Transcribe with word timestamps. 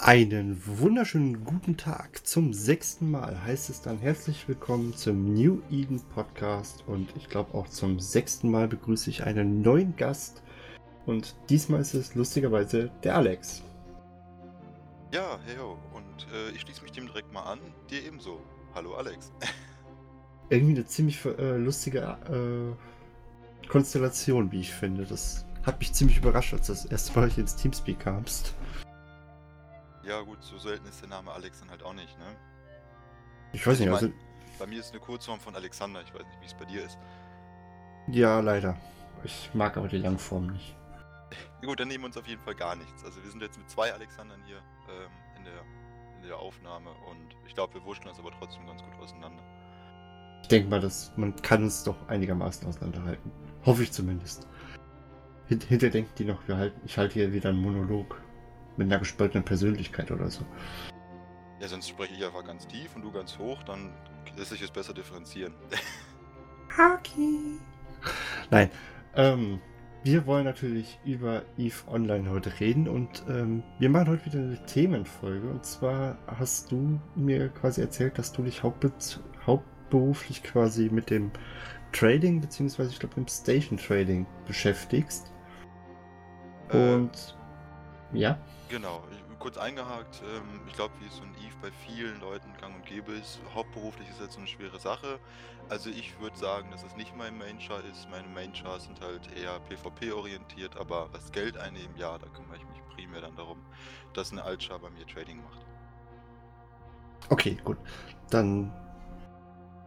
Einen 0.00 0.62
wunderschönen 0.64 1.44
guten 1.44 1.76
Tag. 1.76 2.24
Zum 2.24 2.52
sechsten 2.52 3.10
Mal 3.10 3.42
heißt 3.42 3.68
es 3.68 3.82
dann 3.82 3.98
herzlich 3.98 4.46
willkommen 4.46 4.94
zum 4.94 5.34
New 5.34 5.60
Eden 5.72 6.00
Podcast 6.14 6.84
und 6.86 7.08
ich 7.16 7.28
glaube 7.28 7.52
auch 7.52 7.68
zum 7.68 7.98
sechsten 7.98 8.48
Mal 8.48 8.68
begrüße 8.68 9.10
ich 9.10 9.24
einen 9.24 9.60
neuen 9.60 9.96
Gast 9.96 10.44
und 11.04 11.34
diesmal 11.50 11.80
ist 11.80 11.94
es 11.94 12.14
lustigerweise 12.14 12.92
der 13.02 13.16
Alex. 13.16 13.64
Ja, 15.12 15.40
hey 15.44 15.56
ho. 15.56 15.76
und 15.92 16.28
äh, 16.32 16.52
ich 16.54 16.60
schließe 16.60 16.82
mich 16.82 16.92
dem 16.92 17.06
direkt 17.06 17.32
mal 17.32 17.42
an. 17.42 17.58
Dir 17.90 18.06
ebenso. 18.06 18.40
Hallo 18.76 18.94
Alex. 18.94 19.32
Irgendwie 20.48 20.76
eine 20.76 20.86
ziemlich 20.86 21.22
äh, 21.24 21.56
lustige 21.56 22.16
äh, 22.30 23.66
Konstellation, 23.68 24.52
wie 24.52 24.60
ich 24.60 24.72
finde. 24.72 25.04
Das 25.06 25.44
hat 25.64 25.80
mich 25.80 25.92
ziemlich 25.92 26.18
überrascht, 26.18 26.54
als 26.54 26.68
das 26.68 26.84
erste 26.84 27.18
Mal 27.18 27.30
ins 27.36 27.56
Teamspeak 27.56 27.98
kamst. 27.98 28.54
Ja, 30.08 30.22
gut, 30.22 30.42
so 30.42 30.56
selten 30.56 30.86
ist 30.86 31.02
der 31.02 31.08
Name 31.10 31.30
Alex 31.32 31.60
dann 31.60 31.70
halt 31.70 31.82
auch 31.82 31.92
nicht, 31.92 32.18
ne? 32.18 32.34
Ich 33.52 33.66
weiß 33.66 33.78
nicht, 33.78 33.90
also. 33.90 34.06
also. 34.06 34.18
Bei 34.58 34.66
mir 34.66 34.80
ist 34.80 34.90
eine 34.90 35.00
Kurzform 35.00 35.38
von 35.38 35.54
Alexander, 35.54 36.00
ich 36.02 36.12
weiß 36.12 36.24
nicht, 36.26 36.40
wie 36.40 36.46
es 36.46 36.54
bei 36.54 36.64
dir 36.64 36.82
ist. 36.82 36.98
Ja, 38.08 38.40
leider. 38.40 38.76
Ich 39.22 39.50
mag 39.52 39.76
aber 39.76 39.86
die 39.86 39.98
Langform 39.98 40.46
nicht. 40.46 40.74
Gut, 41.62 41.78
dann 41.78 41.88
nehmen 41.88 42.04
wir 42.04 42.06
uns 42.06 42.16
auf 42.16 42.26
jeden 42.26 42.40
Fall 42.40 42.54
gar 42.54 42.74
nichts. 42.74 43.04
Also 43.04 43.22
wir 43.22 43.30
sind 43.30 43.42
jetzt 43.42 43.58
mit 43.58 43.68
zwei 43.68 43.92
Alexandern 43.92 44.42
hier 44.46 44.56
ähm, 44.88 45.10
in, 45.36 45.44
der, 45.44 45.62
in 46.22 46.26
der 46.26 46.38
Aufnahme 46.38 46.90
und 47.10 47.36
ich 47.46 47.54
glaube, 47.54 47.74
wir 47.74 47.84
wurschteln 47.84 48.10
uns 48.10 48.18
aber 48.18 48.30
trotzdem 48.30 48.66
ganz 48.66 48.82
gut 48.82 48.94
auseinander. 49.00 49.42
Ich 50.42 50.48
denke 50.48 50.70
mal, 50.70 50.80
dass 50.80 51.12
man 51.16 51.36
kann 51.36 51.64
uns 51.64 51.84
doch 51.84 52.08
einigermaßen 52.08 52.66
auseinanderhalten. 52.66 53.30
Hoffe 53.66 53.82
ich 53.82 53.92
zumindest. 53.92 54.48
Hint 55.48 55.64
hinter 55.64 55.90
denken 55.90 56.12
die 56.16 56.24
noch, 56.24 56.46
wir 56.48 56.56
halten, 56.56 56.80
ich 56.86 56.96
halte 56.96 57.14
hier 57.14 57.32
wieder 57.32 57.50
einen 57.50 57.60
Monolog 57.60 58.20
mit 58.78 58.86
einer 58.86 58.98
gespaltenen 58.98 59.44
Persönlichkeit 59.44 60.10
oder 60.10 60.30
so. 60.30 60.44
Ja, 61.60 61.68
sonst 61.68 61.88
spreche 61.88 62.14
ich 62.14 62.24
einfach 62.24 62.44
ganz 62.44 62.66
tief 62.66 62.94
und 62.94 63.02
du 63.02 63.10
ganz 63.10 63.36
hoch, 63.38 63.62
dann 63.64 63.90
lässt 64.36 64.50
sich 64.50 64.62
es 64.62 64.70
besser 64.70 64.94
differenzieren. 64.94 65.52
Hockey. 66.78 67.58
Nein, 68.50 68.70
ähm, 69.16 69.60
wir 70.04 70.26
wollen 70.26 70.44
natürlich 70.44 70.98
über 71.04 71.42
EVE 71.56 71.88
Online 71.88 72.30
heute 72.30 72.60
reden 72.60 72.88
und 72.88 73.24
ähm, 73.28 73.64
wir 73.80 73.90
machen 73.90 74.08
heute 74.08 74.26
wieder 74.26 74.38
eine 74.38 74.64
Themenfolge. 74.66 75.48
Und 75.50 75.64
zwar 75.64 76.18
hast 76.26 76.70
du 76.70 77.00
mir 77.16 77.48
quasi 77.48 77.80
erzählt, 77.80 78.16
dass 78.18 78.32
du 78.32 78.42
dich 78.42 78.62
hauptbe 78.62 78.92
hauptberuflich 79.44 80.42
quasi 80.44 80.88
mit 80.90 81.10
dem 81.10 81.32
Trading, 81.92 82.40
beziehungsweise 82.40 82.90
ich 82.90 83.00
glaube 83.00 83.16
dem 83.16 83.26
Station 83.26 83.78
Trading 83.78 84.26
beschäftigst. 84.46 85.32
Äh, 86.70 86.94
Und 86.94 87.36
ja. 88.12 88.38
Genau, 88.68 89.02
ich, 89.10 89.38
kurz 89.38 89.56
eingehakt, 89.56 90.22
ähm, 90.22 90.60
ich 90.66 90.74
glaube, 90.74 90.92
wie 91.00 91.06
es 91.06 91.16
so 91.16 91.22
ein 91.22 91.34
Eve 91.38 91.56
bei 91.62 91.70
vielen 91.86 92.20
Leuten 92.20 92.52
gang 92.60 92.74
und 92.74 92.84
gäbe 92.84 93.12
ist, 93.12 93.40
hauptberuflich 93.54 94.08
ist 94.10 94.20
jetzt 94.20 94.34
so 94.34 94.40
eine 94.40 94.48
schwere 94.48 94.78
Sache. 94.78 95.18
Also 95.70 95.88
ich 95.90 96.18
würde 96.20 96.36
sagen, 96.36 96.70
dass 96.70 96.82
es 96.82 96.94
nicht 96.96 97.16
mein 97.16 97.36
Main-Char 97.38 97.82
ist. 97.84 98.08
Meine 98.10 98.28
Main-Chars 98.28 98.84
sind 98.84 99.00
halt 99.00 99.22
eher 99.36 99.58
PvP-orientiert, 99.60 100.76
aber 100.76 101.08
was 101.12 101.32
Geld 101.32 101.56
einnehmen, 101.56 101.96
ja, 101.96 102.18
da 102.18 102.26
kümmere 102.28 102.56
ich 102.56 102.66
mich 102.68 102.82
primär 102.94 103.22
dann 103.22 103.36
darum, 103.36 103.58
dass 104.12 104.32
eine 104.32 104.42
Alt-Char 104.42 104.78
bei 104.78 104.90
mir 104.90 105.06
Trading 105.06 105.42
macht. 105.42 105.64
Okay, 107.30 107.56
gut. 107.64 107.78
Dann 108.30 108.72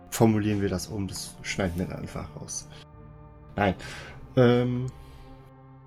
formulieren 0.09 0.62
wir 0.62 0.70
das 0.70 0.88
um. 0.88 1.08
Das 1.08 1.36
schneiden 1.44 1.78
wir 1.78 1.86
dann 1.86 2.00
einfach 2.00 2.28
raus. 2.36 2.68
Nein. 3.56 3.76
Ähm, 4.36 4.88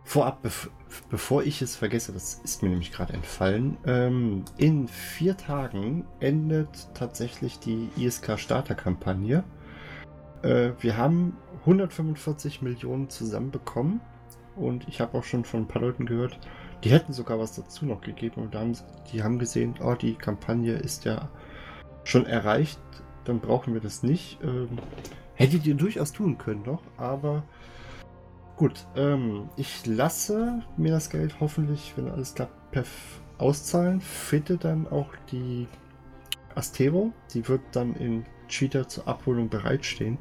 vorab, 0.04 0.42
bev 0.42 0.70
bevor 1.10 1.42
ich 1.42 1.60
es 1.60 1.74
vergesse, 1.74 2.12
das 2.12 2.34
ist 2.44 2.62
mir 2.62 2.68
nämlich 2.68 2.92
gerade 2.92 3.14
entfallen, 3.14 3.76
ähm, 3.84 4.44
in 4.58 4.86
vier 4.86 5.36
Tagen 5.36 6.06
endet 6.20 6.68
tatsächlich 6.94 7.58
die 7.58 7.88
ISK-Starter-Kampagne. 7.96 9.42
Äh, 10.42 10.70
wir 10.78 10.96
haben 10.96 11.36
145 11.62 12.62
Millionen 12.62 13.10
zusammenbekommen 13.10 14.00
und 14.54 14.86
ich 14.86 15.00
habe 15.00 15.18
auch 15.18 15.24
schon 15.24 15.44
von 15.44 15.62
ein 15.62 15.68
paar 15.68 15.82
Leuten 15.82 16.06
gehört, 16.06 16.38
die 16.84 16.90
hätten 16.90 17.12
sogar 17.12 17.38
was 17.38 17.56
dazu 17.56 17.86
noch 17.86 18.02
gegeben 18.02 18.42
und 18.42 18.54
haben, 18.54 18.76
die 19.10 19.22
haben 19.22 19.38
gesehen, 19.38 19.74
oh, 19.82 19.94
die 19.94 20.14
Kampagne 20.14 20.74
ist 20.74 21.04
ja 21.04 21.28
schon 22.04 22.26
erreicht, 22.26 22.78
dann 23.24 23.40
brauchen 23.40 23.74
wir 23.74 23.80
das 23.80 24.02
nicht. 24.02 24.38
Ähm, 24.42 24.78
hättet 25.34 25.66
ihr 25.66 25.74
durchaus 25.74 26.12
tun 26.12 26.38
können 26.38 26.62
noch, 26.62 26.82
aber 26.96 27.42
gut, 28.56 28.86
ähm, 28.96 29.48
ich 29.56 29.86
lasse 29.86 30.62
mir 30.76 30.92
das 30.92 31.10
Geld 31.10 31.40
hoffentlich, 31.40 31.92
wenn 31.96 32.08
alles 32.08 32.34
klappt, 32.34 32.72
perf 32.72 33.20
auszahlen. 33.38 34.00
Finde 34.00 34.56
dann 34.56 34.86
auch 34.86 35.10
die 35.30 35.66
Astero, 36.54 37.12
die 37.32 37.48
wird 37.48 37.62
dann 37.72 37.94
in 37.96 38.24
Cheater 38.48 38.88
zur 38.88 39.08
Abholung 39.08 39.48
bereitstehen. 39.48 40.18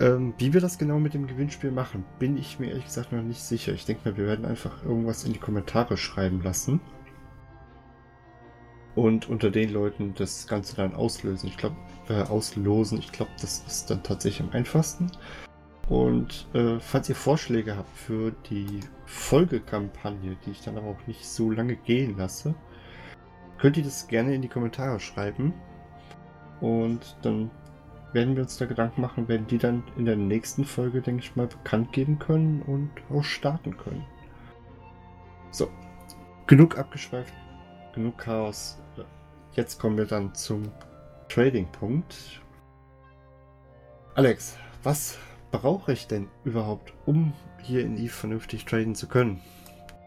Ähm, 0.00 0.34
wie 0.38 0.52
wir 0.52 0.60
das 0.60 0.78
genau 0.78 0.98
mit 0.98 1.14
dem 1.14 1.26
Gewinnspiel 1.26 1.70
machen, 1.70 2.04
bin 2.18 2.36
ich 2.36 2.58
mir 2.58 2.70
ehrlich 2.70 2.86
gesagt 2.86 3.12
noch 3.12 3.22
nicht 3.22 3.40
sicher. 3.40 3.72
Ich 3.72 3.84
denke 3.84 4.08
mal, 4.08 4.16
wir 4.16 4.26
werden 4.26 4.44
einfach 4.44 4.84
irgendwas 4.84 5.24
in 5.24 5.32
die 5.32 5.38
Kommentare 5.38 5.96
schreiben 5.96 6.42
lassen. 6.42 6.80
Und 8.96 9.28
unter 9.28 9.50
den 9.50 9.72
Leuten 9.72 10.14
das 10.14 10.46
Ganze 10.46 10.76
dann 10.76 10.94
auslösen. 10.94 11.48
Ich 11.48 11.56
glaube, 11.56 11.76
äh, 12.08 12.22
auslosen. 12.22 12.98
Ich 12.98 13.10
glaube, 13.10 13.32
das 13.40 13.64
ist 13.66 13.90
dann 13.90 14.02
tatsächlich 14.02 14.46
am 14.46 14.52
einfachsten. 14.52 15.10
Und 15.88 16.48
äh, 16.54 16.80
falls 16.80 17.08
ihr 17.08 17.14
Vorschläge 17.14 17.76
habt 17.76 17.94
für 17.96 18.32
die 18.48 18.80
Folgekampagne, 19.04 20.36
die 20.44 20.50
ich 20.50 20.62
dann 20.62 20.78
aber 20.78 20.88
auch 20.88 21.06
nicht 21.06 21.26
so 21.26 21.50
lange 21.50 21.76
gehen 21.76 22.16
lasse, 22.16 22.54
könnt 23.58 23.76
ihr 23.76 23.84
das 23.84 24.08
gerne 24.08 24.34
in 24.34 24.42
die 24.42 24.48
Kommentare 24.48 24.98
schreiben. 24.98 25.52
Und 26.60 27.16
dann 27.22 27.50
werden 28.14 28.36
wir 28.36 28.44
uns 28.44 28.56
da 28.56 28.64
Gedanken 28.64 29.00
machen, 29.00 29.28
werden 29.28 29.46
die 29.46 29.58
dann 29.58 29.82
in 29.96 30.06
der 30.06 30.16
nächsten 30.16 30.64
Folge, 30.64 31.02
denke 31.02 31.22
ich 31.22 31.36
mal, 31.36 31.48
bekannt 31.48 31.92
geben 31.92 32.18
können 32.18 32.62
und 32.62 32.90
auch 33.10 33.24
starten 33.24 33.76
können. 33.76 34.06
So, 35.50 35.68
genug 36.46 36.78
abgeschweift, 36.78 37.34
genug 37.92 38.16
Chaos. 38.18 38.80
Jetzt 39.52 39.78
kommen 39.78 39.98
wir 39.98 40.06
dann 40.06 40.34
zum 40.34 40.70
Trading-Punkt. 41.28 42.40
Alex, 44.14 44.56
was 44.82 45.18
brauche 45.58 45.92
ich 45.92 46.06
denn 46.06 46.28
überhaupt, 46.44 46.92
um 47.06 47.32
hier 47.62 47.82
in 47.82 47.96
EVE 47.96 48.08
vernünftig 48.08 48.64
traden 48.64 48.94
zu 48.94 49.06
können? 49.06 49.40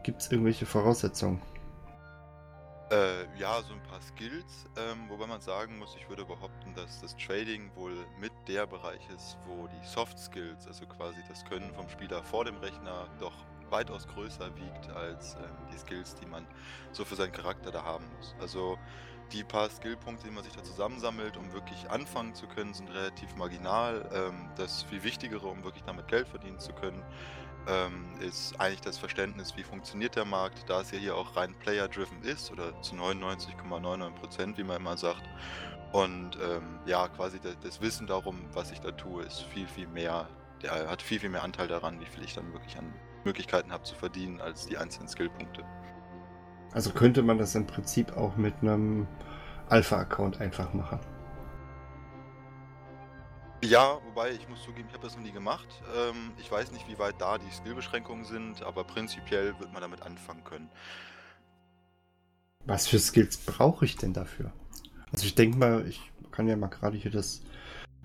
Gibt 0.04 0.22
es 0.22 0.32
irgendwelche 0.32 0.66
Voraussetzungen? 0.66 1.42
Äh, 2.90 3.26
ja, 3.38 3.62
so 3.62 3.74
ein 3.74 3.84
paar 3.84 4.02
Skills, 4.02 4.66
ähm, 4.78 5.10
wobei 5.10 5.28
man 5.28 5.42
sagen 5.42 5.78
muss, 5.78 5.96
ich 6.00 6.08
würde 6.08 6.24
behaupten, 6.24 6.74
dass 6.74 7.02
das 7.02 7.16
Trading 7.18 7.70
wohl 7.76 7.94
mit 8.20 8.32
der 8.48 8.66
Bereich 8.66 9.02
ist, 9.14 9.38
wo 9.46 9.68
die 9.68 9.86
Soft 9.86 10.18
Skills, 10.18 10.68
also 10.68 10.86
quasi 10.86 11.18
das 11.28 11.44
Können 11.44 11.74
vom 11.74 11.90
Spieler 11.90 12.24
vor 12.24 12.46
dem 12.46 12.56
Rechner, 12.58 13.08
doch 13.20 13.34
weitaus 13.70 14.08
größer 14.08 14.56
wiegt 14.56 14.90
als 14.96 15.36
ähm, 15.36 15.56
die 15.74 15.78
Skills, 15.78 16.16
die 16.16 16.26
man 16.26 16.46
so 16.92 17.04
für 17.04 17.16
seinen 17.16 17.34
Charakter 17.34 17.72
da 17.72 17.84
haben 17.84 18.06
muss. 18.18 18.36
Also 18.40 18.78
die 19.34 19.44
paar 19.44 19.70
Skillpunkte, 19.70 20.28
die 20.28 20.34
man 20.34 20.44
sich 20.44 20.54
da 20.54 20.64
zusammensammelt, 20.64 21.38
um 21.38 21.52
wirklich 21.54 21.90
anfangen 21.90 22.34
zu 22.34 22.48
können, 22.48 22.74
sind 22.74 22.90
relativ 22.90 23.36
marginal. 23.36 24.10
Ähm, 24.14 24.50
das 24.56 24.84
viel 24.84 25.04
Wichtigere, 25.04 25.48
um 25.48 25.64
wirklich 25.64 25.84
damit 25.84 26.08
Geld 26.08 26.28
verdienen 26.28 26.60
zu 26.60 26.74
können, 26.74 27.04
ähm, 27.68 28.06
ist 28.22 28.60
eigentlich 28.60 28.82
das 28.82 28.98
Verständnis, 28.98 29.56
wie 29.58 29.64
funktioniert 29.64 30.16
der 30.16 30.26
Markt, 30.26 30.70
da 30.70 30.82
es 30.82 30.92
ja 30.92 30.98
hier 30.98 31.16
auch 31.16 31.36
rein 31.36 31.54
player-driven 31.60 32.22
ist 32.24 32.52
oder 32.52 32.82
zu 32.82 32.96
99,99%, 32.96 34.58
wie 34.58 34.64
man 34.64 34.78
immer 34.78 34.98
sagt. 34.98 35.24
Und 35.92 36.38
ähm, 36.42 36.80
ja, 36.86 37.08
quasi 37.08 37.40
das, 37.40 37.58
das, 37.60 37.82
Wissen 37.82 38.08
darum, 38.08 38.46
was 38.54 38.72
ich 38.72 38.80
da 38.80 38.92
tue, 38.92 39.24
ist 39.24 39.44
viel, 39.44 39.68
viel 39.68 39.88
mehr, 39.88 40.28
der 40.62 40.90
hat 40.90 41.02
viel, 41.02 41.20
viel 41.20 41.30
mehr 41.30 41.44
Anteil 41.44 41.68
daran, 41.68 42.00
wie 42.00 42.06
viel 42.06 42.24
ich 42.24 42.34
dann 42.34 42.52
wirklich 42.54 42.78
an 42.78 42.94
Möglichkeiten 43.24 43.72
habe 43.72 43.84
zu 43.84 43.96
verdienen, 43.96 44.42
als 44.42 44.68
die 44.68 44.78
einzelnen 44.78 45.08
Skillpunkte. 45.08 45.64
Also 46.74 46.92
könnte 46.92 47.24
man 47.24 47.38
das 47.38 47.56
im 47.56 47.66
Prinzip 47.66 48.16
auch 48.16 48.36
mit 48.38 48.54
einem 48.62 49.08
Alpha-Account 49.70 50.42
einfach 50.42 50.74
machen. 50.74 51.00
Ja, 53.64 54.00
wobei 54.06 54.32
ich 54.32 54.48
muss 54.48 54.62
zugeben, 54.64 54.88
ich 54.88 54.94
habe 54.94 55.04
das 55.04 55.18
noch 55.18 55.24
nie 55.24 55.32
gemacht. 55.32 55.68
Ähm, 55.96 56.32
ich 56.38 56.52
weiß 56.52 56.72
nicht, 56.72 56.88
wie 56.88 57.00
weit 57.00 57.16
da 57.20 57.40
die 57.40 57.50
Skillbeschränkungen 57.50 58.24
sind, 58.24 58.62
aber 58.62 58.84
prinzipiell 58.84 59.60
wird 59.60 59.74
man 59.74 59.82
damit 59.82 60.04
anfangen 60.04 60.44
können. 60.44 60.70
Was 62.66 62.88
für 62.88 63.00
Skills 63.00 63.38
brauche 63.38 63.86
ich 63.86 63.96
denn 63.96 64.14
dafür? 64.14 64.52
Also 65.12 65.26
ich 65.26 65.34
denke 65.34 65.58
mal, 65.58 65.88
ich 65.88 66.12
kann 66.32 66.48
ja 66.48 66.56
mal 66.56 66.68
gerade 66.68 66.98
hier 66.98 67.10
das. 67.10 67.42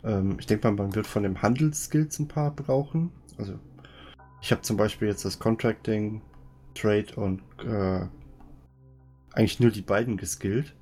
Ähm, 0.02 0.36
ich 0.38 0.46
denke 0.46 0.70
mal, 0.70 0.84
man 0.84 0.94
wird 0.94 1.06
von 1.06 1.22
dem 1.22 1.42
Handelsskills 1.42 2.18
ein 2.18 2.28
paar 2.28 2.50
brauchen. 2.52 3.12
Also 3.36 3.58
ich 4.40 4.52
habe 4.52 4.62
zum 4.62 4.76
Beispiel 4.78 5.08
jetzt 5.08 5.24
das 5.24 5.38
Contracting, 5.38 6.22
Trade 6.74 7.14
und 7.16 7.42
äh, 7.58 8.06
eigentlich 9.34 9.60
nur 9.60 9.70
die 9.70 9.82
beiden 9.82 10.16
geskillt. 10.16 10.74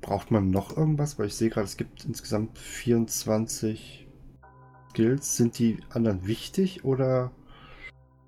Braucht 0.00 0.30
man 0.30 0.50
noch 0.50 0.76
irgendwas? 0.76 1.18
Weil 1.18 1.26
ich 1.26 1.34
sehe 1.34 1.50
gerade, 1.50 1.66
es 1.66 1.76
gibt 1.76 2.04
insgesamt 2.04 2.58
24 2.58 4.06
Skills. 4.90 5.36
Sind 5.36 5.58
die 5.58 5.78
anderen 5.90 6.26
wichtig 6.26 6.84
oder 6.84 7.32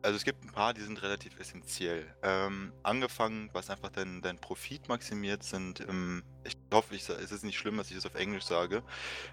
Also 0.03 0.17
es 0.17 0.25
gibt 0.25 0.45
ein 0.45 0.53
paar, 0.53 0.75
die 0.75 0.81
sind 0.81 1.03
relativ 1.03 1.39
essentiell. 1.39 2.07
Ähm, 2.23 2.73
angefangen, 2.83 3.51
was 3.53 3.71
einfach 3.71 3.91
dein, 3.91 4.23
dein 4.23 4.39
Profit 4.39 4.89
maximiert, 4.89 5.43
sind, 5.43 5.81
ähm, 5.89 6.23
ich 6.45 6.57
hoffe, 6.73 6.95
ich, 6.95 7.09
es 7.09 7.33
ist 7.33 7.45
nicht 7.45 7.59
schlimm, 7.59 7.77
dass 7.77 7.91
ich 7.91 7.97
das 7.97 8.07
auf 8.07 8.15
Englisch 8.15 8.45
sage, 8.45 8.83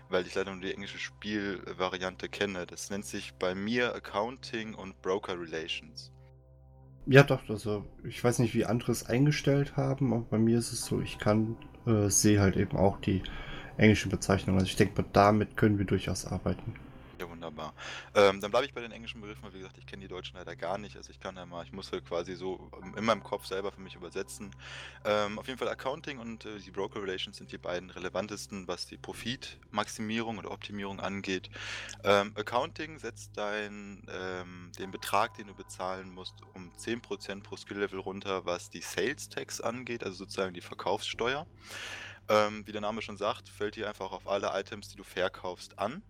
weil 0.09 0.25
ich 0.27 0.35
leider 0.35 0.51
nur 0.51 0.61
die 0.61 0.73
englische 0.73 0.99
Spielvariante 0.99 2.29
kenne. 2.29 2.65
Das 2.65 2.89
nennt 2.89 3.05
sich 3.05 3.33
bei 3.35 3.55
mir 3.55 3.95
Accounting 3.95 4.75
und 4.75 5.01
Broker 5.01 5.39
Relations. 5.39 6.11
Ja, 7.07 7.23
doch, 7.23 7.47
also 7.49 7.85
ich 8.03 8.23
weiß 8.23 8.39
nicht, 8.39 8.53
wie 8.55 8.65
andere 8.65 8.91
es 8.91 9.05
eingestellt 9.07 9.77
haben, 9.77 10.13
aber 10.13 10.25
bei 10.29 10.37
mir 10.39 10.57
ist 10.57 10.71
es 10.71 10.85
so, 10.85 11.01
ich 11.01 11.17
kann, 11.19 11.55
äh, 11.85 12.09
sehe 12.09 12.39
halt 12.41 12.55
eben 12.57 12.77
auch 12.77 12.99
die 12.99 13.21
englischen 13.77 14.09
Bezeichnungen. 14.09 14.59
Also 14.59 14.69
ich 14.69 14.75
denke, 14.75 15.03
damit 15.13 15.55
können 15.57 15.77
wir 15.77 15.85
durchaus 15.85 16.25
arbeiten. 16.25 16.73
Wunderbar. 17.45 17.73
Ähm, 18.15 18.41
dann 18.41 18.49
bleibe 18.49 18.65
ich 18.65 18.73
bei 18.73 18.81
den 18.81 18.91
englischen 18.91 19.21
Begriffen, 19.21 19.43
weil 19.43 19.53
wie 19.53 19.59
gesagt, 19.59 19.77
ich 19.77 19.85
kenne 19.85 20.01
die 20.01 20.07
deutschen 20.07 20.35
leider 20.35 20.55
gar 20.55 20.79
nicht. 20.79 20.97
Also 20.97 21.11
ich 21.11 21.19
kann 21.19 21.35
ja 21.35 21.45
mal, 21.45 21.63
ich 21.63 21.71
muss 21.71 21.91
halt 21.91 22.03
quasi 22.03 22.35
so 22.35 22.71
in 22.95 23.05
meinem 23.05 23.21
Kopf 23.21 23.45
selber 23.45 23.71
für 23.71 23.81
mich 23.81 23.95
übersetzen. 23.95 24.49
Ähm, 25.03 25.37
auf 25.37 25.47
jeden 25.47 25.59
Fall 25.59 25.69
Accounting 25.69 26.17
und 26.17 26.45
äh, 26.45 26.57
die 26.57 26.71
Broker 26.71 27.03
Relations 27.03 27.37
sind 27.37 27.51
die 27.51 27.59
beiden 27.59 27.91
relevantesten, 27.91 28.67
was 28.67 28.87
die 28.87 28.97
Profitmaximierung 28.97 30.39
oder 30.39 30.49
Optimierung 30.49 30.99
angeht. 30.99 31.51
Ähm, 32.03 32.33
Accounting 32.35 32.97
setzt 32.97 33.37
dein, 33.37 34.01
ähm, 34.09 34.71
den 34.79 34.89
Betrag, 34.89 35.35
den 35.35 35.47
du 35.47 35.53
bezahlen 35.53 36.09
musst, 36.09 36.33
um 36.55 36.71
10% 36.73 37.43
pro 37.43 37.57
Skill-Level 37.57 37.99
runter, 37.99 38.45
was 38.45 38.71
die 38.71 38.81
Sales 38.81 39.29
Tax 39.29 39.61
angeht, 39.61 40.03
also 40.03 40.17
sozusagen 40.17 40.55
die 40.55 40.61
Verkaufssteuer. 40.61 41.45
Ähm, 42.27 42.65
wie 42.65 42.71
der 42.71 42.81
Name 42.81 43.03
schon 43.03 43.17
sagt, 43.17 43.49
fällt 43.49 43.75
dir 43.75 43.87
einfach 43.87 44.11
auf 44.11 44.27
alle 44.27 44.49
Items, 44.59 44.89
die 44.89 44.97
du 44.97 45.03
verkaufst, 45.03 45.77
an. 45.77 46.01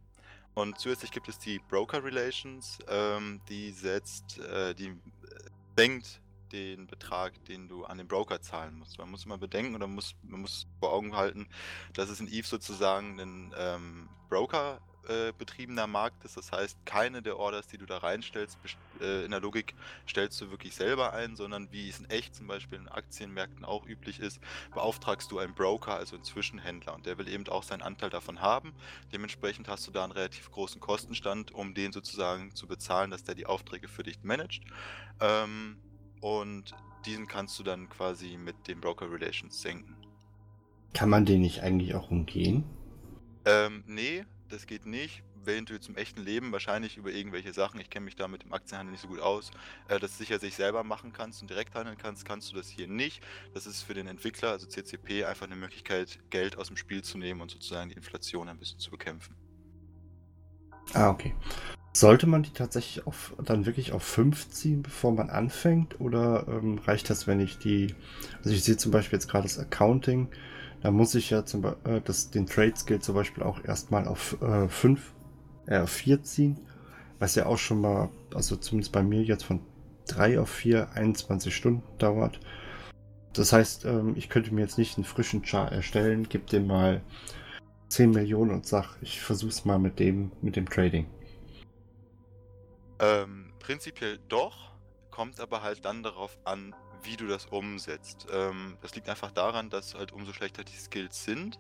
Und 0.56 0.80
zusätzlich 0.80 1.12
gibt 1.12 1.28
es 1.28 1.38
die 1.38 1.60
Broker 1.60 2.04
Relations, 2.04 2.80
ähm, 2.88 3.42
die 3.50 3.72
setzt, 3.72 4.40
äh, 4.40 4.74
die 4.74 4.88
äh, 4.88 4.96
senkt 5.78 6.22
den 6.54 6.88
Betrag, 6.88 7.44
den 7.46 7.68
du 7.68 7.84
an 7.84 7.98
den 7.98 8.08
Broker 8.08 8.42
zahlen 8.42 8.80
musst. 8.80 8.98
Man 8.98 9.12
muss 9.12 9.26
immer 9.26 9.38
bedenken 9.38 9.76
oder 9.76 9.88
muss, 9.88 10.16
man 10.24 10.42
muss 10.42 10.66
vor 10.80 10.94
Augen 10.94 11.16
halten, 11.16 11.48
dass 11.94 12.10
es 12.10 12.22
in 12.22 12.30
Eve 12.30 12.48
sozusagen 12.48 13.20
einen 13.20 13.54
ähm, 13.58 14.10
Broker 14.30 14.80
äh, 15.08 15.34
betriebener 15.38 15.88
Markt 15.88 16.24
ist. 16.24 16.38
Das 16.38 16.52
heißt, 16.52 16.78
keine 16.86 17.22
der 17.22 17.38
Orders, 17.38 17.68
die 17.68 17.78
du 17.78 17.86
da 17.86 17.98
reinstellst, 17.98 18.58
äh, 19.02 19.26
in 19.26 19.32
der 19.32 19.40
Logik 19.40 19.76
stellst 20.08 20.40
du 20.42 20.52
wirklich 20.52 20.76
selber 20.76 21.14
ein, 21.14 21.36
sondern 21.36 21.72
wie 21.72 21.90
es 21.90 22.00
in 22.00 22.10
echt 22.10 22.36
zum 22.36 22.48
Beispiel 22.48 22.80
in 22.80 22.88
Aktienmärkten 22.88 23.66
auch 23.66 23.86
üblich 23.86 24.20
ist, 24.20 24.40
beauftragst 24.74 25.32
du 25.32 25.40
einen 25.40 25.54
Broker, 25.54 25.96
also 25.96 26.16
einen 26.16 26.24
Zwischenhändler. 26.24 26.94
Und 26.96 27.06
der 27.06 27.18
will 27.18 27.28
eben 27.28 27.48
auch 27.48 27.64
seinen 27.64 27.82
Anteil 27.82 28.10
davon 28.10 28.42
haben. 28.42 28.74
Dementsprechend 29.14 29.68
hast 29.68 29.88
du 29.88 29.92
da 29.92 30.04
einen 30.04 30.14
relativ 30.14 30.52
großen 30.52 30.80
Kostenstand, 30.82 31.54
um 31.54 31.74
den 31.74 31.92
sozusagen 31.92 32.54
zu 32.56 32.68
bezahlen, 32.68 33.12
dass 33.12 33.24
der 33.24 33.36
die 33.36 33.46
Aufträge 33.46 33.88
für 33.88 34.04
dich 34.04 34.24
managt. 34.24 34.64
Ähm, 35.20 35.78
und 36.22 36.74
diesen 37.06 37.28
kannst 37.28 37.60
du 37.60 37.64
dann 37.64 37.90
quasi 37.90 38.38
mit 38.38 38.68
den 38.68 38.82
Broker 38.82 39.12
Relations 39.12 39.62
senken. 39.62 39.96
Kann 40.94 41.10
man 41.10 41.26
den 41.26 41.42
nicht 41.42 41.62
eigentlich 41.62 41.94
auch 41.94 42.10
umgehen? 42.10 42.64
Ähm, 43.46 43.84
nee, 43.86 44.26
das 44.56 44.68
geht 44.68 44.86
nicht. 44.86 45.24
Du 45.46 45.80
zum 45.80 45.96
echten 45.96 46.24
Leben 46.24 46.52
wahrscheinlich 46.52 46.98
über 46.98 47.12
irgendwelche 47.12 47.54
Sachen, 47.54 47.80
ich 47.80 47.92
kenne 47.92 48.06
mich 48.06 48.16
da 48.16 48.28
mit 48.28 48.42
dem 48.42 48.52
Aktienhandel 48.52 48.94
nicht 48.94 49.02
so 49.02 49.08
gut 49.08 49.20
aus, 49.20 49.52
äh, 49.90 50.00
das 50.00 50.18
sicher 50.18 50.40
sich 50.40 50.56
selber 50.56 50.84
machen 50.84 51.14
kannst 51.14 51.40
und 51.44 51.52
direkt 51.52 51.76
handeln 51.76 52.00
kannst, 52.00 52.26
kannst 52.26 52.52
du 52.52 52.56
das 52.56 52.68
hier 52.68 52.88
nicht. 52.88 53.22
Das 53.54 53.68
ist 53.68 53.84
für 53.84 53.94
den 53.94 54.08
Entwickler, 54.08 54.50
also 54.50 54.66
CCP, 54.66 55.24
einfach 55.26 55.46
eine 55.46 55.56
Möglichkeit, 55.56 56.18
Geld 56.32 56.58
aus 56.58 56.70
dem 56.70 56.78
Spiel 56.78 57.04
zu 57.04 57.20
nehmen 57.20 57.42
und 57.42 57.52
sozusagen 57.52 57.90
die 57.90 57.96
Inflation 57.96 58.50
ein 58.50 58.58
bisschen 58.58 58.80
zu 58.80 58.90
bekämpfen. 58.90 59.36
Ah, 60.94 61.10
okay. 61.10 61.36
Sollte 61.94 62.26
man 62.26 62.42
die 62.42 62.50
tatsächlich 62.50 63.06
auf, 63.06 63.36
dann 63.38 63.68
wirklich 63.68 63.92
auf 63.92 64.02
5 64.02 64.50
ziehen, 64.50 64.82
bevor 64.82 65.12
man 65.12 65.30
anfängt? 65.30 66.02
Oder 66.02 66.48
ähm, 66.48 66.80
reicht 66.80 67.12
das, 67.12 67.28
wenn 67.28 67.40
ich 67.40 67.60
die. 67.60 67.94
Also 68.40 68.50
ich 68.50 68.64
sehe 68.64 68.78
zum 68.78 68.92
Beispiel 68.92 69.18
jetzt 69.18 69.30
gerade 69.30 69.44
das 69.44 69.60
Accounting 69.60 70.30
da 70.86 70.92
muss 70.92 71.16
ich 71.16 71.32
ja 71.32 71.44
zum 71.44 71.64
Beispiel 71.64 71.96
äh, 71.96 72.02
das, 72.02 72.30
den 72.30 72.46
Trade 72.46 72.76
Skill 72.76 73.02
zum 73.02 73.16
Beispiel 73.16 73.42
auch 73.42 73.64
erstmal 73.64 74.08
auf 74.08 74.38
5, 74.70 75.14
äh, 75.66 75.80
auf 75.80 75.90
4 75.90 76.22
ziehen. 76.22 76.60
Was 77.18 77.34
ja 77.34 77.48
auch 77.48 77.58
schon 77.58 77.82
mal, 77.82 78.10
also 78.36 78.56
zumindest 78.56 78.92
bei 78.92 79.02
mir 79.02 79.24
jetzt 79.24 79.46
von 79.46 79.62
3 80.10 80.40
auf 80.40 80.50
4, 80.52 80.92
21 80.94 81.56
Stunden 81.56 81.82
dauert. 81.98 82.40
Das 83.34 83.52
heißt, 83.52 83.86
ähm, 83.86 84.14
ich 84.16 84.30
könnte 84.30 84.54
mir 84.54 84.62
jetzt 84.62 84.78
nicht 84.78 84.96
einen 84.96 85.06
frischen 85.06 85.44
Char 85.44 85.72
erstellen, 85.72 86.30
gebe 86.30 86.46
dem 86.46 86.68
mal 86.68 87.02
10 87.90 88.12
Millionen 88.12 88.52
und 88.52 88.68
sag, 88.68 88.96
ich 89.02 89.22
versuch's 89.22 89.66
mal 89.66 89.80
mit 89.80 89.98
dem, 89.98 90.34
mit 90.44 90.56
dem 90.56 90.70
Trading. 90.70 91.08
Ähm, 93.00 93.54
prinzipiell 93.58 94.20
doch, 94.30 94.72
kommt 95.10 95.40
aber 95.40 95.64
halt 95.64 95.84
dann 95.84 96.04
darauf 96.04 96.38
an, 96.44 96.76
wie 97.06 97.18
du 97.18 97.28
das 97.28 97.46
umsetzt. 97.46 98.28
Ähm, 98.32 98.78
das 98.82 98.96
liegt 98.96 99.10
einfach 99.10 99.32
daran, 99.32 99.70
dass 99.70 99.96
halt 99.96 100.12
umso 100.12 100.34
schlechter 100.34 100.64
die 100.64 100.76
Skills 100.76 101.24
sind, 101.24 101.60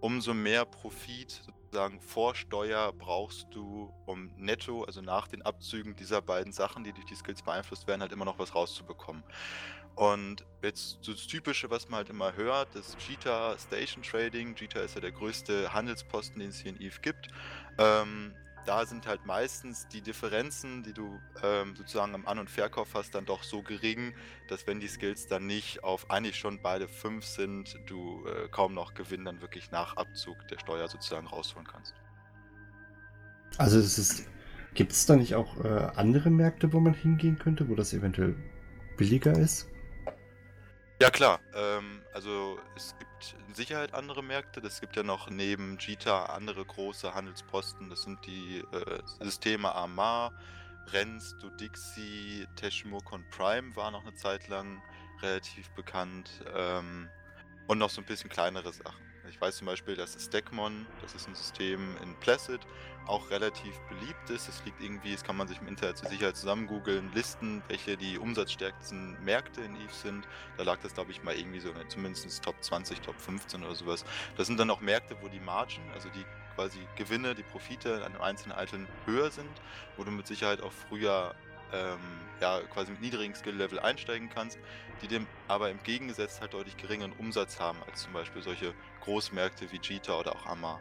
umso 0.00 0.34
mehr 0.34 0.64
Profit 0.64 1.42
sozusagen 1.44 2.00
vor 2.00 2.34
Steuer 2.34 2.92
brauchst 2.92 3.46
du, 3.52 3.92
um 4.06 4.32
netto, 4.36 4.84
also 4.84 5.00
nach 5.00 5.28
den 5.28 5.42
Abzügen 5.42 5.94
dieser 5.94 6.20
beiden 6.20 6.52
Sachen, 6.52 6.82
die 6.84 6.92
durch 6.92 7.06
die 7.06 7.14
Skills 7.14 7.42
beeinflusst 7.42 7.86
werden, 7.86 8.00
halt 8.00 8.12
immer 8.12 8.24
noch 8.24 8.38
was 8.38 8.54
rauszubekommen. 8.54 9.22
Und 9.94 10.44
jetzt 10.62 10.98
so 11.02 11.12
das 11.12 11.26
Typische, 11.26 11.70
was 11.70 11.88
man 11.88 11.98
halt 11.98 12.10
immer 12.10 12.34
hört, 12.34 12.74
das 12.74 12.96
Cheetah 12.96 13.56
Station 13.58 14.02
Trading. 14.02 14.54
Cheetah 14.54 14.80
ist 14.80 14.94
ja 14.94 15.00
der 15.00 15.12
größte 15.12 15.72
Handelsposten, 15.72 16.40
den 16.40 16.50
es 16.50 16.60
hier 16.60 16.72
in 16.72 16.80
Eve 16.80 17.00
gibt. 17.02 17.28
Ähm, 17.78 18.34
da 18.66 18.86
sind 18.86 19.06
halt 19.06 19.26
meistens 19.26 19.88
die 19.88 20.00
Differenzen, 20.00 20.82
die 20.82 20.92
du 20.92 21.18
ähm, 21.42 21.74
sozusagen 21.76 22.14
am 22.14 22.26
An- 22.26 22.38
und 22.38 22.50
Verkauf 22.50 22.94
hast, 22.94 23.14
dann 23.14 23.24
doch 23.24 23.42
so 23.42 23.62
gering, 23.62 24.14
dass 24.48 24.66
wenn 24.66 24.80
die 24.80 24.88
Skills 24.88 25.26
dann 25.26 25.46
nicht 25.46 25.82
auf 25.82 26.10
eigentlich 26.10 26.36
schon 26.36 26.60
beide 26.62 26.88
5 26.88 27.24
sind, 27.24 27.78
du 27.86 28.24
äh, 28.26 28.48
kaum 28.48 28.74
noch 28.74 28.94
Gewinn 28.94 29.24
dann 29.24 29.40
wirklich 29.40 29.70
nach 29.70 29.96
Abzug 29.96 30.36
der 30.48 30.58
Steuer 30.58 30.88
sozusagen 30.88 31.26
rausholen 31.26 31.66
kannst. 31.66 31.94
Also 33.58 33.78
es 33.78 33.98
ist, 33.98 34.28
gibt 34.74 34.92
es 34.92 35.06
da 35.06 35.16
nicht 35.16 35.34
auch 35.34 35.64
äh, 35.64 35.68
andere 35.96 36.30
Märkte, 36.30 36.72
wo 36.72 36.80
man 36.80 36.94
hingehen 36.94 37.38
könnte, 37.38 37.68
wo 37.68 37.74
das 37.74 37.92
eventuell 37.92 38.36
billiger 38.96 39.32
ist? 39.32 39.69
Ja 41.00 41.08
klar, 41.10 41.40
ähm, 41.54 42.02
also 42.12 42.58
es 42.76 42.94
gibt 42.98 43.34
in 43.48 43.54
Sicherheit 43.54 43.94
andere 43.94 44.22
Märkte. 44.22 44.60
Es 44.60 44.82
gibt 44.82 44.96
ja 44.96 45.02
noch 45.02 45.30
neben 45.30 45.78
Jita 45.78 46.26
andere 46.26 46.62
große 46.62 47.14
Handelsposten. 47.14 47.88
Das 47.88 48.02
sind 48.02 48.18
die 48.26 48.58
äh, 48.58 49.00
Systeme 49.24 49.74
Amar, 49.74 50.34
Renz, 50.88 51.34
Dudixi, 51.38 52.46
Teschmuk 52.56 53.12
und 53.12 53.30
Prime 53.30 53.74
war 53.76 53.90
noch 53.90 54.02
eine 54.02 54.14
Zeit 54.14 54.48
lang 54.48 54.82
relativ 55.22 55.70
bekannt. 55.70 56.44
Ähm, 56.54 57.08
und 57.66 57.78
noch 57.78 57.88
so 57.88 58.02
ein 58.02 58.06
bisschen 58.06 58.28
kleinere 58.28 58.70
Sachen. 58.70 59.09
Ich 59.30 59.40
weiß 59.40 59.58
zum 59.58 59.68
Beispiel, 59.68 59.94
dass 59.94 60.16
Stackmon, 60.20 60.86
das 61.02 61.14
ist 61.14 61.28
ein 61.28 61.36
System 61.36 61.96
in 62.02 62.16
Placid, 62.16 62.60
auch 63.06 63.30
relativ 63.30 63.78
beliebt 63.88 64.28
ist. 64.28 64.48
Es 64.48 64.64
liegt 64.64 64.80
irgendwie, 64.82 65.12
das 65.12 65.22
kann 65.22 65.36
man 65.36 65.46
sich 65.46 65.60
im 65.60 65.68
Internet 65.68 65.98
zur 65.98 66.08
Sicherheit 66.08 66.36
zusammen 66.36 66.66
googeln, 66.66 67.10
Listen, 67.14 67.62
welche 67.68 67.96
die 67.96 68.18
umsatzstärksten 68.18 69.16
Märkte 69.24 69.60
in 69.60 69.76
Eve 69.76 69.92
sind. 69.92 70.26
Da 70.56 70.64
lag 70.64 70.78
das, 70.82 70.94
glaube 70.94 71.12
ich, 71.12 71.22
mal 71.22 71.36
irgendwie 71.36 71.60
so, 71.60 71.70
zumindest 71.88 72.42
Top 72.42 72.56
20, 72.60 73.00
Top 73.00 73.18
15 73.20 73.62
oder 73.62 73.74
sowas. 73.76 74.04
Das 74.36 74.48
sind 74.48 74.58
dann 74.58 74.68
auch 74.68 74.80
Märkte, 74.80 75.16
wo 75.22 75.28
die 75.28 75.40
Margen, 75.40 75.80
also 75.94 76.08
die 76.08 76.24
quasi 76.56 76.80
Gewinne, 76.96 77.34
die 77.36 77.44
Profite 77.44 78.04
an 78.04 78.12
einem 78.12 78.20
einzelnen 78.22 78.58
Item 78.58 78.88
höher 79.06 79.30
sind, 79.30 79.50
wo 79.96 80.02
du 80.02 80.10
mit 80.10 80.26
Sicherheit 80.26 80.60
auch 80.60 80.72
früher 80.72 81.34
ähm, 81.72 81.98
ja, 82.40 82.60
quasi 82.72 82.92
mit 82.92 83.00
niedrigen 83.00 83.34
Skill-Level 83.34 83.78
einsteigen 83.80 84.30
kannst, 84.34 84.58
die 85.02 85.08
dem 85.08 85.26
aber 85.48 85.70
im 85.70 85.82
Gegensatz 85.82 86.40
halt 86.40 86.54
deutlich 86.54 86.76
geringeren 86.76 87.12
Umsatz 87.12 87.60
haben 87.60 87.78
als 87.88 88.02
zum 88.02 88.12
Beispiel 88.12 88.42
solche 88.42 88.74
Großmärkte 89.02 89.70
wie 89.72 89.80
Jita 89.82 90.18
oder 90.18 90.34
auch 90.34 90.46
Amar. 90.46 90.80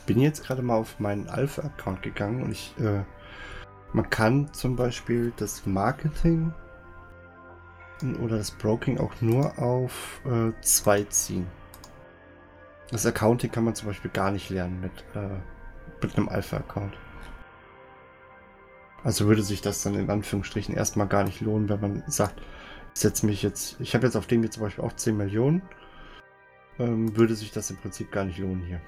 Ich 0.00 0.06
bin 0.06 0.20
jetzt 0.20 0.44
gerade 0.44 0.62
mal 0.62 0.76
auf 0.76 0.98
meinen 0.98 1.28
Alpha-Account 1.28 2.02
gegangen 2.02 2.42
und 2.42 2.52
ich, 2.52 2.74
äh, 2.78 3.04
man 3.92 4.10
kann 4.10 4.52
zum 4.52 4.74
Beispiel 4.74 5.32
das 5.36 5.64
Marketing 5.66 6.52
oder 8.20 8.38
das 8.38 8.50
Broking 8.50 8.98
auch 8.98 9.20
nur 9.20 9.58
auf 9.58 10.20
2 10.60 10.98
äh, 10.98 11.08
ziehen. 11.08 11.46
Das 12.90 13.06
Accounting 13.06 13.50
kann 13.50 13.64
man 13.64 13.74
zum 13.74 13.88
Beispiel 13.88 14.10
gar 14.10 14.32
nicht 14.32 14.50
lernen 14.50 14.80
mit, 14.80 14.92
äh, 15.14 15.38
mit 16.02 16.16
einem 16.16 16.28
Alpha-Account. 16.28 16.94
Also 19.04 19.26
würde 19.26 19.42
sich 19.42 19.60
das 19.60 19.82
dann 19.82 19.94
in 19.94 20.10
Anführungsstrichen 20.10 20.74
erstmal 20.74 21.08
gar 21.08 21.24
nicht 21.24 21.40
lohnen, 21.40 21.68
wenn 21.68 21.80
man 21.80 22.04
sagt, 22.06 22.40
ich 22.94 23.00
setze 23.00 23.26
mich 23.26 23.42
jetzt, 23.42 23.80
ich 23.80 23.94
habe 23.94 24.06
jetzt 24.06 24.16
auf 24.16 24.26
dem 24.26 24.42
hier 24.42 24.50
zum 24.50 24.62
Beispiel 24.62 24.84
auch 24.84 24.92
10 24.92 25.16
Millionen, 25.16 25.62
ähm, 26.78 27.16
würde 27.16 27.34
sich 27.34 27.50
das 27.50 27.70
im 27.70 27.78
Prinzip 27.78 28.12
gar 28.12 28.24
nicht 28.24 28.38
lohnen 28.38 28.62
hier. 28.64 28.80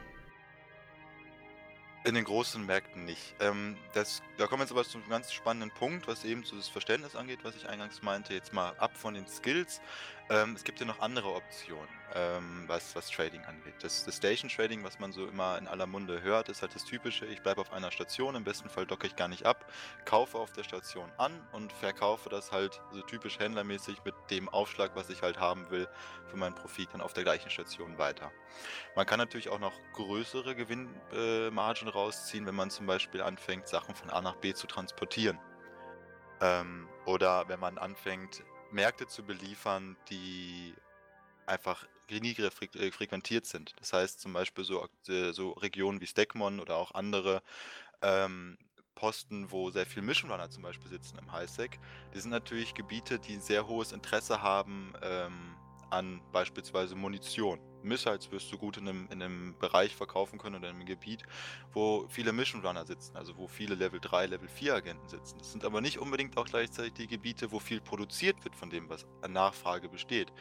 In 2.04 2.14
den 2.14 2.24
großen 2.24 2.64
Märkten 2.64 3.06
nicht. 3.06 3.34
Ähm, 3.40 3.76
das, 3.94 4.22
da 4.36 4.46
kommen 4.46 4.60
wir 4.60 4.64
jetzt 4.64 4.72
aber 4.72 4.84
zu 4.84 4.98
einem 4.98 5.08
ganz 5.08 5.32
spannenden 5.32 5.70
Punkt, 5.70 6.06
was 6.06 6.24
eben 6.24 6.44
so 6.44 6.54
das 6.54 6.68
Verständnis 6.68 7.16
angeht, 7.16 7.38
was 7.44 7.56
ich 7.56 7.66
eingangs 7.66 8.02
meinte. 8.02 8.34
Jetzt 8.34 8.52
mal 8.52 8.74
ab 8.76 8.94
von 8.94 9.14
den 9.14 9.26
Skills. 9.26 9.80
Ähm, 10.30 10.54
es 10.54 10.64
gibt 10.64 10.80
ja 10.80 10.86
noch 10.86 11.00
andere 11.00 11.34
Optionen, 11.34 11.88
ähm, 12.14 12.64
was, 12.66 12.96
was 12.96 13.10
Trading 13.10 13.44
angeht. 13.44 13.74
Das, 13.82 14.06
das 14.06 14.16
Station 14.16 14.48
Trading, 14.48 14.82
was 14.82 14.98
man 14.98 15.12
so 15.12 15.26
immer 15.26 15.58
in 15.58 15.68
aller 15.68 15.86
Munde 15.86 16.22
hört, 16.22 16.48
ist 16.48 16.62
halt 16.62 16.74
das 16.74 16.84
typische, 16.84 17.26
ich 17.26 17.42
bleibe 17.42 17.60
auf 17.60 17.70
einer 17.74 17.90
Station, 17.90 18.34
im 18.34 18.42
besten 18.42 18.70
Fall 18.70 18.86
docke 18.86 19.06
ich 19.06 19.16
gar 19.16 19.28
nicht 19.28 19.44
ab, 19.44 19.70
kaufe 20.06 20.38
auf 20.38 20.50
der 20.52 20.62
Station 20.62 21.12
an 21.18 21.46
und 21.52 21.74
verkaufe 21.74 22.30
das 22.30 22.52
halt 22.52 22.80
so 22.92 23.02
typisch 23.02 23.38
händlermäßig 23.38 24.02
mit 24.06 24.14
dem 24.30 24.48
Aufschlag, 24.48 24.92
was 24.96 25.10
ich 25.10 25.20
halt 25.20 25.38
haben 25.38 25.68
will, 25.68 25.88
für 26.26 26.38
meinen 26.38 26.54
Profit 26.54 26.88
dann 26.94 27.02
auf 27.02 27.12
der 27.12 27.24
gleichen 27.24 27.50
Station 27.50 27.98
weiter. 27.98 28.32
Man 28.96 29.04
kann 29.04 29.18
natürlich 29.18 29.50
auch 29.50 29.60
noch 29.60 29.74
größere 29.92 30.54
Gewinnmargen 30.54 31.88
äh, 31.88 31.90
rausziehen, 31.90 32.46
wenn 32.46 32.54
man 32.54 32.70
zum 32.70 32.86
Beispiel 32.86 33.20
anfängt, 33.20 33.68
Sachen 33.68 33.94
von 33.94 34.08
A 34.08 34.22
nach 34.22 34.36
B 34.36 34.54
zu 34.54 34.66
transportieren. 34.66 35.38
Ähm, 36.40 36.88
oder 37.04 37.46
wenn 37.48 37.60
man 37.60 37.76
anfängt, 37.76 38.42
Märkte 38.74 39.06
zu 39.06 39.22
beliefern, 39.22 39.96
die 40.10 40.74
einfach 41.46 41.86
niedriger 42.10 42.50
äh, 42.74 42.90
frequentiert 42.90 43.46
sind. 43.46 43.74
Das 43.78 43.92
heißt 43.92 44.20
zum 44.20 44.32
Beispiel 44.32 44.64
so, 44.64 44.86
äh, 45.08 45.32
so 45.32 45.52
Regionen 45.52 46.00
wie 46.00 46.06
Stegmon 46.06 46.60
oder 46.60 46.76
auch 46.76 46.92
andere 46.92 47.42
ähm, 48.02 48.58
Posten, 48.94 49.50
wo 49.50 49.70
sehr 49.70 49.86
viel 49.86 50.02
Mission 50.02 50.30
Runner 50.30 50.48
zum 50.50 50.62
Beispiel 50.62 50.88
sitzen 50.88 51.18
im 51.18 51.32
Highsec. 51.32 51.78
Die 52.14 52.20
sind 52.20 52.30
natürlich 52.30 52.74
Gebiete, 52.74 53.18
die 53.18 53.36
sehr 53.36 53.66
hohes 53.66 53.92
Interesse 53.92 54.42
haben 54.42 54.92
ähm, 55.02 55.56
an 55.90 56.20
beispielsweise 56.32 56.94
Munition. 56.94 57.58
Missiles 57.84 58.30
wirst 58.30 58.50
du 58.52 58.58
gut 58.58 58.76
in 58.76 58.88
einem, 58.88 59.08
in 59.10 59.22
einem 59.22 59.54
Bereich 59.58 59.94
verkaufen 59.94 60.38
können 60.38 60.56
oder 60.56 60.70
in 60.70 60.76
einem 60.76 60.86
Gebiet, 60.86 61.22
wo 61.72 62.06
viele 62.08 62.32
Mission 62.32 62.62
Runner 62.62 62.84
sitzen, 62.84 63.16
also 63.16 63.36
wo 63.36 63.46
viele 63.46 63.74
Level 63.74 64.00
3, 64.00 64.26
Level 64.26 64.48
4 64.48 64.74
Agenten 64.74 65.08
sitzen. 65.08 65.38
Das 65.38 65.52
sind 65.52 65.64
aber 65.64 65.80
nicht 65.80 65.98
unbedingt 65.98 66.36
auch 66.36 66.46
gleichzeitig 66.46 66.94
die 66.94 67.06
Gebiete, 67.06 67.52
wo 67.52 67.58
viel 67.58 67.80
produziert 67.80 68.42
wird 68.44 68.56
von 68.56 68.70
dem, 68.70 68.88
was 68.88 69.06
an 69.22 69.32
Nachfrage 69.32 69.88
besteht. 69.88 70.32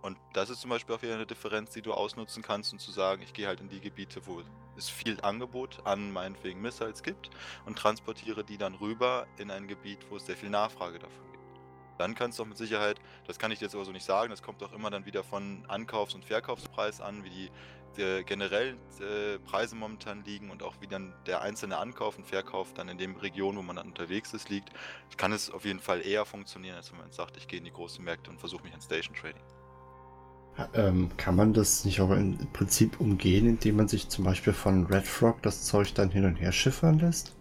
Und 0.00 0.16
das 0.32 0.50
ist 0.50 0.60
zum 0.60 0.70
Beispiel 0.70 0.94
auch 0.94 1.02
wieder 1.02 1.14
eine 1.14 1.26
Differenz, 1.26 1.72
die 1.72 1.82
du 1.82 1.92
ausnutzen 1.92 2.42
kannst, 2.42 2.72
um 2.72 2.78
zu 2.78 2.92
sagen, 2.92 3.22
ich 3.22 3.32
gehe 3.32 3.48
halt 3.48 3.60
in 3.60 3.68
die 3.68 3.80
Gebiete, 3.80 4.26
wo 4.26 4.42
es 4.76 4.88
viel 4.88 5.20
Angebot 5.22 5.80
an 5.84 6.12
meinetwegen 6.12 6.60
Missiles 6.60 7.02
gibt 7.02 7.30
und 7.66 7.76
transportiere 7.76 8.44
die 8.44 8.58
dann 8.58 8.74
rüber 8.74 9.26
in 9.38 9.50
ein 9.50 9.66
Gebiet, 9.66 9.98
wo 10.08 10.16
es 10.16 10.26
sehr 10.26 10.36
viel 10.36 10.50
Nachfrage 10.50 11.00
gibt. 11.00 11.27
Dann 11.98 12.14
kannst 12.14 12.38
du 12.38 12.44
auch 12.44 12.46
mit 12.46 12.56
Sicherheit, 12.56 13.00
das 13.26 13.38
kann 13.38 13.50
ich 13.50 13.58
dir 13.58 13.66
jetzt 13.66 13.74
aber 13.74 13.84
so 13.84 13.92
nicht 13.92 14.04
sagen, 14.04 14.30
das 14.30 14.42
kommt 14.42 14.62
auch 14.62 14.72
immer 14.72 14.90
dann 14.90 15.04
wieder 15.04 15.24
von 15.24 15.64
Ankaufs- 15.68 16.14
und 16.14 16.24
Verkaufspreis 16.24 17.00
an, 17.00 17.24
wie 17.24 17.30
die 17.30 17.50
äh, 17.98 18.22
generellen 18.22 18.76
äh, 19.00 19.38
Preise 19.40 19.74
momentan 19.74 20.24
liegen 20.24 20.50
und 20.50 20.62
auch 20.62 20.74
wie 20.80 20.86
dann 20.86 21.12
der 21.26 21.42
einzelne 21.42 21.78
Ankauf 21.78 22.16
und 22.16 22.26
Verkauf 22.26 22.72
dann 22.72 22.88
in 22.88 22.98
dem 22.98 23.16
Region, 23.16 23.56
wo 23.56 23.62
man 23.62 23.76
dann 23.76 23.88
unterwegs 23.88 24.32
ist, 24.32 24.48
liegt. 24.48 24.70
Kann 25.16 25.32
es 25.32 25.50
auf 25.50 25.64
jeden 25.64 25.80
Fall 25.80 26.06
eher 26.06 26.24
funktionieren, 26.24 26.76
als 26.76 26.92
wenn 26.92 26.98
man 26.98 27.10
sagt, 27.10 27.36
ich 27.36 27.48
gehe 27.48 27.58
in 27.58 27.64
die 27.64 27.72
großen 27.72 28.04
Märkte 28.04 28.30
und 28.30 28.38
versuche 28.38 28.62
mich 28.62 28.74
an 28.74 28.80
Station 28.80 29.16
Trading. 29.16 29.42
Ähm, 30.74 31.10
kann 31.16 31.36
man 31.36 31.52
das 31.52 31.84
nicht 31.84 32.00
auch 32.00 32.10
im 32.10 32.36
Prinzip 32.52 33.00
umgehen, 33.00 33.46
indem 33.46 33.76
man 33.76 33.88
sich 33.88 34.08
zum 34.08 34.24
Beispiel 34.24 34.52
von 34.52 34.86
Red 34.86 35.06
Frog 35.06 35.42
das 35.42 35.64
Zeug 35.64 35.94
dann 35.94 36.10
hin 36.10 36.24
und 36.24 36.36
her 36.36 36.52
schiffern 36.52 36.98
lässt? 36.98 37.37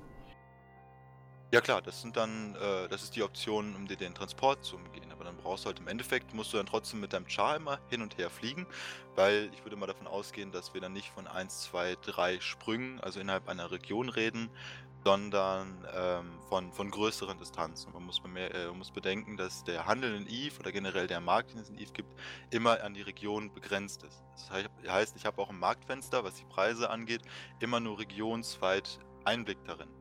Ja 1.53 1.61
klar, 1.61 1.81
das 1.81 2.01
sind 2.01 2.17
dann, 2.17 2.55
äh, 2.55 2.89
das 2.89 3.03
ist 3.03 3.15
die 3.15 3.23
Option, 3.23 3.73
um 3.75 3.87
dir 3.87 3.95
den 3.95 4.13
Transport 4.13 4.65
zu 4.65 4.75
umgehen. 4.75 5.09
Aber 5.13 5.23
dann 5.23 5.37
brauchst 5.37 5.63
du 5.63 5.67
halt 5.67 5.79
im 5.79 5.87
Endeffekt, 5.87 6.33
musst 6.33 6.51
du 6.51 6.57
dann 6.57 6.65
trotzdem 6.65 6.99
mit 6.99 7.13
deinem 7.13 7.27
Char 7.29 7.55
immer 7.55 7.79
hin 7.89 8.01
und 8.01 8.17
her 8.17 8.29
fliegen, 8.29 8.67
weil 9.15 9.49
ich 9.53 9.63
würde 9.63 9.77
mal 9.77 9.87
davon 9.87 10.07
ausgehen, 10.07 10.51
dass 10.51 10.73
wir 10.73 10.81
dann 10.81 10.91
nicht 10.91 11.09
von 11.09 11.25
1, 11.25 11.61
2, 11.61 11.95
3 12.01 12.41
Sprüngen, 12.41 12.99
also 12.99 13.21
innerhalb 13.21 13.47
einer 13.47 13.71
Region 13.71 14.09
reden, 14.09 14.49
sondern 15.05 15.87
ähm, 15.93 16.37
von, 16.49 16.73
von 16.73 16.91
größeren 16.91 17.37
Distanzen. 17.37 17.93
Man 17.93 18.03
muss, 18.03 18.19
bemer- 18.21 18.51
äh, 18.53 18.69
muss 18.73 18.91
bedenken, 18.91 19.37
dass 19.37 19.63
der 19.63 19.85
Handel 19.85 20.15
in 20.15 20.27
Eve 20.27 20.59
oder 20.59 20.73
generell 20.73 21.07
der 21.07 21.21
Markt, 21.21 21.53
den 21.53 21.59
es 21.61 21.69
in 21.69 21.77
Eve 21.77 21.93
gibt, 21.93 22.09
immer 22.49 22.83
an 22.83 22.93
die 22.93 23.03
Region 23.03 23.53
begrenzt 23.53 24.03
ist. 24.03 24.21
Das 24.33 24.49
heißt, 24.91 25.15
ich 25.15 25.25
habe 25.25 25.41
auch 25.41 25.49
ein 25.49 25.59
Marktfenster, 25.59 26.25
was 26.25 26.35
die 26.35 26.45
Preise 26.45 26.89
angeht, 26.89 27.21
immer 27.61 27.79
nur 27.79 27.99
regionsweit 27.99 28.99
Einblick 29.23 29.63
darin. 29.63 29.96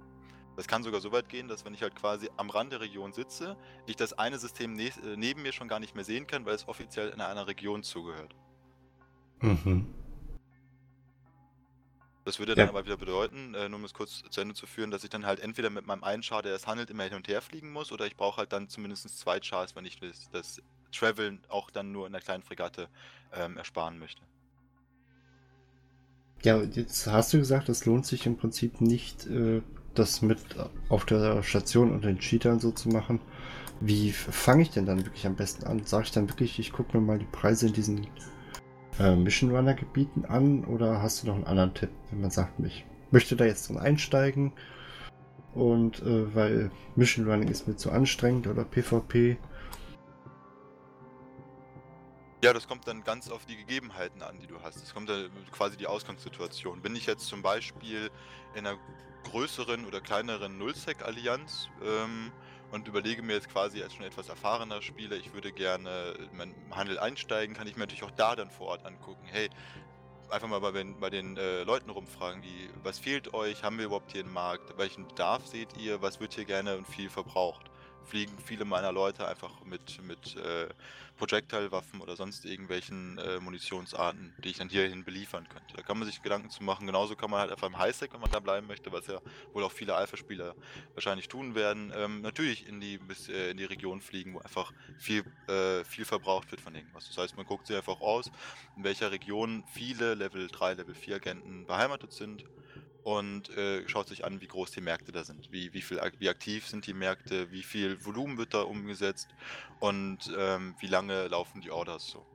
Das 0.56 0.66
kann 0.66 0.82
sogar 0.82 1.00
so 1.00 1.12
weit 1.12 1.28
gehen, 1.28 1.48
dass 1.48 1.64
wenn 1.64 1.74
ich 1.74 1.82
halt 1.82 1.94
quasi 1.94 2.30
am 2.36 2.50
Rand 2.50 2.72
der 2.72 2.80
Region 2.80 3.12
sitze, 3.12 3.56
ich 3.86 3.96
das 3.96 4.14
eine 4.14 4.38
System 4.38 4.72
ne 4.72 4.86
äh, 4.86 5.16
neben 5.16 5.42
mir 5.42 5.52
schon 5.52 5.68
gar 5.68 5.80
nicht 5.80 5.94
mehr 5.94 6.04
sehen 6.04 6.26
kann, 6.26 6.46
weil 6.46 6.54
es 6.54 6.66
offiziell 6.66 7.10
in 7.10 7.20
einer 7.20 7.46
Region 7.46 7.82
zugehört. 7.82 8.34
Mhm. 9.40 9.86
Das 12.24 12.40
würde 12.40 12.56
dann 12.56 12.66
ja. 12.66 12.70
aber 12.70 12.84
wieder 12.84 12.96
bedeuten, 12.96 13.54
äh, 13.54 13.68
nur 13.68 13.78
um 13.78 13.84
es 13.84 13.94
kurz 13.94 14.24
zu 14.28 14.40
Ende 14.40 14.54
zu 14.54 14.66
führen, 14.66 14.90
dass 14.90 15.04
ich 15.04 15.10
dann 15.10 15.26
halt 15.26 15.38
entweder 15.38 15.70
mit 15.70 15.86
meinem 15.86 16.02
einen 16.02 16.24
Char, 16.24 16.42
der 16.42 16.56
es 16.56 16.66
handelt, 16.66 16.90
immer 16.90 17.04
hin 17.04 17.14
und 17.14 17.28
her 17.28 17.40
fliegen 17.40 17.70
muss, 17.70 17.92
oder 17.92 18.04
ich 18.04 18.16
brauche 18.16 18.38
halt 18.38 18.52
dann 18.52 18.68
zumindest 18.68 19.16
zwei 19.16 19.38
Chars, 19.38 19.76
wenn 19.76 19.84
ich 19.84 20.00
das, 20.00 20.28
das 20.32 20.60
Traveln 20.90 21.38
auch 21.48 21.70
dann 21.70 21.92
nur 21.92 22.04
in 22.04 22.12
der 22.12 22.20
kleinen 22.20 22.42
Fregatte 22.42 22.88
ähm, 23.32 23.56
ersparen 23.56 24.00
möchte. 24.00 24.22
Ja, 26.42 26.60
jetzt 26.62 27.06
hast 27.06 27.32
du 27.32 27.38
gesagt, 27.38 27.68
es 27.68 27.86
lohnt 27.86 28.06
sich 28.06 28.26
im 28.26 28.36
Prinzip 28.36 28.80
nicht, 28.80 29.26
äh, 29.26 29.62
das 29.98 30.22
mit 30.22 30.38
auf 30.88 31.04
der 31.04 31.42
Station 31.42 31.92
und 31.92 32.04
den 32.04 32.18
Cheatern 32.18 32.60
so 32.60 32.70
zu 32.70 32.88
machen. 32.88 33.20
Wie 33.80 34.12
fange 34.12 34.62
ich 34.62 34.70
denn 34.70 34.86
dann 34.86 35.04
wirklich 35.04 35.26
am 35.26 35.36
besten 35.36 35.64
an? 35.66 35.84
Sage 35.84 36.04
ich 36.04 36.12
dann 36.12 36.28
wirklich, 36.28 36.58
ich 36.58 36.72
gucke 36.72 36.96
mir 36.96 37.04
mal 37.04 37.18
die 37.18 37.26
Preise 37.26 37.66
in 37.66 37.72
diesen 37.72 38.06
äh, 38.98 39.14
Mission 39.14 39.54
Runner 39.54 39.74
Gebieten 39.74 40.24
an 40.24 40.64
oder 40.64 41.02
hast 41.02 41.22
du 41.22 41.26
noch 41.26 41.34
einen 41.34 41.44
anderen 41.44 41.74
Tipp, 41.74 41.90
wenn 42.10 42.20
man 42.20 42.30
sagt, 42.30 42.52
ich 42.64 42.84
möchte 43.10 43.36
da 43.36 43.44
jetzt 43.44 43.68
drin 43.68 43.78
einsteigen 43.78 44.52
und 45.54 46.02
äh, 46.02 46.34
weil 46.34 46.70
Mission 46.96 47.28
Running 47.28 47.48
ist 47.48 47.68
mir 47.68 47.76
zu 47.76 47.90
anstrengend 47.90 48.46
oder 48.46 48.64
PvP? 48.64 49.36
Ja, 52.42 52.52
das 52.52 52.68
kommt 52.68 52.86
dann 52.86 53.02
ganz 53.02 53.30
auf 53.30 53.46
die 53.46 53.56
Gegebenheiten 53.56 54.22
an, 54.22 54.38
die 54.38 54.46
du 54.46 54.60
hast. 54.62 54.76
Es 54.76 54.92
kommt 54.92 55.08
dann 55.08 55.30
quasi 55.52 55.78
die 55.78 55.86
Ausgangssituation. 55.86 56.82
Bin 56.82 56.94
ich 56.94 57.06
jetzt 57.06 57.26
zum 57.26 57.40
Beispiel 57.40 58.10
in 58.54 58.66
einer 58.66 58.78
größeren 59.24 59.86
oder 59.86 60.02
kleineren 60.02 60.58
Nullsec-Allianz 60.58 61.70
ähm, 61.82 62.30
und 62.72 62.86
überlege 62.88 63.22
mir 63.22 63.32
jetzt 63.32 63.48
quasi 63.48 63.82
als 63.82 63.94
schon 63.94 64.04
etwas 64.04 64.28
erfahrener 64.28 64.82
Spieler, 64.82 65.16
ich 65.16 65.32
würde 65.32 65.50
gerne 65.50 66.14
in 66.30 66.36
meinen 66.36 66.54
Handel 66.70 66.98
einsteigen, 66.98 67.56
kann 67.56 67.66
ich 67.66 67.76
mir 67.76 67.84
natürlich 67.84 68.04
auch 68.04 68.10
da 68.12 68.36
dann 68.36 68.50
vor 68.50 68.68
Ort 68.68 68.84
angucken. 68.84 69.24
Hey, 69.24 69.48
einfach 70.28 70.46
mal 70.46 70.60
bei 70.60 70.72
den, 70.72 71.00
bei 71.00 71.08
den 71.08 71.38
äh, 71.38 71.62
Leuten 71.62 71.88
rumfragen, 71.88 72.42
wie, 72.42 72.68
was 72.82 72.98
fehlt 72.98 73.32
euch, 73.32 73.64
haben 73.64 73.78
wir 73.78 73.86
überhaupt 73.86 74.12
hier 74.12 74.22
einen 74.22 74.32
Markt, 74.32 74.76
welchen 74.76 75.08
Bedarf 75.08 75.46
seht 75.46 75.76
ihr, 75.78 76.02
was 76.02 76.20
wird 76.20 76.34
hier 76.34 76.44
gerne 76.44 76.76
und 76.76 76.86
viel 76.86 77.08
verbraucht 77.08 77.70
fliegen 78.06 78.32
viele 78.44 78.64
meiner 78.64 78.92
Leute 78.92 79.26
einfach 79.26 79.64
mit, 79.64 80.02
mit 80.02 80.36
äh, 80.36 80.68
Projectile-Waffen 81.16 82.00
oder 82.00 82.16
sonst 82.16 82.44
irgendwelchen 82.44 83.18
äh, 83.18 83.40
Munitionsarten, 83.40 84.34
die 84.38 84.50
ich 84.50 84.58
dann 84.58 84.68
hierhin 84.68 85.04
beliefern 85.04 85.48
könnte. 85.48 85.74
Da 85.74 85.82
kann 85.82 85.98
man 85.98 86.06
sich 86.06 86.22
Gedanken 86.22 86.50
zu 86.50 86.62
machen. 86.62 86.86
Genauso 86.86 87.16
kann 87.16 87.30
man 87.30 87.40
halt 87.40 87.50
einfach 87.50 87.66
im 87.66 87.78
Highsec, 87.78 88.12
wenn 88.12 88.20
man 88.20 88.30
da 88.30 88.40
bleiben 88.40 88.66
möchte, 88.66 88.92
was 88.92 89.06
ja 89.06 89.20
wohl 89.52 89.64
auch 89.64 89.72
viele 89.72 89.94
Alpha-Spieler 89.94 90.54
wahrscheinlich 90.94 91.28
tun 91.28 91.54
werden, 91.54 91.92
ähm, 91.96 92.20
natürlich 92.20 92.68
in 92.68 92.80
die, 92.80 92.98
bis, 92.98 93.28
äh, 93.28 93.50
in 93.50 93.56
die 93.56 93.64
Region 93.64 94.00
fliegen, 94.00 94.34
wo 94.34 94.38
einfach 94.38 94.72
viel, 94.98 95.24
äh, 95.48 95.84
viel 95.84 96.04
verbraucht 96.04 96.50
wird 96.50 96.60
von 96.60 96.74
irgendwas. 96.74 97.08
Das 97.08 97.18
heißt, 97.18 97.36
man 97.36 97.46
guckt 97.46 97.66
sich 97.66 97.76
einfach 97.76 98.00
aus, 98.00 98.30
in 98.76 98.84
welcher 98.84 99.10
Region 99.10 99.64
viele 99.72 100.14
Level 100.14 100.48
3, 100.48 100.74
Level 100.74 100.94
4 100.94 101.16
Agenten 101.16 101.66
beheimatet 101.66 102.12
sind 102.12 102.44
und 103.06 103.56
äh, 103.56 103.88
schaut 103.88 104.08
sich 104.08 104.24
an, 104.24 104.40
wie 104.40 104.48
groß 104.48 104.72
die 104.72 104.80
Märkte 104.80 105.12
da 105.12 105.22
sind, 105.22 105.52
wie, 105.52 105.72
wie, 105.72 105.80
viel, 105.80 106.00
wie 106.18 106.28
aktiv 106.28 106.66
sind 106.66 106.88
die 106.88 106.92
Märkte, 106.92 107.52
wie 107.52 107.62
viel 107.62 108.04
Volumen 108.04 108.36
wird 108.36 108.52
da 108.52 108.62
umgesetzt 108.62 109.28
und 109.78 110.34
ähm, 110.36 110.74
wie 110.80 110.88
lange 110.88 111.28
laufen 111.28 111.60
die 111.60 111.70
Orders 111.70 112.08
so. 112.08 112.26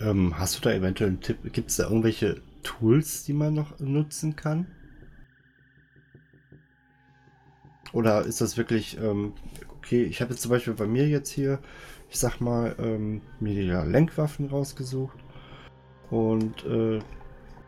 Ähm, 0.00 0.36
hast 0.36 0.56
du 0.56 0.60
da 0.62 0.72
eventuell 0.72 1.10
einen 1.10 1.20
Tipp? 1.20 1.52
Gibt 1.52 1.70
es 1.70 1.76
da 1.76 1.84
irgendwelche 1.84 2.42
Tools, 2.64 3.22
die 3.22 3.34
man 3.34 3.54
noch 3.54 3.78
nutzen 3.78 4.34
kann? 4.34 4.66
Oder 7.92 8.22
ist 8.22 8.40
das 8.40 8.56
wirklich, 8.56 8.98
ähm, 8.98 9.34
okay, 9.78 10.02
ich 10.02 10.20
habe 10.20 10.32
jetzt 10.32 10.42
zum 10.42 10.50
Beispiel 10.50 10.74
bei 10.74 10.88
mir 10.88 11.06
jetzt 11.06 11.30
hier, 11.30 11.60
ich 12.10 12.18
sag 12.18 12.40
mal, 12.40 12.74
ähm, 12.80 13.22
mir 13.38 13.54
die 13.54 13.62
Lenkwaffen 13.62 14.48
rausgesucht 14.48 15.18
und 16.10 16.64
äh, 16.64 16.98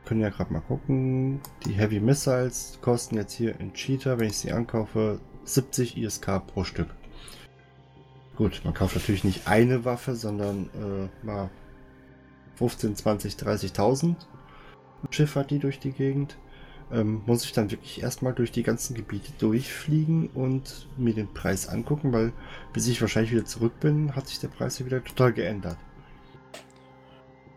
können 0.05 0.21
ja 0.21 0.31
gerade 0.31 0.53
mal 0.53 0.61
gucken. 0.61 1.41
Die 1.65 1.73
Heavy 1.73 2.01
Missiles 2.01 2.79
kosten 2.83 3.17
jetzt 3.17 3.33
hier 3.33 3.59
in 3.61 3.73
Cheetah, 3.73 4.19
wenn 4.19 4.29
ich 4.29 4.39
sie 4.39 4.53
ankaufe, 4.53 5.21
70 5.45 5.97
ISK 5.97 6.47
pro 6.47 6.65
Stück. 6.65 6.89
Gut, 8.37 8.63
man 8.65 8.75
kauft 8.75 8.97
natürlich 8.97 9.25
nicht 9.25 9.47
eine 9.47 9.85
Waffe, 9.85 10.15
sondern 10.15 10.69
äh, 10.75 11.27
mal 11.27 11.51
15, 12.57 12.97
20, 12.97 13.35
30.000 13.35 14.17
schiffert 15.11 15.51
die 15.51 15.59
durch 15.59 15.79
die 15.79 15.93
Gegend. 15.93 16.37
Ähm, 16.93 17.23
muss 17.27 17.45
ich 17.45 17.53
dann 17.53 17.71
wirklich 17.71 18.03
erstmal 18.03 18.35
durch 18.35 18.53
die 18.53 18.63
ganzen 18.63 18.95
Gebiete 18.95 19.33
durchfliegen 19.39 20.29
und 20.29 20.87
mir 20.99 21.15
den 21.15 21.33
Preis 21.33 21.69
angucken, 21.69 22.13
weil 22.13 22.33
bis 22.73 22.87
ich 22.89 23.01
wahrscheinlich 23.01 23.33
wieder 23.33 23.47
zurück 23.47 23.81
bin, 23.81 24.15
hat 24.15 24.29
sich 24.29 24.39
der 24.39 24.49
Preis 24.49 24.85
wieder 24.85 25.03
total 25.03 25.33
geändert. 25.33 25.79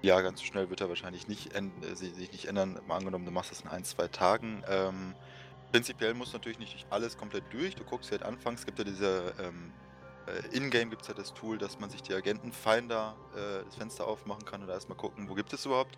Ja, 0.01 0.22
ganz 0.22 0.44
schnell 0.44 0.70
wird 0.70 0.82
er 0.82 0.89
wahrscheinlich 0.89 1.27
nicht 1.27 1.54
äh, 1.54 1.96
sich 1.96 2.32
nicht 2.32 2.46
ändern. 2.46 2.80
Mal 2.88 2.98
angenommen, 2.98 3.25
du 3.25 3.32
machst 3.32 3.51
das 3.51 3.62
in 3.62 3.68
ein, 3.68 3.84
zwei 3.84 4.08
Tagen. 4.08 4.63
Ähm, 4.70 5.16
prinzipiell 5.72 6.13
musst 6.13 6.34
du 6.34 6.38
natürlich 6.38 6.60
nicht 6.60 6.86
alles 6.89 7.18
komplett 7.18 7.44
durch. 7.51 7.75
Du 7.75 7.84
guckst 7.84 8.12
halt 8.12 8.24
anfangs, 8.24 8.66
gibt 8.66 8.77
ja 8.77 8.86
diese 8.86 9.34
ähm, 9.39 9.72
äh, 10.27 10.56
in-game 10.56 10.89
gibt 10.89 11.04
es 11.04 11.08
ja 11.08 11.13
das 11.13 11.34
Tool, 11.34 11.58
dass 11.58 11.80
man 11.80 11.89
sich 11.89 12.04
die 12.04 12.13
Agentenfinder 12.13 13.16
äh, 13.36 13.63
das 13.66 13.75
Fenster 13.75 14.08
aufmachen 14.08 14.46
kann 14.46 14.62
und 14.62 14.70
erstmal 14.70 14.98
gucken, 14.98 15.30
wo 15.30 15.34
gibt 15.34 15.54
es 15.54 15.66
überhaupt 15.66 15.98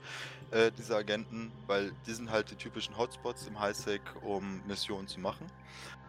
äh, 0.52 0.72
diese 0.78 0.96
Agenten, 0.96 1.52
weil 1.68 1.92
die 2.06 2.14
sind 2.14 2.32
halt 2.32 2.52
die 2.52 2.56
typischen 2.56 2.98
Hotspots 2.98 3.48
im 3.48 3.60
Highsec, 3.60 4.02
um 4.22 4.62
Missionen 4.68 5.08
zu 5.08 5.20
machen. 5.20 5.48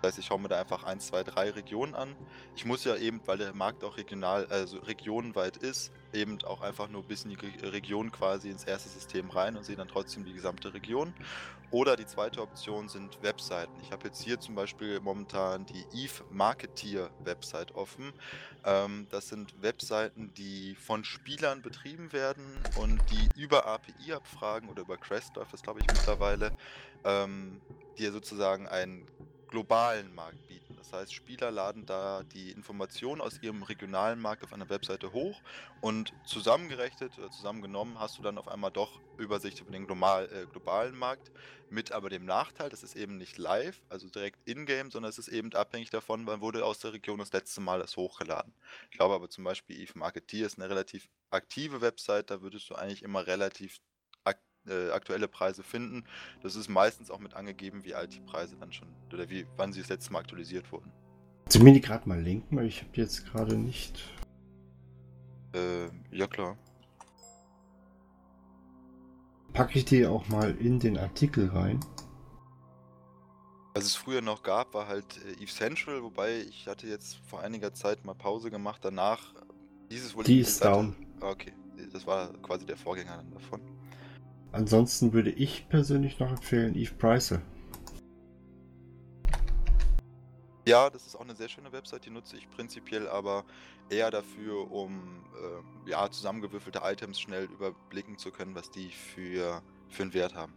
Das 0.01 0.13
heißt, 0.13 0.19
ich 0.19 0.27
schaue 0.27 0.41
mir 0.41 0.49
da 0.49 0.59
einfach 0.59 0.85
1, 0.85 1.09
2, 1.09 1.25
3 1.25 1.51
Regionen 1.51 1.95
an. 1.95 2.17
Ich 2.57 2.65
muss 2.65 2.85
ja 2.85 2.97
eben, 2.97 3.21
weil 3.27 3.39
der 3.39 3.55
Markt 3.55 3.85
auch 3.85 3.97
regional, 3.97 4.47
also 4.47 4.79
regionenweit 4.79 5.59
ist, 5.59 5.93
eben 6.13 6.43
auch 6.45 6.63
einfach 6.63 6.89
nur 6.89 7.03
bis 7.03 7.25
in 7.25 7.31
die 7.31 7.67
Region 7.67 8.11
quasi 8.11 8.51
ins 8.51 8.65
erste 8.65 8.89
System 8.89 9.31
rein 9.31 9.57
und 9.57 9.65
sehe 9.65 9.77
dann 9.77 9.89
trotzdem 9.89 10.25
die 10.25 10.33
gesamte 10.33 10.73
Region. 10.73 11.13
Oder 11.71 11.97
die 11.97 12.07
zweite 12.07 12.43
Option 12.43 12.89
sind 12.89 13.23
Webseiten. 13.23 13.73
Ich 13.83 13.93
habe 13.93 14.09
jetzt 14.09 14.21
hier 14.23 14.41
zum 14.41 14.57
Beispiel 14.57 14.99
momentan 14.99 15.67
die 15.67 15.85
Eve 15.93 16.25
Marketeer 16.31 17.11
Website 17.23 17.77
offen. 17.77 18.13
Ähm, 18.65 19.07
das 19.11 19.29
sind 19.29 19.63
Webseiten, 19.63 20.35
die 20.35 20.75
von 20.75 21.05
Spielern 21.05 21.63
betrieben 21.63 22.13
werden 22.13 22.45
und 22.77 23.01
die 23.11 23.41
über 23.41 23.67
API-Abfragen 23.67 24.69
oder 24.69 24.83
über 24.83 24.97
Crest 24.97 25.37
läuft 25.37 25.53
das 25.53 25.63
glaube 25.63 25.81
ich 25.81 25.87
mittlerweile, 25.87 26.53
ähm, 27.05 27.61
dir 27.99 28.11
sozusagen 28.11 28.67
einen 28.67 29.07
globalen 29.51 30.15
Markt 30.15 30.47
bieten. 30.47 30.77
Das 30.77 30.93
heißt, 30.93 31.13
Spieler 31.13 31.51
laden 31.51 31.85
da 31.85 32.23
die 32.23 32.51
Informationen 32.51 33.21
aus 33.21 33.43
ihrem 33.43 33.63
regionalen 33.63 34.21
Markt 34.21 34.45
auf 34.45 34.53
einer 34.53 34.69
Webseite 34.69 35.13
hoch 35.13 35.41
und 35.81 36.13
zusammengerechnet 36.25 37.19
oder 37.19 37.31
zusammengenommen 37.31 37.99
hast 37.99 38.19
du 38.19 38.23
dann 38.23 38.39
auf 38.39 38.49
einmal 38.49 38.71
doch 38.71 39.01
Übersicht 39.19 39.61
über 39.61 39.73
den 39.73 39.87
global, 39.87 40.27
äh, 40.33 40.47
globalen 40.51 40.97
Markt 40.97 41.31
mit 41.69 41.93
aber 41.93 42.09
dem 42.09 42.25
Nachteil, 42.25 42.69
das 42.69 42.83
ist 42.83 42.97
eben 42.97 43.17
nicht 43.17 43.39
live, 43.39 43.81
also 43.89 44.09
direkt 44.09 44.39
in-game, 44.49 44.91
sondern 44.91 45.11
es 45.11 45.19
ist 45.19 45.29
eben 45.29 45.53
abhängig 45.53 45.91
davon, 45.91 46.27
wann 46.27 46.41
wurde 46.41 46.65
aus 46.65 46.81
der 46.81 46.93
Region 46.93 47.19
das 47.19 47.33
letzte 47.33 47.61
Mal 47.61 47.79
das 47.79 47.97
hochgeladen. 47.97 48.53
Ich 48.91 48.97
glaube 48.97 49.15
aber 49.15 49.29
zum 49.29 49.45
Beispiel 49.45 49.81
Eve 49.81 49.99
Marketeer 49.99 50.47
ist 50.47 50.59
eine 50.59 50.69
relativ 50.69 51.09
aktive 51.31 51.81
Website, 51.81 52.31
da 52.31 52.43
würdest 52.43 52.69
du 52.71 52.75
eigentlich 52.75 53.03
immer 53.03 53.27
relativ 53.27 53.81
äh, 54.69 54.91
aktuelle 54.91 55.29
Preise 55.29 55.63
finden. 55.63 56.05
Das 56.43 56.57
ist 56.57 56.69
meistens 56.69 57.11
auch 57.11 57.19
mit 57.19 57.35
angegeben, 57.35 57.85
wie 57.85 57.95
alt 57.95 58.15
die 58.15 58.21
Preise 58.21 58.57
dann 58.57 58.73
schon 58.73 58.89
oder 59.13 59.29
wie 59.31 59.47
wann 59.57 59.73
sie 59.73 59.81
das 59.81 59.89
letzte 59.89 60.13
Mal 60.13 60.21
aktualisiert 60.21 60.71
wurden. 60.73 60.93
Kannst 61.45 61.57
du 61.57 61.65
mir 61.65 61.73
die 61.73 61.81
gerade 61.81 62.09
mal 62.09 62.21
linken, 62.21 62.57
weil 62.57 62.67
ich 62.67 62.81
habe 62.83 62.93
die 62.95 63.01
jetzt 63.01 63.27
gerade 63.27 63.57
nicht. 63.57 64.03
Äh, 65.53 65.87
ja 66.11 66.27
klar. 66.27 66.57
Packe 69.53 69.79
ich 69.79 69.85
die 69.85 70.07
auch 70.07 70.29
mal 70.29 70.57
in 70.57 70.79
den 70.79 70.97
Artikel 70.97 71.49
rein? 71.49 71.81
Was 73.75 73.85
es 73.85 73.95
früher 73.95 74.21
noch 74.21 74.43
gab, 74.43 74.75
war 74.75 74.87
halt 74.87 75.21
äh, 75.25 75.43
Eve 75.43 75.51
Central, 75.51 76.03
wobei 76.03 76.41
ich 76.41 76.69
hatte 76.69 76.87
jetzt 76.87 77.17
vor 77.27 77.41
einiger 77.41 77.73
Zeit 77.73 78.05
mal 78.05 78.15
Pause 78.15 78.51
gemacht. 78.51 78.81
Danach 78.85 79.35
dieses 79.91 80.15
wohl. 80.15 80.25
Die 80.25 80.41
ist 80.41 80.65
down. 80.65 80.95
Okay, 81.21 81.53
das 81.93 82.07
war 82.07 82.33
quasi 82.43 82.67
der 82.67 82.77
Vorgänger 82.77 83.25
davon. 83.33 83.61
Ansonsten 84.53 85.13
würde 85.13 85.31
ich 85.31 85.69
persönlich 85.69 86.19
noch 86.19 86.31
empfehlen 86.31 86.75
Eve 86.75 86.95
Pricer. 86.95 87.41
Ja, 90.67 90.91
das 90.91 91.07
ist 91.07 91.17
auch 91.17 91.23
eine 91.23 91.35
sehr 91.35 91.49
schöne 91.49 91.73
Website, 91.73 92.05
die 92.05 92.11
nutze 92.11 92.37
ich 92.37 92.49
prinzipiell 92.51 93.09
aber 93.09 93.45
eher 93.89 94.11
dafür, 94.11 94.71
um 94.71 95.25
äh, 95.87 95.91
ja, 95.91 96.11
zusammengewürfelte 96.11 96.81
Items 96.85 97.19
schnell 97.19 97.45
überblicken 97.45 98.19
zu 98.19 98.31
können, 98.31 98.55
was 98.55 98.71
die 98.71 98.91
für, 98.91 99.63
für 99.89 100.03
einen 100.03 100.15
Wert 100.15 100.35
haben. 100.35 100.53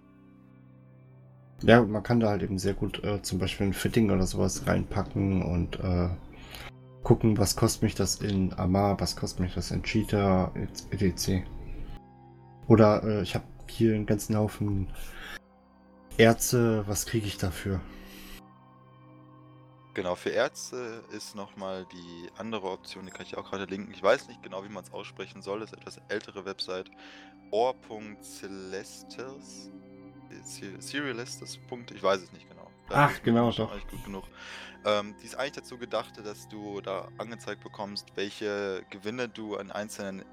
Ja, 1.63 1.81
man 1.81 2.03
kann 2.03 2.19
da 2.19 2.29
halt 2.29 2.43
eben 2.43 2.59
sehr 2.59 2.73
gut 2.73 3.03
äh, 3.03 3.21
zum 3.21 3.39
Beispiel 3.39 3.67
ein 3.67 3.73
Fitting 3.73 4.11
oder 4.11 4.27
sowas 4.27 4.67
reinpacken 4.67 5.41
und 5.41 5.79
äh, 5.79 6.09
gucken, 7.03 7.37
was 7.37 7.55
kostet 7.55 7.83
mich 7.83 7.95
das 7.95 8.17
in 8.17 8.53
Amar, 8.53 8.99
was 8.99 9.15
kostet 9.15 9.39
mich 9.39 9.53
das 9.55 9.71
in 9.71 9.81
Cheetah, 9.81 10.51
etc. 10.91 11.45
Oder 12.67 13.03
äh, 13.03 13.21
ich 13.21 13.35
habe 13.35 13.45
hier 13.73 13.95
einen 13.95 14.05
ganzen 14.05 14.37
Haufen 14.37 14.87
Ärzte. 16.17 16.87
Was 16.87 17.05
kriege 17.05 17.27
ich 17.27 17.37
dafür? 17.37 17.81
Genau, 19.93 20.15
für 20.15 20.29
Ärzte 20.29 21.03
ist 21.11 21.35
nochmal 21.35 21.85
die 21.91 22.29
andere 22.37 22.71
Option, 22.71 23.05
die 23.05 23.11
kann 23.11 23.27
ich 23.27 23.37
auch 23.37 23.49
gerade 23.49 23.65
linken. 23.65 23.91
Ich 23.91 24.01
weiß 24.01 24.27
nicht 24.27 24.41
genau, 24.41 24.63
wie 24.63 24.69
man 24.69 24.83
es 24.83 24.91
aussprechen 24.91 25.43
soll. 25.43 25.59
Das 25.59 25.71
ist 25.71 25.77
etwas 25.77 26.01
ältere 26.09 26.45
Website. 26.45 26.89
Or.celestes. 27.51 29.69
Serialestes. 30.79 31.59
Ich 31.93 32.01
weiß 32.01 32.21
es 32.21 32.31
nicht 32.31 32.49
genau. 32.49 32.71
Da 32.89 33.05
Ach, 33.05 33.21
genau, 33.21 33.51
doch. 33.51 33.71
Gut 33.87 34.03
genug. 34.03 34.23
Ähm, 34.83 35.15
die 35.21 35.25
ist 35.25 35.35
eigentlich 35.35 35.51
dazu 35.53 35.77
gedacht, 35.77 36.13
dass 36.23 36.47
du 36.47 36.81
da 36.81 37.07
angezeigt 37.19 37.63
bekommst, 37.63 38.07
welche 38.15 38.83
Gewinne 38.89 39.29
du 39.29 39.57
an 39.57 39.71
einzelnen 39.71 40.25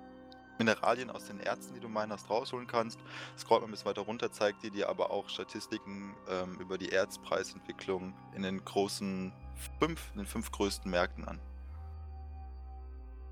Mineralien 0.60 1.10
aus 1.10 1.24
den 1.24 1.40
Erzen, 1.40 1.74
die 1.74 1.80
du 1.80 1.88
meinst, 1.88 2.28
rausholen 2.28 2.66
kannst. 2.66 3.00
Scrollt 3.36 3.62
man 3.62 3.70
bis 3.70 3.86
weiter 3.86 4.02
runter, 4.02 4.30
zeigt 4.30 4.62
dir 4.62 4.70
dir 4.70 4.88
aber 4.88 5.10
auch 5.10 5.28
Statistiken 5.28 6.14
ähm, 6.28 6.58
über 6.60 6.76
die 6.76 6.92
Erzpreisentwicklung 6.92 8.12
in 8.36 8.42
den 8.42 8.62
großen 8.64 9.32
fünf, 9.80 10.10
in 10.12 10.18
den 10.18 10.26
fünf 10.26 10.52
größten 10.52 10.90
Märkten 10.90 11.24
an. 11.24 11.38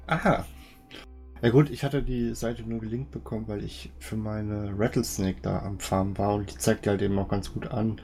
Aha. 0.06 0.46
Ja 1.42 1.50
gut, 1.50 1.70
ich 1.70 1.84
hatte 1.84 2.02
die 2.02 2.34
Seite 2.34 2.62
nur 2.62 2.80
gelinkt 2.80 3.10
bekommen, 3.10 3.46
weil 3.46 3.62
ich 3.62 3.92
für 3.98 4.16
meine 4.16 4.74
Rattlesnake 4.76 5.40
da 5.42 5.60
am 5.60 5.78
Farm 5.78 6.16
war 6.18 6.34
und 6.34 6.50
die 6.50 6.56
zeigt 6.56 6.86
halt 6.86 7.02
eben 7.02 7.18
auch 7.18 7.28
ganz 7.28 7.52
gut 7.52 7.68
an. 7.70 8.00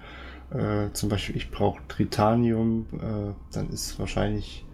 Äh, 0.50 0.92
zum 0.92 1.08
Beispiel, 1.08 1.36
ich 1.36 1.50
brauche 1.50 1.80
Tritanium, 1.88 2.86
äh, 2.92 3.54
dann 3.54 3.70
ist 3.70 3.98
wahrscheinlich 3.98 4.66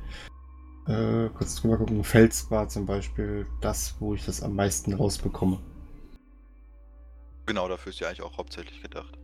äh, 0.91 1.31
kurz 1.31 1.57
drüber 1.57 1.79
gucken. 1.79 2.03
Fels 2.05 2.51
war 2.51 2.69
zum 2.69 2.87
Beispiel 2.87 3.47
das, 3.61 3.95
wo 4.01 4.15
ich 4.15 4.25
das 4.25 4.43
am 4.43 4.55
meisten 4.55 4.93
rausbekomme. 4.93 5.59
Genau, 7.47 7.69
dafür 7.69 7.91
ist 7.91 8.01
ja 8.01 8.09
eigentlich 8.09 8.23
auch 8.23 8.37
hauptsächlich 8.37 8.83
gedacht. 8.83 9.19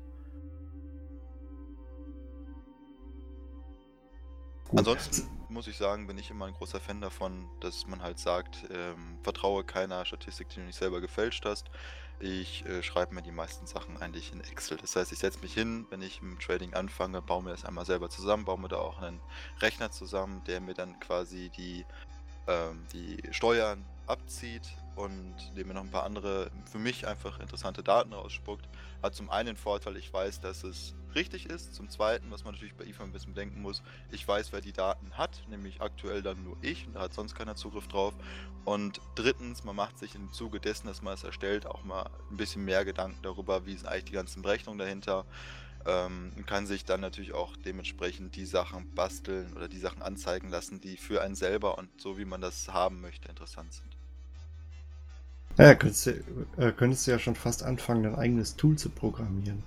Gut. 4.68 4.78
Ansonsten 4.80 5.28
muss 5.48 5.68
ich 5.68 5.76
sagen, 5.76 6.06
bin 6.06 6.18
ich 6.18 6.30
immer 6.30 6.46
ein 6.46 6.54
großer 6.54 6.80
Fan 6.80 7.00
davon, 7.00 7.48
dass 7.60 7.86
man 7.86 8.02
halt 8.02 8.18
sagt, 8.18 8.64
ähm, 8.70 9.18
vertraue 9.22 9.64
keiner 9.64 10.04
Statistik, 10.04 10.48
die 10.48 10.56
du 10.56 10.62
nicht 10.62 10.78
selber 10.78 11.00
gefälscht 11.00 11.44
hast. 11.44 11.70
Ich 12.18 12.64
äh, 12.64 12.82
schreibe 12.82 13.14
mir 13.14 13.22
die 13.22 13.30
meisten 13.30 13.66
Sachen 13.66 14.00
eigentlich 14.00 14.32
in 14.32 14.40
Excel. 14.40 14.78
Das 14.78 14.96
heißt, 14.96 15.12
ich 15.12 15.18
setze 15.18 15.40
mich 15.40 15.52
hin, 15.52 15.86
wenn 15.90 16.00
ich 16.00 16.22
im 16.22 16.38
Trading 16.38 16.72
anfange, 16.72 17.20
baue 17.20 17.42
mir 17.42 17.50
das 17.50 17.64
einmal 17.64 17.84
selber 17.84 18.08
zusammen, 18.08 18.44
baue 18.46 18.58
mir 18.58 18.68
da 18.68 18.78
auch 18.78 19.02
einen 19.02 19.20
Rechner 19.60 19.90
zusammen, 19.90 20.42
der 20.46 20.60
mir 20.60 20.74
dann 20.74 20.98
quasi 21.00 21.50
die, 21.50 21.84
ähm, 22.46 22.86
die 22.92 23.22
Steuern 23.32 23.84
abzieht 24.06 24.62
und 24.96 25.36
dem 25.56 25.68
mir 25.68 25.74
noch 25.74 25.82
ein 25.82 25.90
paar 25.90 26.04
andere 26.04 26.50
für 26.70 26.78
mich 26.78 27.06
einfach 27.06 27.38
interessante 27.38 27.82
Daten 27.82 28.12
rausspuckt. 28.12 28.66
Hat 29.02 29.14
zum 29.14 29.30
einen 29.30 29.46
den 29.46 29.56
Vorteil, 29.56 29.96
ich 29.96 30.12
weiß, 30.12 30.40
dass 30.40 30.64
es 30.64 30.94
richtig 31.14 31.46
ist. 31.46 31.74
Zum 31.74 31.88
Zweiten, 31.90 32.30
was 32.30 32.44
man 32.44 32.54
natürlich 32.54 32.74
bei 32.74 32.84
IFA 32.84 33.04
ein 33.04 33.12
bisschen 33.12 33.34
bedenken 33.34 33.60
muss, 33.60 33.82
ich 34.10 34.26
weiß, 34.26 34.52
wer 34.52 34.60
die 34.60 34.72
Daten 34.72 35.12
hat, 35.12 35.42
nämlich 35.48 35.80
aktuell 35.80 36.22
dann 36.22 36.42
nur 36.44 36.56
ich 36.62 36.86
und 36.86 36.94
da 36.94 37.00
hat 37.00 37.14
sonst 37.14 37.34
keiner 37.34 37.56
Zugriff 37.56 37.88
drauf. 37.88 38.14
Und 38.64 39.00
drittens, 39.14 39.64
man 39.64 39.76
macht 39.76 39.98
sich 39.98 40.14
im 40.14 40.32
Zuge 40.32 40.60
dessen, 40.60 40.86
dass 40.86 41.02
man 41.02 41.14
es 41.14 41.24
erstellt, 41.24 41.66
auch 41.66 41.84
mal 41.84 42.08
ein 42.30 42.36
bisschen 42.36 42.64
mehr 42.64 42.84
Gedanken 42.84 43.22
darüber, 43.22 43.66
wie 43.66 43.76
sind 43.76 43.86
eigentlich 43.86 44.06
die 44.06 44.12
ganzen 44.12 44.42
Berechnungen 44.42 44.78
dahinter. 44.78 45.26
Ähm, 45.84 46.32
kann 46.46 46.66
sich 46.66 46.84
dann 46.84 47.00
natürlich 47.00 47.32
auch 47.32 47.56
dementsprechend 47.56 48.34
die 48.34 48.46
Sachen 48.46 48.92
basteln 48.94 49.52
oder 49.54 49.68
die 49.68 49.78
Sachen 49.78 50.02
anzeigen 50.02 50.48
lassen, 50.48 50.80
die 50.80 50.96
für 50.96 51.22
einen 51.22 51.36
selber 51.36 51.78
und 51.78 51.88
so 52.00 52.18
wie 52.18 52.24
man 52.24 52.40
das 52.40 52.68
haben 52.68 53.00
möchte, 53.00 53.28
interessant 53.28 53.72
sind. 53.72 53.95
Ja, 55.58 55.74
könntest 55.74 56.06
du, 56.06 56.10
äh, 56.58 56.72
könntest 56.72 57.06
du 57.06 57.12
ja 57.12 57.18
schon 57.18 57.34
fast 57.34 57.62
anfangen, 57.62 58.02
dein 58.02 58.14
eigenes 58.14 58.56
Tool 58.56 58.76
zu 58.76 58.90
programmieren. 58.90 59.62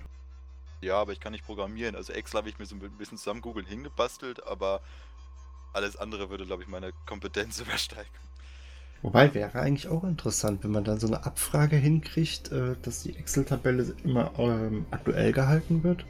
Ja, 0.81 0.95
aber 1.01 1.11
ich 1.11 1.19
kann 1.19 1.33
nicht 1.33 1.45
programmieren. 1.45 1.95
Also 1.95 2.13
Excel 2.13 2.37
habe 2.37 2.49
ich 2.49 2.59
mir 2.59 2.65
so 2.65 2.75
ein 2.75 2.97
bisschen 2.97 3.17
zusammen 3.17 3.41
Google 3.41 3.65
hingebastelt, 3.65 4.45
aber 4.45 4.81
alles 5.73 5.97
andere 5.97 6.29
würde, 6.29 6.45
glaube 6.45 6.63
ich, 6.63 6.69
meine 6.69 6.93
Kompetenz 7.05 7.59
übersteigen. 7.61 8.11
Wobei 9.01 9.33
wäre 9.33 9.59
eigentlich 9.59 9.87
auch 9.87 10.03
interessant, 10.03 10.63
wenn 10.63 10.71
man 10.71 10.83
dann 10.83 10.99
so 10.99 11.07
eine 11.07 11.25
Abfrage 11.25 11.77
hinkriegt, 11.77 12.51
äh, 12.51 12.75
dass 12.81 13.03
die 13.03 13.15
Excel-Tabelle 13.15 13.95
immer 14.03 14.31
ähm, 14.37 14.85
aktuell 14.91 15.31
gehalten 15.31 15.83
wird. 15.83 16.05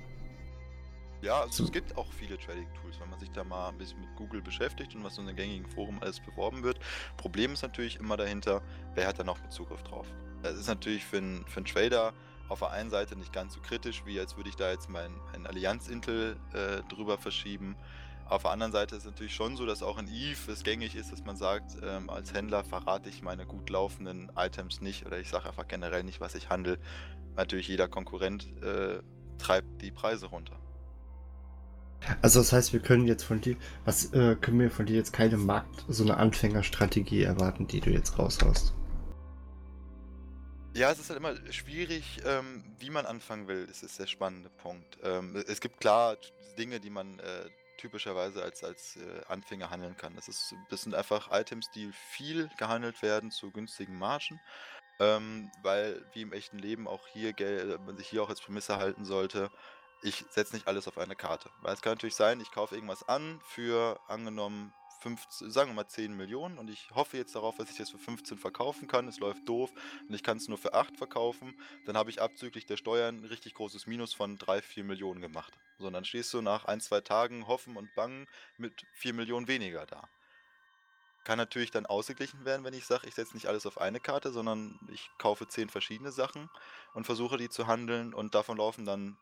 Ja, 1.22 1.42
also 1.42 1.52
so. 1.52 1.64
es 1.66 1.72
gibt 1.72 1.98
auch 1.98 2.12
viele 2.14 2.38
Trading-Tools, 2.38 3.00
wenn 3.02 3.10
man 3.10 3.20
sich 3.20 3.32
da 3.32 3.44
mal 3.44 3.70
ein 3.70 3.78
bisschen 3.78 4.00
mit 4.00 4.16
Google 4.16 4.42
beschäftigt 4.42 4.96
und 4.96 5.04
was 5.04 5.16
so 5.16 5.22
in 5.22 5.28
den 5.28 5.36
gängigen 5.36 5.68
Forum 5.68 6.00
alles 6.02 6.20
beworben 6.22 6.64
wird. 6.64 6.80
Problem 7.18 7.54
ist 7.54 7.62
natürlich 7.62 7.98
immer 7.98 8.16
dahinter, 8.16 8.62
wer 8.96 9.08
hat 9.08 9.20
da 9.20 9.24
noch 9.26 9.38
Zugriff 9.50 9.84
drauf? 9.84 10.08
Das 10.44 10.58
ist 10.58 10.68
natürlich 10.68 11.04
für 11.04 11.18
einen, 11.18 11.46
für 11.48 11.58
einen 11.58 11.66
Trader 11.66 12.14
auf 12.48 12.60
der 12.60 12.72
einen 12.72 12.90
Seite 12.90 13.16
nicht 13.18 13.34
ganz 13.34 13.54
so 13.54 13.60
kritisch, 13.60 14.04
wie 14.06 14.20
als 14.20 14.38
würde 14.38 14.50
ich 14.50 14.56
da 14.56 14.72
jetzt 14.72 14.90
mein, 14.90 15.12
mein 15.32 15.46
Allianz-Intel 15.46 16.38
äh, 16.54 16.82
drüber 16.94 17.18
verschieben. 17.18 17.76
Auf 18.26 18.44
der 18.44 18.52
anderen 18.52 18.72
Seite 18.72 18.96
ist 18.96 19.04
es 19.04 19.12
natürlich 19.12 19.34
schon 19.34 19.58
so, 19.58 19.66
dass 19.66 19.84
auch 19.84 19.98
in 19.98 20.08
Eve 20.08 20.52
es 20.52 20.64
gängig 20.64 20.96
ist, 20.96 21.12
dass 21.12 21.24
man 21.26 21.36
sagt, 21.36 21.78
ähm, 21.84 22.10
als 22.10 22.34
Händler 22.34 22.64
verrate 22.64 23.10
ich 23.10 23.24
meine 23.24 23.46
gut 23.46 23.70
laufenden 23.70 24.32
Items 24.36 24.82
nicht 24.82 25.06
oder 25.06 25.20
ich 25.20 25.30
sage 25.30 25.50
einfach 25.50 25.68
generell 25.68 26.04
nicht, 26.04 26.22
was 26.22 26.36
ich 26.36 26.50
handle. 26.50 26.80
Natürlich 27.36 27.68
jeder 27.68 27.88
Konkurrent 27.88 28.48
äh, 28.64 29.02
treibt 29.38 29.82
die 29.82 29.92
Preise 29.92 30.28
runter. 30.28 30.60
Also 32.22 32.40
das 32.40 32.54
heißt, 32.54 32.74
wir 32.74 32.80
können 32.80 33.08
jetzt 33.08 33.24
von 33.24 33.42
dir, 33.42 33.56
was 33.86 34.14
äh, 34.14 34.36
können 34.36 34.60
wir 34.60 34.72
von 34.72 34.86
dir 34.86 34.96
jetzt 34.96 35.14
keine 35.14 35.38
Markt, 35.38 35.86
so 35.88 36.04
eine 36.04 36.18
Anfängerstrategie 36.18 37.24
erwarten, 37.24 37.68
die 37.68 37.82
du 37.82 37.90
jetzt 37.90 38.18
raushaust? 38.18 38.74
Ja, 40.76 40.92
es 40.92 41.00
ist 41.00 41.10
halt 41.10 41.20
immer 41.20 41.36
schwierig, 41.52 42.22
ähm, 42.26 42.64
wie 42.80 42.90
man 42.90 43.06
anfangen 43.06 43.48
will. 43.48 43.68
Es 43.70 43.84
ist 43.84 44.00
der 44.00 44.08
spannende 44.08 44.50
Punkt. 44.50 44.98
Ähm, 45.04 45.36
es 45.48 45.60
gibt 45.60 45.80
klar 45.80 46.16
Dinge, 46.58 46.80
die 46.80 46.90
man 46.90 47.20
äh, 47.20 47.50
typischerweise 47.78 48.44
als, 48.44 48.64
als 48.64 48.98
äh, 48.98 49.22
Anfänger 49.28 49.72
handeln 49.72 49.98
kann. 49.98 50.16
Das, 50.16 50.28
ist, 50.28 50.54
das 50.70 50.84
sind 50.84 50.94
einfach 50.94 51.32
Items, 51.32 51.70
die 51.72 51.92
viel 52.12 52.50
gehandelt 52.58 53.02
werden 53.02 53.32
zu 53.32 53.52
günstigen 53.52 53.98
Margen. 53.98 54.40
Ähm, 55.00 55.50
weil, 55.64 56.06
wie 56.14 56.22
im 56.22 56.34
echten 56.34 56.60
Leben, 56.60 56.88
auch 56.88 57.08
hier 57.08 57.34
Geld, 57.34 57.80
man 57.86 57.98
sich 57.98 58.08
hier 58.08 58.22
auch 58.22 58.30
als 58.30 58.42
Prämisse 58.42 58.78
halten 58.78 59.06
sollte, 59.06 59.50
ich 60.02 60.26
setze 60.30 60.56
nicht 60.56 60.68
alles 60.68 60.88
auf 60.88 60.98
eine 60.98 61.16
Karte. 61.16 61.50
Weil 61.62 61.74
es 61.74 61.82
kann 61.82 61.94
natürlich 61.94 62.16
sein, 62.16 62.40
ich 62.40 62.52
kaufe 62.52 62.76
irgendwas 62.76 63.08
an 63.08 63.42
für 63.46 64.00
angenommen 64.08 64.74
15, 65.02 65.50
sagen 65.52 65.72
wir 65.72 65.76
mal 65.76 65.88
10 65.88 66.16
Millionen 66.16 66.58
und 66.58 66.70
ich 66.70 66.90
hoffe 66.92 67.18
jetzt 67.18 67.36
darauf, 67.36 67.58
dass 67.58 67.70
ich 67.70 67.78
das 67.78 67.90
für 67.90 67.98
15 67.98 68.38
verkaufen 68.38 68.88
kann. 68.88 69.08
Es 69.08 69.20
läuft 69.20 69.48
doof 69.48 69.72
und 70.08 70.14
ich 70.14 70.24
kann 70.24 70.38
es 70.38 70.48
nur 70.48 70.58
für 70.58 70.74
8 70.74 70.98
verkaufen. 70.98 71.58
Dann 71.86 71.98
habe 71.98 72.10
ich 72.10 72.22
abzüglich 72.22 72.66
der 72.66 72.78
Steuern 72.78 73.18
ein 73.18 73.26
richtig 73.26 73.54
großes 73.54 73.88
Minus 73.88 74.14
von 74.14 74.38
3, 74.38 74.62
4 74.62 74.84
Millionen 74.84 75.22
gemacht. 75.22 75.54
So, 75.78 75.88
und 75.88 75.94
dann 75.94 76.06
stehst 76.06 76.34
du 76.34 76.42
nach 76.42 76.66
ein, 76.66 76.82
zwei 76.82 77.02
Tagen 77.02 77.48
hoffen 77.48 77.78
und 77.78 77.94
bangen 77.96 78.28
mit 78.58 78.86
4 78.94 79.14
Millionen 79.14 79.48
weniger 79.48 79.86
da. 79.86 80.10
Kann 81.24 81.38
natürlich 81.38 81.72
dann 81.72 81.86
ausgeglichen 81.86 82.44
werden, 82.46 82.66
wenn 82.66 82.74
ich 82.74 82.86
sage, 82.86 83.08
ich 83.08 83.16
setze 83.16 83.36
nicht 83.36 83.48
alles 83.48 83.66
auf 83.66 83.80
eine 83.80 84.00
Karte, 84.00 84.32
sondern 84.32 84.80
ich 84.92 85.10
kaufe 85.18 85.48
10 85.48 85.70
verschiedene 85.70 86.12
Sachen 86.12 86.50
und 86.94 87.06
versuche 87.06 87.38
die 87.38 87.50
zu 87.50 87.68
handeln 87.68 88.14
und 88.14 88.36
davon 88.36 88.58
laufen 88.58 88.86
dann 88.86 89.18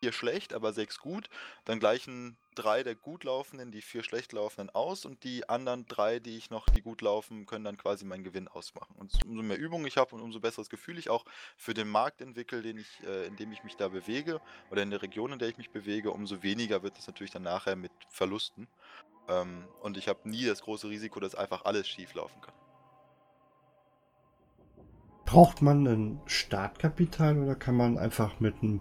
vier 0.00 0.12
schlecht, 0.12 0.54
aber 0.54 0.72
sechs 0.72 0.98
gut. 0.98 1.28
Dann 1.64 1.78
gleichen 1.78 2.36
drei 2.54 2.82
der 2.82 2.94
gut 2.94 3.24
laufenden 3.24 3.70
die 3.70 3.82
vier 3.82 4.02
schlecht 4.02 4.32
laufenden 4.32 4.74
aus 4.74 5.04
und 5.04 5.24
die 5.24 5.48
anderen 5.48 5.86
drei, 5.86 6.18
die 6.18 6.36
ich 6.36 6.50
noch, 6.50 6.66
die 6.68 6.82
gut 6.82 7.02
laufen, 7.02 7.46
können 7.46 7.64
dann 7.64 7.76
quasi 7.76 8.04
meinen 8.04 8.24
Gewinn 8.24 8.48
ausmachen. 8.48 8.96
Und 8.96 9.12
umso 9.26 9.42
mehr 9.42 9.58
Übung 9.58 9.86
ich 9.86 9.96
habe 9.96 10.14
und 10.14 10.22
umso 10.22 10.40
besseres 10.40 10.70
Gefühl 10.70 10.98
ich 10.98 11.10
auch 11.10 11.24
für 11.56 11.74
den 11.74 11.88
Markt 11.88 12.20
entwickle, 12.20 12.62
den 12.62 12.78
ich, 12.78 13.02
äh, 13.06 13.26
in 13.26 13.36
dem 13.36 13.52
ich 13.52 13.62
mich 13.62 13.76
da 13.76 13.88
bewege 13.88 14.40
oder 14.70 14.82
in 14.82 14.90
der 14.90 15.02
Region, 15.02 15.32
in 15.32 15.38
der 15.38 15.48
ich 15.48 15.58
mich 15.58 15.70
bewege, 15.70 16.10
umso 16.10 16.42
weniger 16.42 16.82
wird 16.82 16.98
es 16.98 17.06
natürlich 17.06 17.32
dann 17.32 17.42
nachher 17.42 17.76
mit 17.76 17.92
Verlusten. 18.08 18.68
Ähm, 19.28 19.68
und 19.82 19.96
ich 19.96 20.08
habe 20.08 20.28
nie 20.28 20.46
das 20.46 20.62
große 20.62 20.88
Risiko, 20.88 21.20
dass 21.20 21.34
einfach 21.34 21.64
alles 21.64 21.88
schief 21.88 22.14
laufen 22.14 22.40
kann. 22.40 22.54
Braucht 25.26 25.62
man 25.62 25.86
ein 25.86 26.20
Startkapital 26.26 27.38
oder 27.38 27.54
kann 27.54 27.76
man 27.76 27.98
einfach 27.98 28.40
mit 28.40 28.56
einem 28.62 28.80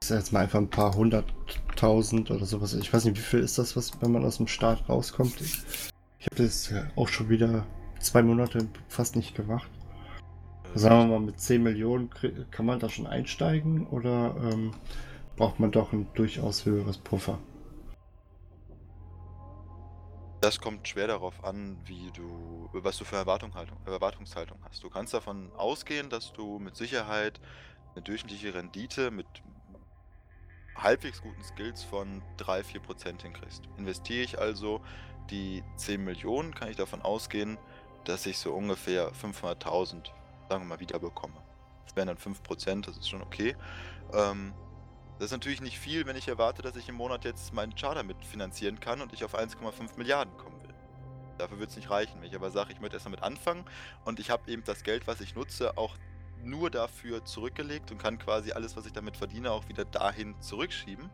ich 0.00 0.08
sag 0.08 0.18
jetzt 0.18 0.32
mal 0.32 0.40
einfach 0.40 0.58
ein 0.58 0.70
paar 0.70 0.94
hunderttausend 0.94 2.30
oder 2.30 2.44
sowas. 2.44 2.74
Ich 2.74 2.92
weiß 2.92 3.04
nicht, 3.04 3.16
wie 3.16 3.22
viel 3.22 3.40
ist 3.40 3.58
das, 3.58 3.76
was, 3.76 4.00
wenn 4.00 4.12
man 4.12 4.24
aus 4.24 4.38
dem 4.38 4.48
Start 4.48 4.88
rauskommt. 4.88 5.40
Ich, 5.40 5.62
ich 6.18 6.26
habe 6.26 6.42
das 6.42 6.72
auch 6.96 7.08
schon 7.08 7.28
wieder 7.28 7.66
zwei 8.00 8.22
Monate 8.22 8.68
fast 8.88 9.16
nicht 9.16 9.34
gemacht. 9.34 9.70
Sagen 10.74 11.10
wir 11.10 11.18
mal, 11.18 11.26
mit 11.26 11.38
10 11.38 11.62
Millionen 11.62 12.10
kann 12.50 12.64
man 12.64 12.80
da 12.80 12.88
schon 12.88 13.06
einsteigen 13.06 13.86
oder 13.86 14.34
ähm, 14.42 14.72
braucht 15.36 15.60
man 15.60 15.70
doch 15.70 15.92
ein 15.92 16.06
durchaus 16.14 16.64
höheres 16.64 16.96
Puffer? 16.96 17.38
Das 20.40 20.60
kommt 20.60 20.88
schwer 20.88 21.06
darauf 21.06 21.44
an, 21.44 21.76
wie 21.84 22.10
du, 22.16 22.68
was 22.72 22.98
du 22.98 23.04
für 23.04 23.16
Erwartungshaltung 23.16 24.58
hast. 24.64 24.82
Du 24.82 24.90
kannst 24.90 25.14
davon 25.14 25.52
ausgehen, 25.56 26.08
dass 26.08 26.32
du 26.32 26.58
mit 26.58 26.74
Sicherheit 26.74 27.40
eine 27.94 28.02
durchschnittliche 28.02 28.54
Rendite 28.54 29.10
mit 29.10 29.26
halbwegs 30.82 31.22
guten 31.22 31.42
Skills 31.44 31.82
von 31.82 32.22
3-4% 32.38 33.22
hinkriegst. 33.22 33.62
Investiere 33.78 34.22
ich 34.22 34.38
also 34.38 34.80
die 35.30 35.62
10 35.76 36.02
Millionen, 36.02 36.54
kann 36.54 36.68
ich 36.68 36.76
davon 36.76 37.02
ausgehen, 37.02 37.58
dass 38.04 38.26
ich 38.26 38.38
so 38.38 38.52
ungefähr 38.52 39.12
500.000, 39.12 40.10
sagen 40.48 40.64
wir 40.64 40.64
mal, 40.64 40.80
wieder 40.80 40.98
bekomme. 40.98 41.34
Das 41.84 41.96
wären 41.96 42.08
dann 42.08 42.16
5%, 42.16 42.86
das 42.86 42.96
ist 42.96 43.08
schon 43.08 43.22
okay. 43.22 43.56
Ähm, 44.12 44.52
das 45.18 45.26
ist 45.26 45.32
natürlich 45.32 45.60
nicht 45.60 45.78
viel, 45.78 46.06
wenn 46.06 46.16
ich 46.16 46.26
erwarte, 46.26 46.62
dass 46.62 46.74
ich 46.74 46.88
im 46.88 46.96
Monat 46.96 47.24
jetzt 47.24 47.52
meinen 47.52 47.74
Charter 47.76 48.02
mitfinanzieren 48.02 48.80
kann 48.80 49.00
und 49.00 49.12
ich 49.12 49.24
auf 49.24 49.38
1,5 49.38 49.96
Milliarden 49.96 50.36
kommen 50.36 50.60
will. 50.62 50.74
Dafür 51.38 51.58
wird 51.58 51.70
es 51.70 51.76
nicht 51.76 51.90
reichen. 51.90 52.20
Wenn 52.20 52.28
ich 52.28 52.34
aber 52.34 52.50
sage, 52.50 52.72
ich 52.72 52.80
möchte 52.80 52.96
erst 52.96 53.06
damit 53.06 53.22
anfangen 53.22 53.64
und 54.04 54.18
ich 54.18 54.30
habe 54.30 54.50
eben 54.50 54.64
das 54.64 54.82
Geld, 54.82 55.06
was 55.06 55.20
ich 55.20 55.34
nutze, 55.34 55.76
auch 55.78 55.96
nur 56.44 56.70
dafür 56.70 57.24
zurückgelegt 57.24 57.90
und 57.90 57.98
kann 57.98 58.18
quasi 58.18 58.52
alles, 58.52 58.76
was 58.76 58.86
ich 58.86 58.92
damit 58.92 59.16
verdiene, 59.16 59.50
auch 59.50 59.68
wieder 59.68 59.84
dahin 59.84 60.34
zurückschieben, 60.40 61.10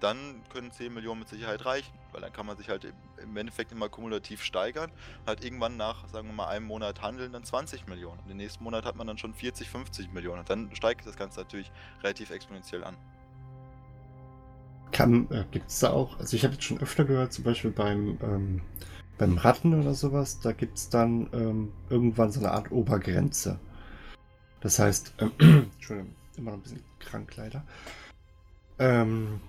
dann 0.00 0.42
können 0.52 0.72
10 0.72 0.92
Millionen 0.92 1.20
mit 1.20 1.28
Sicherheit 1.28 1.64
reichen. 1.64 1.92
Weil 2.12 2.22
dann 2.22 2.32
kann 2.32 2.46
man 2.46 2.56
sich 2.56 2.68
halt 2.68 2.92
im 3.22 3.36
Endeffekt 3.36 3.70
immer 3.70 3.88
kumulativ 3.88 4.42
steigern 4.42 4.90
hat 5.26 5.44
irgendwann 5.44 5.76
nach, 5.76 6.08
sagen 6.08 6.28
wir 6.28 6.34
mal, 6.34 6.48
einem 6.48 6.66
Monat 6.66 7.02
Handeln 7.02 7.32
dann 7.32 7.44
20 7.44 7.86
Millionen. 7.86 8.18
Und 8.20 8.28
den 8.28 8.38
nächsten 8.38 8.64
Monat 8.64 8.84
hat 8.84 8.96
man 8.96 9.06
dann 9.06 9.18
schon 9.18 9.34
40, 9.34 9.68
50 9.68 10.12
Millionen. 10.12 10.40
Und 10.40 10.50
dann 10.50 10.74
steigt 10.74 11.06
das 11.06 11.16
Ganze 11.16 11.40
natürlich 11.40 11.70
relativ 12.02 12.30
exponentiell 12.30 12.82
an. 12.82 12.96
äh, 15.30 15.44
Gibt 15.50 15.70
es 15.70 15.80
da 15.80 15.90
auch, 15.92 16.18
also 16.18 16.36
ich 16.36 16.44
habe 16.44 16.54
jetzt 16.54 16.64
schon 16.64 16.80
öfter 16.80 17.04
gehört, 17.04 17.32
zum 17.32 17.44
Beispiel 17.44 17.70
beim, 17.70 18.18
ähm, 18.22 18.62
beim 19.18 19.38
Ratten 19.38 19.80
oder 19.80 19.94
sowas, 19.94 20.40
da 20.40 20.52
gibt 20.52 20.78
es 20.78 20.88
dann 20.88 21.28
ähm, 21.32 21.72
irgendwann 21.90 22.32
so 22.32 22.40
eine 22.40 22.50
Art 22.50 22.72
Obergrenze. 22.72 23.60
Das 24.60 24.78
heißt, 24.78 25.14
ähm, 25.18 25.32
Entschuldigung, 25.74 26.14
immer 26.36 26.50
noch 26.52 26.58
ein 26.58 26.62
bisschen 26.62 26.82
krank 27.00 27.36
leider. 27.36 27.64
Ähm, 28.78 29.40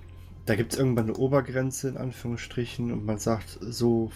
da 0.45 0.55
gibt 0.55 0.73
es 0.73 0.79
irgendwann 0.79 1.05
eine 1.05 1.17
Obergrenze 1.17 1.89
in 1.89 1.97
Anführungsstrichen 1.97 2.91
und 2.91 3.05
man 3.05 3.17
sagt 3.17 3.57
so, 3.61 4.11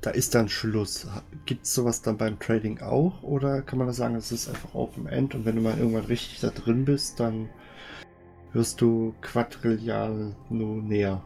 da 0.00 0.10
ist 0.10 0.34
dann 0.34 0.48
Schluss. 0.48 1.06
Gibt 1.46 1.64
es 1.64 1.74
sowas 1.74 2.02
dann 2.02 2.16
beim 2.16 2.38
Trading 2.38 2.80
auch 2.80 3.22
oder 3.22 3.62
kann 3.62 3.78
man 3.78 3.86
da 3.86 3.92
sagen, 3.92 4.16
es 4.16 4.32
ist 4.32 4.48
einfach 4.48 4.74
Open 4.74 5.06
End 5.06 5.34
und 5.34 5.44
wenn 5.44 5.56
du 5.56 5.62
mal 5.62 5.78
irgendwann 5.78 6.06
richtig 6.06 6.40
da 6.40 6.50
drin 6.50 6.84
bist, 6.84 7.20
dann 7.20 7.48
wirst 8.52 8.80
du 8.80 9.14
nur 10.50 10.82
näher? 10.82 11.22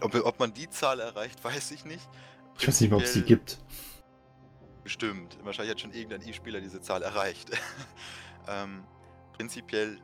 Ob, 0.00 0.14
ob 0.14 0.38
man 0.40 0.52
die 0.52 0.68
Zahl 0.68 1.00
erreicht, 1.00 1.42
weiß 1.44 1.70
ich 1.70 1.84
nicht. 1.84 2.08
Ich 2.58 2.66
weiß 2.66 2.80
nicht 2.80 2.90
mal, 2.90 2.96
ob 2.96 3.02
es 3.02 3.12
die 3.14 3.22
gibt. 3.22 3.58
Bestimmt. 4.84 5.38
Wahrscheinlich 5.42 5.72
hat 5.72 5.80
schon 5.80 5.92
irgendein 5.92 6.28
E-Spieler 6.28 6.60
diese 6.60 6.80
Zahl 6.80 7.02
erreicht. 7.02 7.50
ähm, 8.48 8.84
prinzipiell 9.32 9.98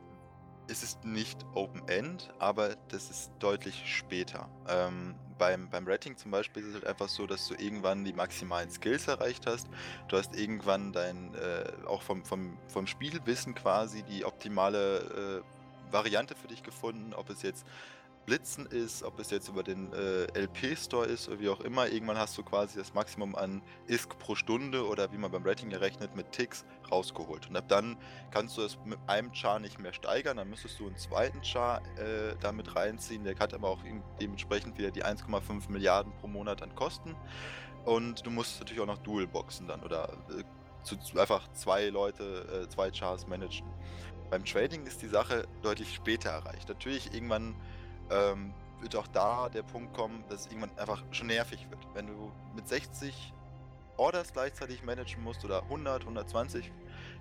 ist 0.67 0.83
es 0.83 0.97
nicht 1.03 1.45
Open 1.53 1.87
End, 1.87 2.33
aber 2.39 2.75
das 2.89 3.09
ist 3.09 3.31
deutlich 3.39 3.83
später. 3.85 4.49
Ähm, 4.67 5.15
beim, 5.37 5.69
beim 5.69 5.87
Rating 5.87 6.17
zum 6.17 6.31
Beispiel 6.31 6.63
ist 6.63 6.69
es 6.69 6.73
halt 6.75 6.87
einfach 6.87 7.09
so, 7.09 7.27
dass 7.27 7.47
du 7.47 7.55
irgendwann 7.55 8.03
die 8.03 8.13
maximalen 8.13 8.69
Skills 8.71 9.07
erreicht 9.07 9.45
hast. 9.45 9.67
Du 10.07 10.17
hast 10.17 10.35
irgendwann 10.35 10.93
dein, 10.93 11.33
äh, 11.35 11.85
auch 11.87 12.01
vom, 12.01 12.23
vom, 12.25 12.57
vom 12.67 12.87
Spielwissen 12.87 13.53
quasi 13.53 14.03
die 14.03 14.25
optimale 14.25 15.41
äh, 15.41 15.93
Variante 15.93 16.35
für 16.35 16.47
dich 16.47 16.63
gefunden, 16.63 17.13
ob 17.13 17.29
es 17.29 17.41
jetzt 17.41 17.65
Blitzen 18.31 18.65
ist, 18.67 19.03
ob 19.03 19.19
es 19.19 19.29
jetzt 19.29 19.49
über 19.49 19.61
den 19.61 19.91
äh, 19.91 20.23
LP-Store 20.39 21.05
ist 21.05 21.27
oder 21.27 21.41
wie 21.41 21.49
auch 21.49 21.59
immer. 21.59 21.89
Irgendwann 21.89 22.17
hast 22.17 22.37
du 22.37 22.43
quasi 22.43 22.79
das 22.79 22.93
Maximum 22.93 23.35
an 23.35 23.61
ISK 23.87 24.17
pro 24.19 24.35
Stunde 24.35 24.87
oder 24.87 25.11
wie 25.11 25.17
man 25.17 25.31
beim 25.31 25.45
Rating 25.45 25.69
errechnet 25.69 26.15
mit 26.15 26.31
Ticks 26.31 26.63
rausgeholt. 26.89 27.49
Und 27.49 27.57
ab 27.57 27.65
dann 27.67 27.97
kannst 28.31 28.55
du 28.55 28.61
es 28.61 28.77
mit 28.85 28.97
einem 29.07 29.33
Char 29.33 29.59
nicht 29.59 29.79
mehr 29.79 29.91
steigern, 29.91 30.37
dann 30.37 30.49
müsstest 30.49 30.79
du 30.79 30.87
einen 30.87 30.95
zweiten 30.95 31.43
Char 31.43 31.81
äh, 31.97 32.37
damit 32.39 32.73
reinziehen. 32.73 33.25
Der 33.25 33.37
hat 33.37 33.53
aber 33.53 33.67
auch 33.67 33.79
dementsprechend 34.21 34.77
wieder 34.77 34.91
die 34.91 35.03
1,5 35.03 35.69
Milliarden 35.69 36.13
pro 36.21 36.27
Monat 36.27 36.63
an 36.63 36.73
Kosten. 36.73 37.17
Und 37.83 38.25
du 38.25 38.29
musst 38.29 38.61
natürlich 38.61 38.81
auch 38.81 38.87
noch 38.87 38.99
Dual-Boxen 38.99 39.67
dann 39.67 39.83
oder 39.83 40.07
äh, 40.29 40.43
zu, 40.83 40.95
einfach 41.19 41.51
zwei 41.51 41.89
Leute, 41.89 42.63
äh, 42.63 42.69
zwei 42.69 42.91
Chars 42.91 43.27
managen. 43.27 43.67
Beim 44.29 44.45
Trading 44.45 44.85
ist 44.85 45.01
die 45.01 45.09
Sache 45.09 45.49
deutlich 45.61 45.93
später 45.93 46.29
erreicht. 46.29 46.69
Natürlich 46.69 47.13
irgendwann 47.13 47.57
ähm, 48.11 48.53
wird 48.81 48.95
auch 48.95 49.07
da 49.07 49.49
der 49.49 49.63
Punkt 49.63 49.93
kommen, 49.93 50.23
dass 50.29 50.41
es 50.41 50.47
irgendwann 50.47 50.77
einfach 50.77 51.03
schon 51.11 51.27
nervig 51.27 51.67
wird. 51.69 51.79
Wenn 51.93 52.07
du 52.07 52.31
mit 52.55 52.67
60 52.67 53.33
Orders 53.97 54.33
gleichzeitig 54.33 54.83
managen 54.83 55.23
musst 55.23 55.45
oder 55.45 55.63
100, 55.63 56.01
120, 56.01 56.71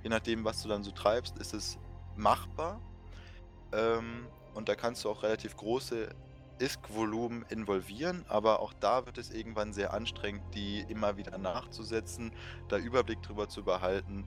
je 0.03 0.09
nachdem, 0.09 0.45
was 0.45 0.63
du 0.63 0.69
dann 0.69 0.83
so 0.83 0.91
treibst, 0.91 1.37
ist 1.39 1.53
es 1.53 1.79
machbar. 2.17 2.81
Ähm, 3.73 4.27
und 4.55 4.69
da 4.69 4.75
kannst 4.75 5.05
du 5.05 5.11
auch 5.11 5.23
relativ 5.23 5.57
große 5.57 6.09
ISK-Volumen 6.59 7.45
involvieren, 7.49 8.25
aber 8.29 8.61
auch 8.61 8.73
da 8.81 9.07
wird 9.07 9.19
es 9.19 9.31
irgendwann 9.31 9.73
sehr 9.73 9.95
anstrengend, 9.95 10.43
die 10.55 10.81
immer 10.89 11.17
wieder 11.17 11.39
nachzusetzen, 11.39 12.33
da 12.69 12.77
Überblick 12.77 13.23
drüber 13.23 13.49
zu 13.49 13.65
behalten. 13.65 14.25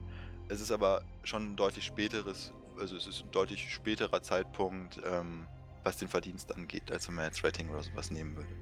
Es 0.48 0.60
ist 0.60 0.72
aber 0.72 1.02
schon 1.22 1.52
ein 1.52 1.56
deutlich 1.56 1.84
späteres, 1.84 2.52
also 2.78 2.96
es 2.96 3.06
ist 3.06 3.22
ein 3.22 3.30
deutlich 3.30 3.72
späterer 3.72 4.22
Zeitpunkt, 4.22 5.00
ähm, 5.04 5.46
was 5.84 5.98
den 5.98 6.08
Verdienst 6.08 6.54
angeht, 6.54 6.90
als 6.92 7.08
wenn 7.08 7.16
man 7.16 7.26
jetzt 7.26 7.44
Rating 7.44 7.68
oder 7.70 7.82
sowas 7.82 8.10
nehmen 8.10 8.36
würde. 8.36 8.56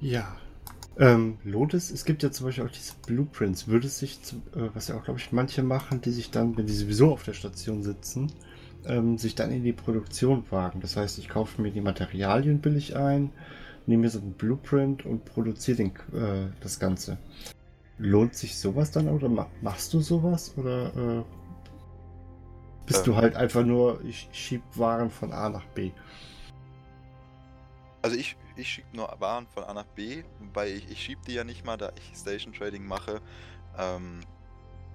Ja, 0.00 0.36
Ähm, 0.98 1.38
lohnt 1.44 1.74
es? 1.74 1.90
Es 1.90 2.04
gibt 2.06 2.22
ja 2.24 2.32
zum 2.32 2.46
Beispiel 2.46 2.64
auch 2.66 2.70
diese 2.70 2.94
Blueprints. 3.06 3.68
Würde 3.68 3.86
es 3.88 3.98
sich, 4.00 4.18
äh, 4.54 4.70
was 4.74 4.88
ja 4.88 4.96
auch, 4.96 5.04
glaube 5.04 5.20
ich, 5.20 5.32
manche 5.32 5.62
machen, 5.62 6.00
die 6.02 6.10
sich 6.12 6.30
dann, 6.30 6.56
wenn 6.56 6.66
die 6.66 6.74
sowieso 6.74 7.12
auf 7.12 7.24
der 7.24 7.34
Station 7.34 7.82
sitzen, 7.84 8.32
ähm, 8.86 9.18
sich 9.18 9.34
dann 9.34 9.52
in 9.52 9.64
die 9.64 9.74
Produktion 9.74 10.44
wagen. 10.50 10.80
Das 10.80 10.96
heißt, 10.96 11.18
ich 11.18 11.28
kaufe 11.28 11.62
mir 11.62 11.72
die 11.72 11.82
Materialien 11.82 12.60
billig 12.62 12.96
ein, 12.96 13.32
nehme 13.86 14.02
mir 14.02 14.10
so 14.10 14.20
einen 14.20 14.34
Blueprint 14.34 15.06
und 15.06 15.24
produziere 15.26 15.84
äh, 15.84 16.50
das 16.60 16.78
Ganze. 16.80 17.18
Lohnt 17.98 18.34
sich 18.34 18.58
sowas 18.58 18.90
dann 18.90 19.08
oder 19.08 19.28
machst 19.60 19.94
du 19.94 20.00
sowas 20.00 20.54
oder 20.58 20.96
äh, 20.96 21.24
bist 22.86 23.00
ähm. 23.00 23.04
du 23.04 23.16
halt 23.16 23.36
einfach 23.36 23.64
nur, 23.64 24.02
ich 24.04 24.28
schieb 24.32 24.62
Waren 24.74 25.10
von 25.10 25.32
A 25.32 25.48
nach 25.48 25.64
B? 25.66 25.92
Also 28.02 28.16
ich, 28.16 28.36
ich 28.56 28.68
schiebe 28.68 28.88
nur 28.92 29.14
Waren 29.18 29.46
von 29.48 29.64
A 29.64 29.74
nach 29.74 29.86
B, 29.86 30.22
wobei 30.38 30.70
ich, 30.70 30.90
ich 30.90 31.02
schiebe 31.02 31.20
die 31.26 31.34
ja 31.34 31.44
nicht 31.44 31.64
mal, 31.64 31.76
da 31.76 31.92
ich 31.96 32.16
Station 32.16 32.52
Trading 32.52 32.86
mache. 32.86 33.20
Ähm, 33.76 34.20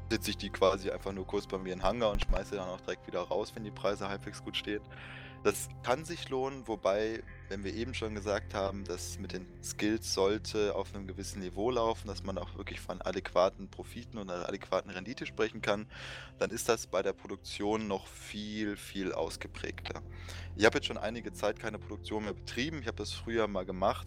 sitze 0.10 0.32
ich 0.32 0.38
die 0.38 0.49
quasi 0.49 0.91
einfach 0.91 1.12
nur 1.12 1.25
kurz 1.25 1.47
bei 1.47 1.58
mir 1.58 1.73
in 1.73 1.84
Hangar 1.84 2.12
und 2.12 2.21
schmeiße 2.21 2.56
dann 2.56 2.67
auch 2.67 2.82
direkt 2.82 3.08
wieder 3.08 3.21
raus, 3.21 3.51
wenn 3.56 3.63
die 3.63 3.71
Preise 3.71 4.08
halbwegs 4.08 4.43
gut 4.43 4.58
stehen. 4.58 4.82
Das 5.43 5.69
kann 5.82 6.06
sich 6.06 6.30
lohnen, 6.30 6.67
wobei, 6.67 7.23
wenn 7.49 7.63
wir 7.63 7.73
eben 7.73 7.95
schon 7.95 8.13
gesagt 8.13 8.54
haben, 8.54 8.84
dass 8.84 9.17
mit 9.17 9.34
den 9.34 9.47
Skills 9.63 10.13
sollte 10.13 10.75
auf 10.75 10.93
einem 10.93 11.08
gewissen 11.08 11.39
Niveau 11.39 11.71
laufen, 11.71 12.08
dass 12.08 12.21
man 12.21 12.38
auch 12.38 12.56
wirklich 12.58 12.80
von 12.80 13.01
adäquaten 13.01 13.67
Profiten 13.67 14.19
und 14.19 14.30
einer 14.30 14.47
adäquaten 14.47 14.91
Rendite 14.91 15.25
sprechen 15.25 15.63
kann, 15.63 15.88
dann 16.38 16.51
ist 16.51 16.69
das 16.69 16.86
bei 16.86 17.01
der 17.01 17.13
Produktion 17.13 17.88
noch 17.88 18.06
viel, 18.06 18.77
viel 18.77 19.13
ausgeprägter. 19.13 20.04
Ich 20.56 20.65
habe 20.65 20.77
jetzt 20.77 20.86
schon 20.86 20.99
einige 20.99 21.34
Zeit 21.34 21.60
keine 21.60 21.80
Produktion 21.80 22.25
mehr 22.25 22.34
betrieben. 22.34 22.80
Ich 22.80 22.88
habe 22.88 22.97
das 22.97 23.12
früher 23.12 23.47
mal 23.47 23.65
gemacht 23.65 24.06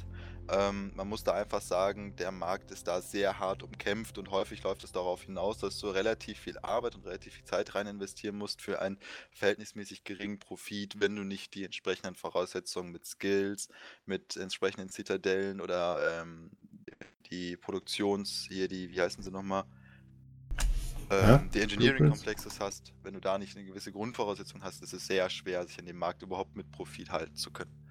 ähm, 0.50 0.92
man 0.94 1.08
muss 1.08 1.24
da 1.24 1.32
einfach 1.32 1.62
sagen, 1.62 2.16
der 2.16 2.30
Markt 2.30 2.70
ist 2.70 2.86
da 2.86 3.00
sehr 3.00 3.38
hart 3.38 3.62
umkämpft 3.62 4.18
und 4.18 4.30
häufig 4.30 4.62
läuft 4.62 4.84
es 4.84 4.92
darauf 4.92 5.22
hinaus, 5.22 5.58
dass 5.58 5.78
du 5.78 5.88
relativ 5.88 6.38
viel 6.38 6.58
Arbeit 6.58 6.94
und 6.94 7.06
relativ 7.06 7.34
viel 7.34 7.44
Zeit 7.44 7.74
rein 7.74 7.86
investieren 7.86 8.36
musst 8.36 8.60
für 8.60 8.80
einen 8.80 8.98
verhältnismäßig 9.30 10.04
geringen 10.04 10.38
Profit, 10.38 11.00
wenn 11.00 11.16
du 11.16 11.24
nicht 11.24 11.54
die 11.54 11.64
entsprechenden 11.64 12.14
Voraussetzungen 12.14 12.92
mit 12.92 13.06
Skills, 13.06 13.68
mit 14.04 14.36
entsprechenden 14.36 14.90
Zitadellen 14.90 15.60
oder 15.60 16.20
ähm, 16.20 16.50
die 17.30 17.56
Produktions, 17.56 18.46
hier 18.48 18.68
die, 18.68 18.90
wie 18.90 19.00
heißen 19.00 19.22
sie 19.22 19.30
nochmal? 19.30 19.64
Ähm, 21.10 21.50
die 21.52 21.60
Engineering 21.60 22.10
Complexes 22.10 22.60
hast, 22.60 22.92
wenn 23.02 23.14
du 23.14 23.20
da 23.20 23.38
nicht 23.38 23.56
eine 23.56 23.66
gewisse 23.66 23.92
Grundvoraussetzung 23.92 24.62
hast, 24.62 24.82
ist 24.82 24.92
es 24.92 25.06
sehr 25.06 25.28
schwer, 25.30 25.66
sich 25.66 25.78
an 25.78 25.86
dem 25.86 25.98
Markt 25.98 26.22
überhaupt 26.22 26.56
mit 26.56 26.70
Profit 26.70 27.10
halten 27.10 27.36
zu 27.36 27.50
können. 27.50 27.83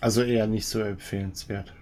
Also 0.00 0.22
eher 0.22 0.46
nicht 0.46 0.66
so 0.66 0.80
empfehlenswert. 0.80 1.74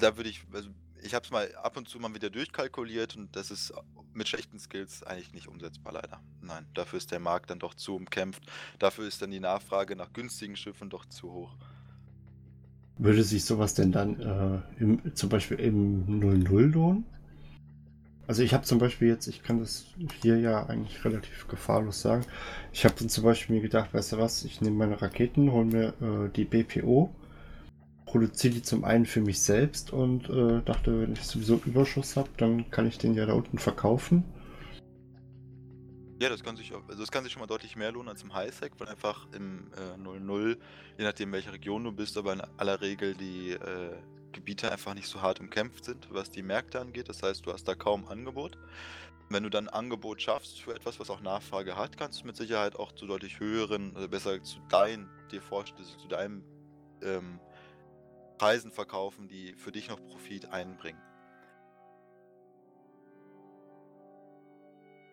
Da 0.00 0.16
würde 0.16 0.30
ich, 0.30 0.42
also 0.52 0.70
ich 1.02 1.14
habe 1.14 1.24
es 1.24 1.30
mal 1.30 1.54
ab 1.56 1.76
und 1.76 1.88
zu 1.88 1.98
mal 1.98 2.14
wieder 2.14 2.30
durchkalkuliert 2.30 3.16
und 3.16 3.34
das 3.36 3.50
ist 3.50 3.72
mit 4.14 4.28
schlechten 4.28 4.58
Skills 4.58 5.02
eigentlich 5.02 5.32
nicht 5.34 5.46
umsetzbar, 5.46 5.92
leider. 5.92 6.20
Nein, 6.40 6.66
dafür 6.74 6.96
ist 6.96 7.12
der 7.12 7.20
Markt 7.20 7.50
dann 7.50 7.58
doch 7.58 7.74
zu 7.74 7.94
umkämpft. 7.94 8.42
Dafür 8.78 9.06
ist 9.06 9.20
dann 9.20 9.30
die 9.30 9.40
Nachfrage 9.40 9.94
nach 9.94 10.12
günstigen 10.12 10.56
Schiffen 10.56 10.88
doch 10.90 11.04
zu 11.06 11.32
hoch. 11.32 11.56
Würde 12.98 13.22
sich 13.22 13.44
sowas 13.44 13.74
denn 13.74 13.92
dann 13.92 14.20
äh, 14.20 14.82
im, 14.82 15.14
zum 15.14 15.28
Beispiel 15.28 15.60
im 15.60 16.06
0-0 16.20 16.72
lohnen? 16.72 17.04
Also 18.26 18.42
ich 18.42 18.54
habe 18.54 18.64
zum 18.64 18.78
Beispiel 18.78 19.08
jetzt, 19.08 19.28
ich 19.28 19.42
kann 19.42 19.60
das 19.60 19.84
hier 20.22 20.40
ja 20.40 20.66
eigentlich 20.66 21.04
relativ 21.04 21.46
gefahrlos 21.46 22.00
sagen. 22.00 22.24
Ich 22.72 22.84
habe 22.84 22.94
dann 22.98 23.08
zum 23.08 23.22
Beispiel 23.22 23.54
mir 23.54 23.62
gedacht, 23.62 23.94
weißt 23.94 24.12
du 24.12 24.18
was, 24.18 24.44
ich 24.44 24.60
nehme 24.62 24.76
meine 24.76 25.00
Raketen, 25.00 25.52
hole 25.52 25.66
mir 25.66 25.88
äh, 26.00 26.30
die 26.34 26.44
BPO 26.44 27.14
produziere 28.16 28.54
die 28.54 28.62
zum 28.62 28.82
einen 28.84 29.04
für 29.04 29.20
mich 29.20 29.42
selbst 29.42 29.92
und 29.92 30.30
äh, 30.30 30.62
dachte, 30.62 31.02
wenn 31.02 31.12
ich 31.12 31.22
sowieso 31.22 31.60
Überschuss 31.66 32.16
habe, 32.16 32.30
dann 32.38 32.70
kann 32.70 32.86
ich 32.86 32.96
den 32.96 33.12
ja 33.12 33.26
da 33.26 33.34
unten 33.34 33.58
verkaufen. 33.58 34.24
Ja, 36.18 36.30
das 36.30 36.42
kann 36.42 36.56
sich 36.56 36.72
also 36.72 36.98
das 36.98 37.10
kann 37.10 37.24
sich 37.24 37.34
schon 37.34 37.40
mal 37.40 37.46
deutlich 37.46 37.76
mehr 37.76 37.92
lohnen 37.92 38.08
als 38.08 38.22
im 38.22 38.32
Highsec, 38.32 38.72
weil 38.78 38.88
einfach 38.88 39.26
im 39.34 39.70
0-0, 40.02 40.52
äh, 40.52 40.56
je 40.96 41.04
nachdem 41.04 41.30
welche 41.32 41.52
Region 41.52 41.84
du 41.84 41.92
bist, 41.92 42.16
aber 42.16 42.32
in 42.32 42.40
aller 42.56 42.80
Regel 42.80 43.14
die 43.14 43.50
äh, 43.50 43.96
Gebiete 44.32 44.72
einfach 44.72 44.94
nicht 44.94 45.08
so 45.08 45.20
hart 45.20 45.40
umkämpft 45.40 45.84
sind, 45.84 46.08
was 46.10 46.30
die 46.30 46.42
Märkte 46.42 46.80
angeht. 46.80 47.10
Das 47.10 47.22
heißt, 47.22 47.44
du 47.44 47.52
hast 47.52 47.68
da 47.68 47.74
kaum 47.74 48.08
Angebot. 48.08 48.56
Wenn 49.28 49.42
du 49.42 49.50
dann 49.50 49.68
Angebot 49.68 50.22
schaffst 50.22 50.62
für 50.62 50.74
etwas, 50.74 50.98
was 50.98 51.10
auch 51.10 51.20
Nachfrage 51.20 51.76
hat, 51.76 51.98
kannst 51.98 52.22
du 52.22 52.26
mit 52.26 52.36
Sicherheit 52.36 52.76
auch 52.76 52.92
zu 52.92 53.06
deutlich 53.06 53.40
höheren, 53.40 53.94
also 53.94 54.08
besser 54.08 54.42
zu 54.42 54.58
dein, 54.70 55.06
dir 55.30 55.42
vorstellen, 55.42 55.86
zu 55.98 56.08
deinem 56.08 56.42
ähm, 57.02 57.40
Preisen 58.38 58.70
verkaufen, 58.70 59.28
die 59.28 59.54
für 59.54 59.72
dich 59.72 59.88
noch 59.88 60.02
Profit 60.04 60.46
einbringen. 60.46 61.00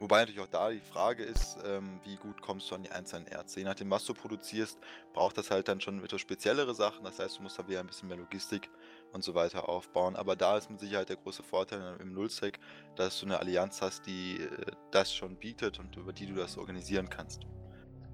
Wobei 0.03 0.19
natürlich 0.19 0.41
auch 0.41 0.47
da 0.47 0.69
die 0.69 0.81
Frage 0.81 1.23
ist, 1.23 1.57
ähm, 1.63 2.01
wie 2.03 2.17
gut 2.17 2.41
kommst 2.41 2.69
du 2.69 2.75
an 2.75 2.83
die 2.83 2.91
einzelnen 2.91 3.25
Erze. 3.25 3.61
Je 3.61 3.65
nachdem, 3.65 3.89
was 3.89 4.03
du 4.03 4.13
produzierst, 4.13 4.77
braucht 5.13 5.37
das 5.37 5.49
halt 5.49 5.69
dann 5.69 5.79
schon 5.79 6.03
etwas 6.03 6.19
speziellere 6.19 6.75
Sachen. 6.75 7.05
Das 7.05 7.19
heißt, 7.19 7.37
du 7.37 7.41
musst 7.41 7.57
da 7.57 7.65
wieder 7.69 7.79
ein 7.79 7.87
bisschen 7.87 8.09
mehr 8.09 8.17
Logistik 8.17 8.69
und 9.13 9.23
so 9.23 9.33
weiter 9.33 9.69
aufbauen. 9.69 10.17
Aber 10.17 10.35
da 10.35 10.57
ist 10.57 10.69
mit 10.69 10.81
Sicherheit 10.81 11.07
der 11.07 11.15
große 11.15 11.43
Vorteil 11.43 11.95
im 12.01 12.11
Nullsec, 12.11 12.59
dass 12.97 13.21
du 13.21 13.27
eine 13.27 13.39
Allianz 13.39 13.81
hast, 13.81 14.05
die 14.05 14.41
äh, 14.41 14.71
das 14.91 15.15
schon 15.15 15.37
bietet 15.37 15.79
und 15.79 15.95
über 15.95 16.11
die 16.11 16.25
du 16.25 16.35
das 16.35 16.57
organisieren 16.57 17.09
kannst. 17.09 17.47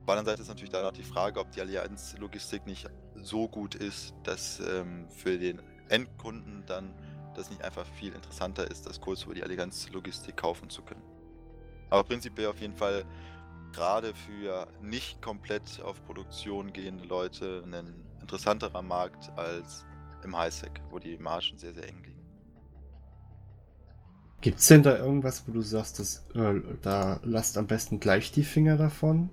Der 0.09 0.17
anderen 0.17 0.31
Seite 0.33 0.41
ist 0.41 0.47
natürlich 0.47 0.71
da 0.71 0.81
noch 0.81 0.91
die 0.91 1.03
Frage, 1.03 1.39
ob 1.39 1.51
die 1.51 1.61
Allianz-Logistik 1.61 2.65
nicht 2.65 2.89
so 3.21 3.47
gut 3.47 3.75
ist, 3.75 4.15
dass 4.23 4.59
ähm, 4.59 5.07
für 5.07 5.37
den 5.37 5.61
Endkunden 5.87 6.63
dann 6.65 6.95
das 7.35 7.51
nicht 7.51 7.63
einfach 7.63 7.85
viel 7.85 8.13
interessanter 8.15 8.71
ist, 8.71 8.87
das 8.87 8.99
kurz 8.99 9.21
über 9.25 9.35
die 9.35 9.43
Allianz-Logistik 9.43 10.35
kaufen 10.35 10.67
zu 10.71 10.81
können. 10.81 11.03
Aber 11.91 12.03
prinzipiell 12.03 12.47
auf 12.47 12.59
jeden 12.59 12.75
Fall 12.75 13.05
gerade 13.71 14.15
für 14.15 14.67
nicht 14.81 15.21
komplett 15.21 15.79
auf 15.83 16.03
Produktion 16.05 16.73
gehende 16.73 17.05
Leute 17.05 17.63
ein 17.71 17.93
interessanterer 18.19 18.81
Markt 18.81 19.29
als 19.37 19.85
im 20.23 20.35
Highsec, 20.35 20.81
wo 20.89 20.97
die 20.97 21.19
Margen 21.19 21.55
sehr, 21.59 21.75
sehr 21.75 21.87
eng 21.87 22.03
liegen. 22.03 22.25
Gibt 24.41 24.57
es 24.57 24.65
denn 24.65 24.81
da 24.81 24.97
irgendwas, 24.97 25.47
wo 25.47 25.51
du 25.51 25.61
sagst, 25.61 25.99
dass, 25.99 26.25
äh, 26.33 26.61
da 26.81 27.19
lasst 27.21 27.59
am 27.59 27.67
besten 27.67 27.99
gleich 27.99 28.31
die 28.31 28.43
Finger 28.43 28.75
davon? 28.75 29.29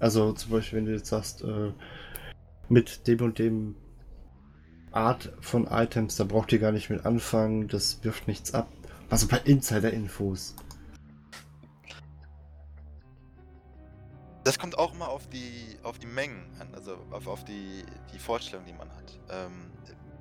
Also 0.00 0.32
zum 0.32 0.50
Beispiel, 0.50 0.78
wenn 0.78 0.86
du 0.86 0.92
jetzt 0.92 1.08
sagst, 1.08 1.42
äh, 1.42 1.72
mit 2.68 3.06
dem 3.06 3.20
und 3.20 3.38
dem 3.38 3.76
Art 4.92 5.32
von 5.40 5.66
Items, 5.66 6.16
da 6.16 6.24
braucht 6.24 6.52
ihr 6.52 6.58
gar 6.58 6.72
nicht 6.72 6.90
mit 6.90 7.04
anfangen, 7.04 7.68
das 7.68 8.02
wirft 8.02 8.26
nichts 8.26 8.54
ab. 8.54 8.68
Also 9.10 9.28
bei 9.28 9.38
Insider-Infos. 9.38 10.56
Das 14.42 14.58
kommt 14.58 14.78
auch 14.78 14.94
immer 14.94 15.08
auf 15.08 15.28
die, 15.28 15.76
auf 15.82 15.98
die 15.98 16.06
Mengen 16.06 16.50
an, 16.58 16.74
also 16.74 16.96
auf, 17.10 17.26
auf 17.26 17.44
die, 17.44 17.84
die 18.12 18.18
Vorstellung, 18.18 18.64
die 18.64 18.72
man 18.72 18.88
hat. 18.88 19.18
Ähm, 19.30 19.70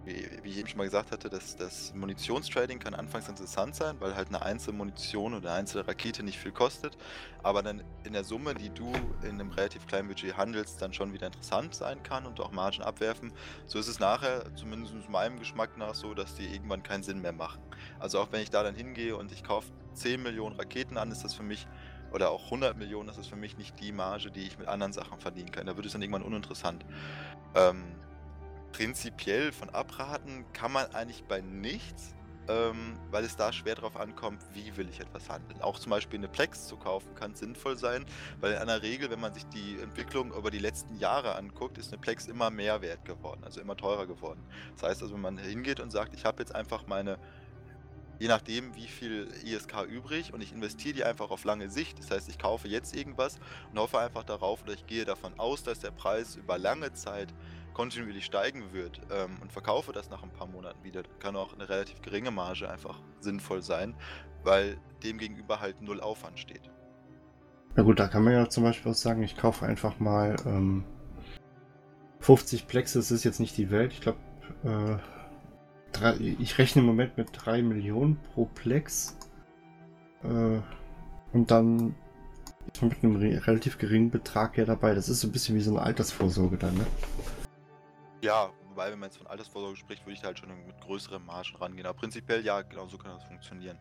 wie, 0.05 0.49
ich 0.49 0.57
eben 0.57 0.67
schon 0.67 0.77
mal 0.77 0.85
gesagt 0.85 1.11
hatte, 1.11 1.29
dass 1.29 1.55
das 1.55 1.93
Munitionstrading 1.93 2.79
kann 2.79 2.93
anfangs 2.93 3.27
interessant 3.27 3.75
sein, 3.75 3.95
weil 3.99 4.15
halt 4.15 4.29
eine 4.29 4.41
einzelne 4.41 4.77
Munition 4.77 5.33
oder 5.33 5.49
eine 5.49 5.59
einzelne 5.59 5.87
Rakete 5.87 6.23
nicht 6.23 6.39
viel 6.39 6.51
kostet, 6.51 6.97
aber 7.43 7.61
dann 7.61 7.83
in 8.03 8.13
der 8.13 8.23
Summe, 8.23 8.53
die 8.53 8.69
du 8.69 8.91
in 9.21 9.31
einem 9.31 9.51
relativ 9.51 9.87
kleinen 9.87 10.07
Budget 10.07 10.37
handelst, 10.37 10.81
dann 10.81 10.93
schon 10.93 11.13
wieder 11.13 11.27
interessant 11.27 11.75
sein 11.75 12.01
kann 12.03 12.25
und 12.25 12.39
auch 12.39 12.51
Margen 12.51 12.81
abwerfen. 12.81 13.31
So 13.65 13.79
ist 13.79 13.87
es 13.87 13.99
nachher, 13.99 14.43
zumindest 14.55 14.93
meinem 15.09 15.39
Geschmack 15.39 15.77
nach, 15.77 15.95
so, 15.95 16.13
dass 16.13 16.35
die 16.35 16.45
irgendwann 16.45 16.83
keinen 16.83 17.03
Sinn 17.03 17.21
mehr 17.21 17.33
machen. 17.33 17.61
Also 17.99 18.19
auch 18.19 18.31
wenn 18.31 18.41
ich 18.41 18.49
da 18.49 18.63
dann 18.63 18.75
hingehe 18.75 19.15
und 19.15 19.31
ich 19.31 19.43
kaufe 19.43 19.67
10 19.93 20.21
Millionen 20.21 20.55
Raketen 20.55 20.97
an, 20.97 21.11
ist 21.11 21.23
das 21.23 21.33
für 21.33 21.43
mich 21.43 21.67
oder 22.11 22.31
auch 22.31 22.45
100 22.45 22.77
Millionen, 22.77 23.07
das 23.07 23.17
ist 23.17 23.27
für 23.27 23.35
mich 23.35 23.57
nicht 23.57 23.79
die 23.79 23.91
Marge, 23.91 24.31
die 24.31 24.41
ich 24.41 24.57
mit 24.57 24.67
anderen 24.67 24.93
Sachen 24.93 25.19
verdienen 25.19 25.51
kann. 25.51 25.67
Da 25.67 25.75
wird 25.75 25.85
es 25.85 25.93
dann 25.93 26.01
irgendwann 26.01 26.23
uninteressant. 26.23 26.83
Ähm, 27.55 27.83
prinzipiell 28.71 29.51
von 29.51 29.69
abraten 29.69 30.45
kann 30.53 30.71
man 30.71 30.87
eigentlich 30.93 31.23
bei 31.23 31.41
nichts, 31.41 32.13
ähm, 32.47 32.97
weil 33.11 33.23
es 33.23 33.35
da 33.35 33.53
schwer 33.53 33.75
darauf 33.75 33.95
ankommt, 33.95 34.41
wie 34.53 34.75
will 34.75 34.89
ich 34.89 34.99
etwas 34.99 35.29
handeln. 35.29 35.61
Auch 35.61 35.77
zum 35.77 35.91
Beispiel 35.91 36.19
eine 36.19 36.27
Plex 36.27 36.67
zu 36.67 36.77
kaufen 36.77 37.13
kann 37.15 37.35
sinnvoll 37.35 37.77
sein, 37.77 38.05
weil 38.39 38.53
in 38.53 38.57
einer 38.57 38.81
Regel, 38.81 39.09
wenn 39.11 39.19
man 39.19 39.33
sich 39.33 39.45
die 39.47 39.79
Entwicklung 39.81 40.33
über 40.33 40.49
die 40.49 40.59
letzten 40.59 40.95
Jahre 40.95 41.35
anguckt, 41.35 41.77
ist 41.77 41.93
eine 41.93 42.01
Plex 42.01 42.27
immer 42.27 42.49
mehr 42.49 42.81
wert 42.81 43.05
geworden, 43.05 43.43
also 43.43 43.61
immer 43.61 43.77
teurer 43.77 44.07
geworden. 44.07 44.43
Das 44.75 44.89
heißt 44.89 45.03
also, 45.03 45.13
wenn 45.13 45.21
man 45.21 45.37
hingeht 45.37 45.79
und 45.79 45.91
sagt, 45.91 46.13
ich 46.15 46.25
habe 46.25 46.41
jetzt 46.41 46.55
einfach 46.55 46.87
meine 46.87 47.19
je 48.19 48.27
nachdem, 48.27 48.75
wie 48.75 48.87
viel 48.87 49.29
ISK 49.43 49.83
übrig 49.89 50.33
und 50.33 50.41
ich 50.41 50.51
investiere 50.51 50.93
die 50.93 51.03
einfach 51.05 51.31
auf 51.31 51.45
lange 51.45 51.69
Sicht. 51.69 51.97
Das 51.99 52.11
heißt, 52.11 52.29
ich 52.29 52.37
kaufe 52.37 52.67
jetzt 52.67 52.95
irgendwas 52.95 53.39
und 53.71 53.79
hoffe 53.79 53.99
einfach 53.99 54.23
darauf 54.23 54.61
oder 54.63 54.73
ich 54.73 54.85
gehe 54.85 55.05
davon 55.05 55.39
aus, 55.39 55.63
dass 55.63 55.79
der 55.79 55.91
Preis 55.91 56.35
über 56.35 56.57
lange 56.57 56.93
Zeit 56.93 57.33
kontinuierlich 57.73 58.25
steigen 58.25 58.73
wird 58.73 59.01
ähm, 59.11 59.37
und 59.41 59.51
verkaufe 59.51 59.91
das 59.91 60.09
nach 60.09 60.23
ein 60.23 60.31
paar 60.31 60.47
Monaten 60.47 60.83
wieder, 60.83 61.03
kann 61.19 61.35
auch 61.35 61.53
eine 61.53 61.69
relativ 61.69 62.01
geringe 62.01 62.31
Marge 62.31 62.69
einfach 62.69 62.99
sinnvoll 63.19 63.61
sein, 63.61 63.95
weil 64.43 64.77
dem 65.03 65.17
gegenüber 65.17 65.59
halt 65.59 65.81
null 65.81 66.01
Aufwand 66.01 66.39
steht. 66.39 66.69
Na 67.75 67.83
gut, 67.83 67.99
da 67.99 68.07
kann 68.07 68.23
man 68.23 68.33
ja 68.33 68.49
zum 68.49 68.63
Beispiel 68.63 68.91
auch 68.91 68.95
sagen, 68.95 69.23
ich 69.23 69.37
kaufe 69.37 69.65
einfach 69.65 69.99
mal 69.99 70.35
ähm, 70.45 70.83
50 72.19 72.67
Plex, 72.67 72.93
das 72.93 73.11
ist 73.11 73.23
jetzt 73.23 73.39
nicht 73.39 73.57
die 73.57 73.71
Welt. 73.71 73.93
Ich 73.93 74.01
glaube, 74.01 74.19
äh, 74.63 74.97
ich 76.39 76.57
rechne 76.57 76.81
im 76.81 76.87
Moment 76.87 77.17
mit 77.17 77.29
3 77.33 77.61
Millionen 77.61 78.17
pro 78.33 78.45
Plex. 78.45 79.17
Äh, 80.23 80.59
und 81.31 81.51
dann 81.51 81.95
ist 82.73 82.81
man 82.81 82.89
mit 82.89 83.03
einem 83.03 83.15
re 83.15 83.47
relativ 83.47 83.77
geringen 83.77 84.11
Betrag 84.11 84.57
ja 84.57 84.65
dabei. 84.65 84.93
Das 84.93 85.09
ist 85.09 85.21
so 85.21 85.27
ein 85.27 85.31
bisschen 85.31 85.55
wie 85.55 85.61
so 85.61 85.71
eine 85.71 85.81
Altersvorsorge 85.81 86.57
dann, 86.57 86.75
ne? 86.75 86.85
Ja, 88.21 88.51
wobei, 88.69 88.91
wenn 88.91 88.99
man 88.99 89.09
jetzt 89.09 89.17
von 89.17 89.27
Altersvorsorge 89.27 89.77
spricht, 89.77 90.05
würde 90.05 90.13
ich 90.13 90.23
halt 90.23 90.39
schon 90.39 90.49
mit 90.49 90.81
größeren 90.81 91.25
Margen 91.25 91.55
rangehen. 91.55 91.85
Aber 91.85 91.97
prinzipiell 91.97 92.43
ja, 92.43 92.61
genau 92.61 92.87
so 92.87 92.97
kann 92.97 93.11
das 93.11 93.23
funktionieren. 93.23 93.77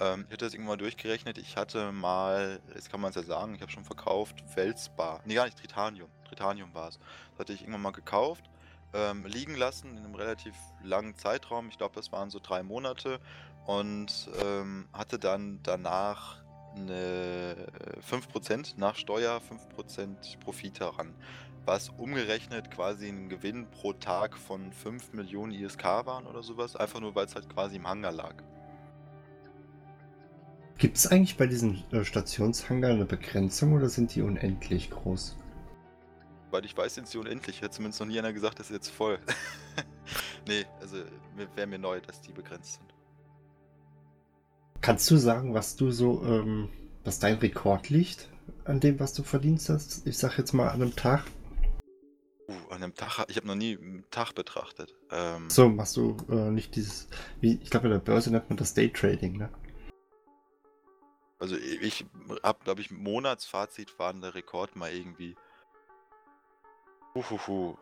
Ähm, 0.00 0.24
ich 0.26 0.32
hatte 0.32 0.46
das 0.46 0.54
irgendwann 0.54 0.74
mal 0.74 0.78
durchgerechnet. 0.78 1.38
Ich 1.38 1.56
hatte 1.56 1.92
mal, 1.92 2.60
jetzt 2.74 2.90
kann 2.90 3.00
man 3.00 3.10
es 3.10 3.16
ja 3.16 3.22
sagen, 3.22 3.54
ich 3.54 3.62
habe 3.62 3.70
schon 3.70 3.84
verkauft, 3.84 4.42
Felsbar. 4.48 5.20
Nee, 5.24 5.34
gar 5.34 5.44
nicht, 5.44 5.58
Tritanium. 5.58 6.10
Tritanium 6.28 6.74
war 6.74 6.88
es. 6.88 6.98
Das 7.32 7.40
hatte 7.40 7.52
ich 7.52 7.60
irgendwann 7.60 7.82
mal 7.82 7.92
gekauft, 7.92 8.50
ähm, 8.94 9.24
liegen 9.26 9.54
lassen 9.56 9.96
in 9.96 10.04
einem 10.04 10.14
relativ 10.14 10.54
langen 10.82 11.14
Zeitraum. 11.16 11.68
Ich 11.68 11.78
glaube, 11.78 11.94
das 11.94 12.10
waren 12.10 12.30
so 12.30 12.40
drei 12.40 12.62
Monate. 12.62 13.20
Und 13.66 14.28
ähm, 14.42 14.88
hatte 14.92 15.20
dann 15.20 15.60
danach 15.62 16.42
eine 16.74 17.68
5% 18.10 18.74
nach 18.76 18.96
Steuer, 18.96 19.40
5% 19.76 20.38
Profit 20.40 20.80
heran. 20.80 21.14
Was 21.64 21.90
umgerechnet 21.90 22.70
quasi 22.70 23.08
ein 23.08 23.28
Gewinn 23.28 23.70
pro 23.70 23.92
Tag 23.92 24.36
von 24.36 24.72
5 24.72 25.12
Millionen 25.12 25.52
ISK 25.52 25.84
waren 25.84 26.26
oder 26.26 26.42
sowas. 26.42 26.74
Einfach 26.74 27.00
nur, 27.00 27.14
weil 27.14 27.26
es 27.26 27.34
halt 27.34 27.48
quasi 27.48 27.76
im 27.76 27.86
Hangar 27.86 28.12
lag. 28.12 28.34
Gibt 30.78 30.96
es 30.96 31.06
eigentlich 31.06 31.36
bei 31.36 31.46
diesen 31.46 31.84
äh, 31.92 32.04
Stationshangar 32.04 32.90
eine 32.90 33.04
Begrenzung 33.04 33.72
oder 33.74 33.88
sind 33.88 34.14
die 34.14 34.22
unendlich 34.22 34.90
groß? 34.90 35.36
Weil 36.50 36.64
ich 36.64 36.76
weiß, 36.76 36.96
sind 36.96 37.06
sie 37.06 37.18
unendlich. 37.18 37.62
Hat 37.62 37.72
zumindest 37.72 38.00
noch 38.00 38.08
nie 38.08 38.18
einer 38.18 38.32
gesagt, 38.32 38.58
das 38.58 38.66
ist 38.66 38.74
jetzt 38.74 38.90
voll. 38.90 39.20
nee, 40.48 40.64
also 40.80 40.96
wäre 41.54 41.68
mir 41.68 41.78
neu, 41.78 42.00
dass 42.00 42.20
die 42.20 42.32
begrenzt 42.32 42.74
sind. 42.74 42.92
Kannst 44.80 45.08
du 45.12 45.16
sagen, 45.16 45.54
was 45.54 45.76
du 45.76 45.92
so, 45.92 46.24
ähm, 46.24 46.68
was 47.04 47.20
dein 47.20 47.36
Rekord 47.36 47.88
liegt 47.88 48.28
an 48.64 48.80
dem, 48.80 48.98
was 48.98 49.14
du 49.14 49.22
verdienst 49.22 49.68
hast? 49.68 50.04
Ich 50.08 50.18
sag 50.18 50.36
jetzt 50.36 50.52
mal 50.52 50.68
an 50.68 50.82
einem 50.82 50.96
Tag. 50.96 51.22
Uh, 52.52 52.72
an 52.72 52.82
einem 52.82 52.94
Tag, 52.94 53.24
ich 53.28 53.36
habe 53.36 53.46
noch 53.46 53.54
nie 53.54 53.78
einen 53.78 54.04
Tag 54.10 54.34
betrachtet. 54.34 54.94
Ähm, 55.10 55.48
so, 55.48 55.68
machst 55.68 55.96
du 55.96 56.16
äh, 56.28 56.50
nicht 56.50 56.76
dieses, 56.76 57.08
wie, 57.40 57.58
ich 57.62 57.70
glaube, 57.70 57.86
in 57.86 57.92
der 57.92 58.00
Börse 58.00 58.30
nennt 58.30 58.48
man 58.50 58.56
das 58.56 58.74
Daytrading, 58.74 59.36
ne? 59.36 59.50
Also 61.38 61.56
ich 61.56 62.04
habe, 62.42 62.62
glaube 62.62 62.80
ich, 62.80 62.90
Monatsfazit 62.90 63.98
waren 63.98 64.20
der 64.20 64.34
Rekord 64.34 64.76
mal 64.76 64.92
irgendwie 64.92 65.34
Uhuhu. 67.14 67.76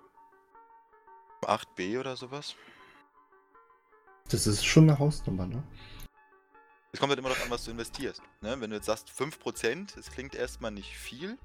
8b 1.42 1.98
oder 1.98 2.16
sowas. 2.16 2.54
Das 4.30 4.46
ist 4.46 4.64
schon 4.64 4.84
eine 4.84 4.98
Hausnummer, 4.98 5.46
ne? 5.46 5.62
Es 6.92 6.98
kommt 6.98 7.10
halt 7.10 7.18
immer 7.18 7.28
darauf 7.28 7.44
an, 7.44 7.50
was 7.50 7.64
du 7.64 7.70
investierst. 7.70 8.22
Ne? 8.40 8.60
Wenn 8.60 8.70
du 8.70 8.76
jetzt 8.76 8.86
sagst 8.86 9.10
5%, 9.10 9.98
es 9.98 10.10
klingt 10.10 10.34
erstmal 10.34 10.72
nicht 10.72 10.96
viel, 10.96 11.38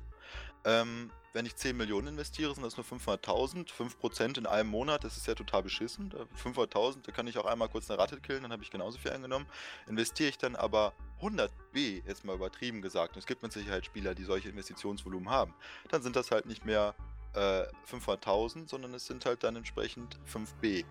ähm, 0.64 1.12
wenn 1.36 1.46
ich 1.46 1.58
10 1.58 1.76
Millionen 1.76 2.08
investiere, 2.08 2.54
sind 2.56 2.64
das 2.64 2.78
nur 2.78 2.86
500.000. 2.86 3.68
5% 3.70 4.38
in 4.38 4.46
einem 4.46 4.70
Monat, 4.70 5.04
das 5.04 5.18
ist 5.18 5.28
ja 5.28 5.36
total 5.36 5.64
beschissen. 5.64 6.14
500.000, 6.42 7.00
da 7.04 7.12
kann 7.12 7.28
ich 7.28 7.38
auch 7.38 7.46
einmal 7.46 7.68
kurz 7.68 7.92
eine 7.92 8.00
Ratte 8.00 8.22
killen, 8.22 8.44
dann 8.44 8.54
habe 8.54 8.64
ich 8.64 8.72
genauso 8.72 8.98
viel 8.98 9.12
eingenommen. 9.12 9.46
Investiere 9.90 10.30
ich 10.30 10.38
dann 10.38 10.56
aber 10.56 10.94
100b, 11.22 12.04
jetzt 12.08 12.24
mal 12.24 12.36
übertrieben 12.36 12.82
gesagt, 12.82 13.16
und 13.16 13.20
es 13.20 13.26
gibt 13.26 13.44
mit 13.44 13.52
Sicherheit 13.52 13.86
Spieler, 13.86 14.16
die 14.16 14.24
solche 14.24 14.48
Investitionsvolumen 14.48 15.30
haben, 15.30 15.54
dann 15.90 16.02
sind 16.02 16.16
das 16.16 16.32
halt 16.32 16.46
nicht 16.46 16.66
mehr 16.66 16.96
äh, 17.34 17.64
500.000, 17.92 18.70
sondern 18.70 18.94
es 18.94 19.06
sind 19.06 19.26
halt 19.26 19.44
dann 19.44 19.58
entsprechend 19.58 20.18
5b. 20.34 20.86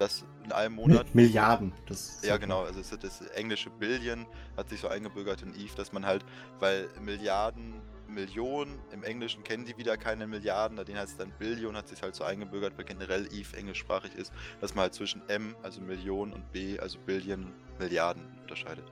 Das 0.00 0.24
in 0.44 0.50
einem 0.50 0.76
Monat. 0.76 1.14
Milliarden. 1.14 1.74
Das 1.86 2.22
ja, 2.22 2.38
genau. 2.38 2.62
Also 2.62 2.96
das 2.96 3.20
englische 3.20 3.68
Billion 3.68 4.26
hat 4.56 4.70
sich 4.70 4.80
so 4.80 4.88
eingebürgert 4.88 5.42
in 5.42 5.54
Eve, 5.54 5.76
dass 5.76 5.92
man 5.92 6.06
halt, 6.06 6.24
weil 6.58 6.88
Milliarden, 7.02 7.74
Millionen, 8.10 8.78
im 8.92 9.02
Englischen 9.02 9.42
kennen 9.44 9.64
die 9.64 9.76
wieder 9.76 9.96
keine 9.96 10.26
Milliarden, 10.26 10.76
da 10.76 10.84
den 10.84 10.96
heißt 10.96 11.12
es 11.12 11.16
dann 11.16 11.32
Billion, 11.38 11.76
hat 11.76 11.88
sich 11.88 12.02
halt 12.02 12.14
so 12.14 12.24
eingebürgert, 12.24 12.76
weil 12.76 12.84
generell 12.84 13.26
Eve 13.32 13.56
englischsprachig 13.56 14.14
ist, 14.14 14.32
dass 14.60 14.74
man 14.74 14.82
halt 14.82 14.94
zwischen 14.94 15.22
M, 15.28 15.54
also 15.62 15.80
Millionen, 15.80 16.32
und 16.32 16.52
B, 16.52 16.78
also 16.78 16.98
Billion, 17.06 17.52
Milliarden 17.78 18.22
unterscheidet. 18.42 18.84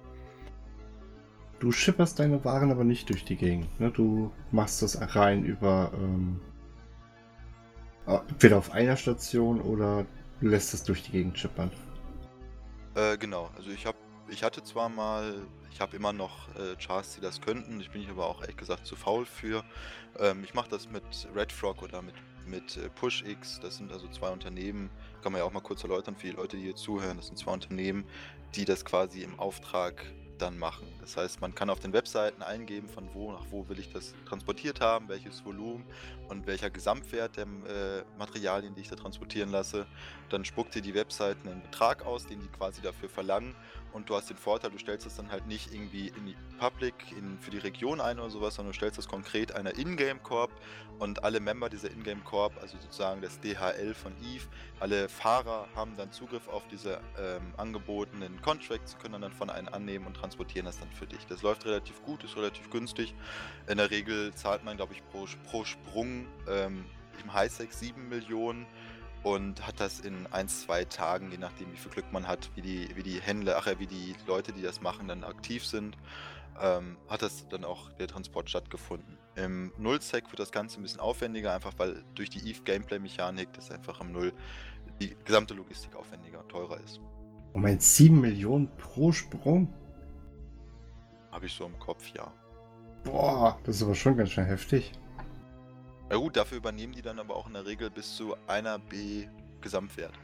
Du 1.60 1.72
schipperst 1.72 2.18
deine 2.18 2.44
Waren 2.44 2.70
aber 2.70 2.84
nicht 2.84 3.08
durch 3.08 3.24
die 3.24 3.36
Gegend. 3.36 3.80
Ne? 3.80 3.90
Du 3.90 4.32
machst 4.52 4.80
das 4.80 5.14
rein 5.14 5.44
über 5.44 5.90
ähm, 5.94 6.40
entweder 8.06 8.58
auf 8.58 8.72
einer 8.72 8.96
Station 8.96 9.60
oder 9.60 10.06
lässt 10.40 10.72
es 10.72 10.84
durch 10.84 11.02
die 11.02 11.12
Gegend 11.12 11.38
schippern. 11.38 11.70
Äh, 12.94 13.16
genau, 13.18 13.50
also 13.56 13.70
ich 13.70 13.84
habe, 13.86 13.98
ich 14.30 14.42
hatte 14.42 14.62
zwar 14.62 14.88
mal, 14.88 15.46
ich 15.70 15.80
habe 15.80 15.96
immer 15.96 16.12
noch 16.12 16.48
äh, 16.56 16.76
Chars, 16.76 17.14
die 17.14 17.20
das 17.20 17.40
könnten, 17.40 17.80
ich 17.80 17.90
bin 17.90 18.02
ich 18.02 18.08
aber 18.08 18.26
auch 18.26 18.40
ehrlich 18.40 18.56
gesagt 18.56 18.86
zu 18.86 18.96
faul 18.96 19.26
für. 19.26 19.64
Ähm, 20.18 20.44
ich 20.44 20.54
mache 20.54 20.68
das 20.68 20.88
mit 20.88 21.04
Red 21.34 21.52
Frog 21.52 21.82
oder 21.82 22.02
mit, 22.02 22.14
mit 22.46 22.76
äh, 22.76 22.88
PushX, 22.90 23.60
das 23.60 23.76
sind 23.76 23.92
also 23.92 24.08
zwei 24.08 24.30
Unternehmen, 24.30 24.90
kann 25.22 25.32
man 25.32 25.40
ja 25.40 25.44
auch 25.44 25.52
mal 25.52 25.60
kurz 25.60 25.82
erläutern 25.82 26.16
für 26.16 26.28
die 26.28 26.32
Leute, 26.32 26.56
die 26.56 26.64
hier 26.64 26.76
zuhören, 26.76 27.16
das 27.16 27.28
sind 27.28 27.38
zwei 27.38 27.52
Unternehmen, 27.52 28.04
die 28.54 28.64
das 28.64 28.84
quasi 28.84 29.22
im 29.22 29.38
Auftrag 29.38 30.04
dann 30.38 30.58
machen. 30.58 30.86
Das 31.00 31.16
heißt, 31.16 31.40
man 31.40 31.54
kann 31.54 31.68
auf 31.70 31.80
den 31.80 31.92
Webseiten 31.92 32.42
eingeben, 32.42 32.88
von 32.88 33.08
wo 33.12 33.32
nach 33.32 33.44
wo 33.50 33.68
will 33.68 33.78
ich 33.78 33.92
das 33.92 34.14
transportiert 34.26 34.80
haben, 34.80 35.08
welches 35.08 35.44
Volumen 35.44 35.84
und 36.28 36.46
welcher 36.46 36.70
Gesamtwert 36.70 37.36
der 37.36 37.44
äh, 37.44 38.04
Materialien, 38.18 38.74
die 38.74 38.82
ich 38.82 38.88
da 38.88 38.96
transportieren 38.96 39.50
lasse. 39.50 39.86
Dann 40.30 40.44
spuckt 40.44 40.74
dir 40.74 40.82
die 40.82 40.94
Webseiten 40.94 41.48
einen 41.48 41.62
Betrag 41.62 42.06
aus, 42.06 42.26
den 42.26 42.40
die 42.40 42.48
quasi 42.48 42.80
dafür 42.80 43.08
verlangen 43.08 43.54
und 43.98 44.08
du 44.08 44.14
hast 44.14 44.30
den 44.30 44.36
Vorteil, 44.36 44.70
du 44.70 44.78
stellst 44.78 45.06
es 45.06 45.16
dann 45.16 45.30
halt 45.30 45.46
nicht 45.46 45.74
irgendwie 45.74 46.08
in 46.08 46.26
die 46.26 46.36
Public, 46.58 46.94
in, 47.10 47.36
für 47.40 47.50
die 47.50 47.58
Region 47.58 48.00
ein 48.00 48.18
oder 48.20 48.30
sowas, 48.30 48.54
sondern 48.54 48.72
du 48.72 48.76
stellst 48.76 48.96
das 48.96 49.08
konkret 49.08 49.54
einer 49.56 49.76
Ingame 49.76 50.20
Corp 50.20 50.52
und 51.00 51.24
alle 51.24 51.40
Member 51.40 51.68
dieser 51.68 51.90
Ingame 51.90 52.22
Corp, 52.22 52.52
also 52.62 52.78
sozusagen 52.78 53.20
das 53.20 53.40
DHL 53.40 53.94
von 53.94 54.12
Eve, 54.22 54.44
alle 54.78 55.08
Fahrer 55.08 55.66
haben 55.74 55.96
dann 55.96 56.12
Zugriff 56.12 56.46
auf 56.46 56.62
diese 56.68 57.00
ähm, 57.18 57.52
angebotenen 57.56 58.40
Contracts, 58.40 58.96
können 58.98 59.20
dann 59.20 59.32
von 59.32 59.50
einem 59.50 59.68
annehmen 59.68 60.06
und 60.06 60.14
transportieren 60.14 60.66
das 60.66 60.78
dann 60.78 60.90
für 60.92 61.06
dich. 61.06 61.26
Das 61.26 61.42
läuft 61.42 61.66
relativ 61.66 62.00
gut, 62.04 62.22
ist 62.22 62.36
relativ 62.36 62.70
günstig. 62.70 63.14
In 63.66 63.78
der 63.78 63.90
Regel 63.90 64.32
zahlt 64.34 64.64
man, 64.64 64.76
glaube 64.76 64.92
ich, 64.94 65.02
pro, 65.10 65.26
pro 65.50 65.64
Sprung 65.64 66.26
ähm, 66.48 66.84
im 67.20 67.34
Highsec 67.34 67.72
7 67.72 68.08
Millionen 68.08 68.64
und 69.22 69.66
hat 69.66 69.80
das 69.80 70.00
in 70.00 70.26
ein, 70.30 70.48
zwei 70.48 70.84
Tagen, 70.84 71.30
je 71.30 71.38
nachdem 71.38 71.72
wie 71.72 71.76
viel 71.76 71.90
Glück 71.90 72.12
man 72.12 72.28
hat, 72.28 72.50
wie 72.54 72.62
die, 72.62 72.88
wie 72.94 73.02
die 73.02 73.20
Händler, 73.20 73.56
ach 73.58 73.66
ja, 73.66 73.78
wie 73.78 73.86
die 73.86 74.14
Leute, 74.26 74.52
die 74.52 74.62
das 74.62 74.80
machen, 74.80 75.08
dann 75.08 75.24
aktiv 75.24 75.64
sind, 75.64 75.96
ähm, 76.60 76.96
hat 77.08 77.22
das 77.22 77.46
dann 77.48 77.64
auch 77.64 77.90
der 77.92 78.08
Transport 78.08 78.48
stattgefunden. 78.48 79.18
Im 79.36 79.72
Null-Sec 79.78 80.30
wird 80.30 80.40
das 80.40 80.50
Ganze 80.50 80.80
ein 80.80 80.82
bisschen 80.82 81.00
aufwendiger, 81.00 81.54
einfach 81.54 81.72
weil 81.76 82.02
durch 82.14 82.30
die 82.30 82.48
Eve-Gameplay-Mechanik 82.50 83.52
das 83.52 83.70
einfach 83.70 84.00
im 84.00 84.12
Null 84.12 84.32
die 85.00 85.16
gesamte 85.24 85.54
Logistik 85.54 85.94
aufwendiger 85.94 86.40
und 86.40 86.48
teurer 86.48 86.80
ist. 86.80 87.00
Um 87.52 87.64
ein 87.64 87.78
7 87.78 88.20
Millionen 88.20 88.68
pro 88.76 89.12
Sprung? 89.12 89.72
Habe 91.30 91.46
ich 91.46 91.52
so 91.52 91.66
im 91.66 91.78
Kopf, 91.78 92.08
ja. 92.14 92.32
Boah, 93.04 93.58
das 93.64 93.76
ist 93.76 93.82
aber 93.82 93.94
schon 93.94 94.16
ganz 94.16 94.30
schön 94.30 94.44
heftig. 94.44 94.92
Na 96.10 96.16
gut, 96.16 96.36
dafür 96.36 96.58
übernehmen 96.58 96.94
die 96.94 97.02
dann 97.02 97.18
aber 97.18 97.36
auch 97.36 97.46
in 97.46 97.52
der 97.52 97.66
Regel 97.66 97.90
bis 97.90 98.16
zu 98.16 98.34
einer 98.46 98.78
B 98.78 99.28
Gesamtwert. 99.60 100.14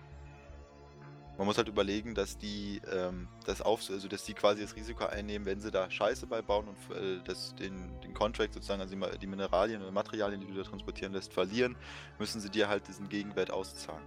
Man 1.37 1.47
muss 1.47 1.59
halt 1.59 1.69
überlegen, 1.69 2.15
dass 2.15 2.39
die 2.39 2.81
ähm, 2.91 3.29
das 3.45 3.61
auf, 3.61 3.91
also 3.91 4.07
dass 4.07 4.25
die 4.25 4.35
quasi 4.35 4.63
das 4.63 4.77
Risiko 4.77 5.07
einnehmen, 5.07 5.45
wenn 5.47 5.61
sie 5.61 5.73
da 5.73 5.91
Scheiße 5.91 6.29
beibauen 6.29 6.69
und 6.69 6.97
äh, 6.97 7.21
das, 7.25 7.55
den, 7.57 8.01
den 8.03 8.15
Contract 8.15 8.55
sozusagen, 8.55 8.81
also 8.81 8.95
die 8.95 9.27
Mineralien 9.27 9.83
oder 9.83 9.91
Materialien, 9.91 10.41
die 10.41 10.47
du 10.47 10.55
da 10.55 10.63
transportieren 10.63 11.13
lässt, 11.13 11.33
verlieren, 11.33 11.75
müssen 12.21 12.41
sie 12.41 12.51
dir 12.51 12.69
halt 12.69 12.87
diesen 12.87 13.09
Gegenwert 13.09 13.51
auszahlen. 13.51 14.05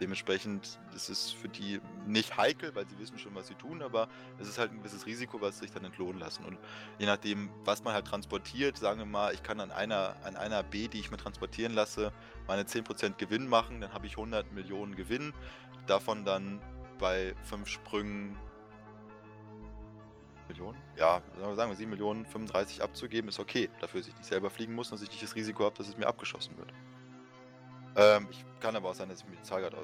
Dementsprechend 0.00 0.78
ist 0.94 1.10
es 1.10 1.30
für 1.30 1.48
die 1.48 1.80
nicht 2.06 2.36
heikel, 2.38 2.74
weil 2.74 2.88
sie 2.88 2.98
wissen 2.98 3.18
schon, 3.18 3.34
was 3.34 3.48
sie 3.48 3.54
tun, 3.54 3.82
aber 3.82 4.08
es 4.38 4.48
ist 4.48 4.58
halt 4.58 4.72
ein 4.72 4.78
gewisses 4.78 5.04
Risiko, 5.04 5.40
was 5.40 5.58
sich 5.58 5.70
dann 5.70 5.84
entlohnen 5.84 6.18
lassen. 6.18 6.44
Und 6.44 6.58
je 6.98 7.06
nachdem, 7.06 7.50
was 7.64 7.84
man 7.84 7.92
halt 7.92 8.06
transportiert, 8.06 8.78
sagen 8.78 8.98
wir 8.98 9.06
mal, 9.06 9.34
ich 9.34 9.42
kann 9.42 9.60
an 9.60 9.70
einer, 9.70 10.16
an 10.24 10.36
einer 10.36 10.62
B, 10.62 10.88
die 10.88 11.00
ich 11.00 11.10
mir 11.10 11.18
transportieren 11.18 11.74
lasse, 11.74 12.12
meine 12.46 12.62
10% 12.62 13.16
Gewinn 13.16 13.46
machen, 13.46 13.80
dann 13.82 13.92
habe 13.92 14.06
ich 14.06 14.12
100 14.12 14.52
Millionen 14.52 14.96
Gewinn. 14.96 15.34
Davon 15.86 16.24
dann 16.24 16.60
bei 16.98 17.34
5 17.44 17.68
Sprüngen 17.68 18.36
Millionen? 20.48 20.78
Ja, 20.96 21.22
sagen 21.54 21.70
wir 21.70 21.76
7 21.76 21.90
Millionen, 21.90 22.26
35 22.26 22.82
abzugeben, 22.82 23.28
ist 23.28 23.38
okay. 23.38 23.70
Dafür, 23.80 24.00
dass 24.00 24.08
ich 24.08 24.16
nicht 24.16 24.26
selber 24.26 24.50
fliegen 24.50 24.74
muss 24.74 24.90
und 24.90 24.98
dass 24.98 25.02
ich 25.02 25.10
nicht 25.10 25.22
das 25.22 25.34
Risiko 25.34 25.64
habe, 25.64 25.76
dass 25.76 25.88
es 25.88 25.96
mir 25.96 26.06
abgeschossen 26.06 26.56
wird. 26.58 26.72
Ähm, 27.96 28.28
ich 28.30 28.44
kann 28.60 28.76
aber 28.76 28.90
auch 28.90 28.94
sein, 28.94 29.08
dass 29.08 29.20
ich 29.20 29.28
mir 29.28 29.36
die 29.36 29.42
Zahl 29.42 29.60
gerade 29.60 29.76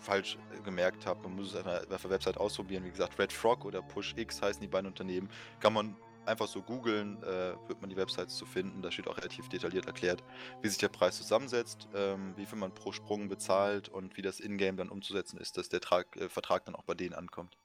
falsch 0.00 0.38
äh, 0.56 0.60
gemerkt 0.62 1.06
habe. 1.06 1.22
Man 1.22 1.36
muss 1.36 1.54
es 1.54 1.66
auf 1.66 2.02
der 2.02 2.10
Website 2.10 2.36
ausprobieren. 2.36 2.84
Wie 2.84 2.90
gesagt, 2.90 3.18
Red 3.18 3.32
Frog 3.32 3.64
oder 3.64 3.82
Push 3.82 4.14
X 4.16 4.40
heißen 4.42 4.60
die 4.60 4.68
beiden 4.68 4.86
Unternehmen. 4.86 5.28
Kann 5.60 5.72
man 5.72 5.96
einfach 6.28 6.46
so 6.46 6.62
googeln, 6.62 7.22
äh, 7.22 7.54
wird 7.68 7.80
man 7.80 7.90
die 7.90 7.96
Websites 7.96 8.36
zu 8.36 8.46
finden. 8.46 8.82
Da 8.82 8.90
steht 8.90 9.08
auch 9.08 9.16
relativ 9.16 9.48
detailliert 9.48 9.86
erklärt, 9.86 10.22
wie 10.62 10.68
sich 10.68 10.78
der 10.78 10.88
Preis 10.88 11.16
zusammensetzt, 11.16 11.88
ähm, 11.94 12.34
wie 12.36 12.46
viel 12.46 12.58
man 12.58 12.72
pro 12.72 12.92
Sprung 12.92 13.28
bezahlt 13.28 13.88
und 13.88 14.16
wie 14.16 14.22
das 14.22 14.38
Ingame 14.38 14.76
dann 14.76 14.90
umzusetzen 14.90 15.38
ist, 15.38 15.56
dass 15.56 15.68
der 15.68 15.80
Trag, 15.80 16.16
äh, 16.16 16.28
Vertrag 16.28 16.64
dann 16.66 16.76
auch 16.76 16.84
bei 16.84 16.94
denen 16.94 17.14
ankommt. 17.14 17.56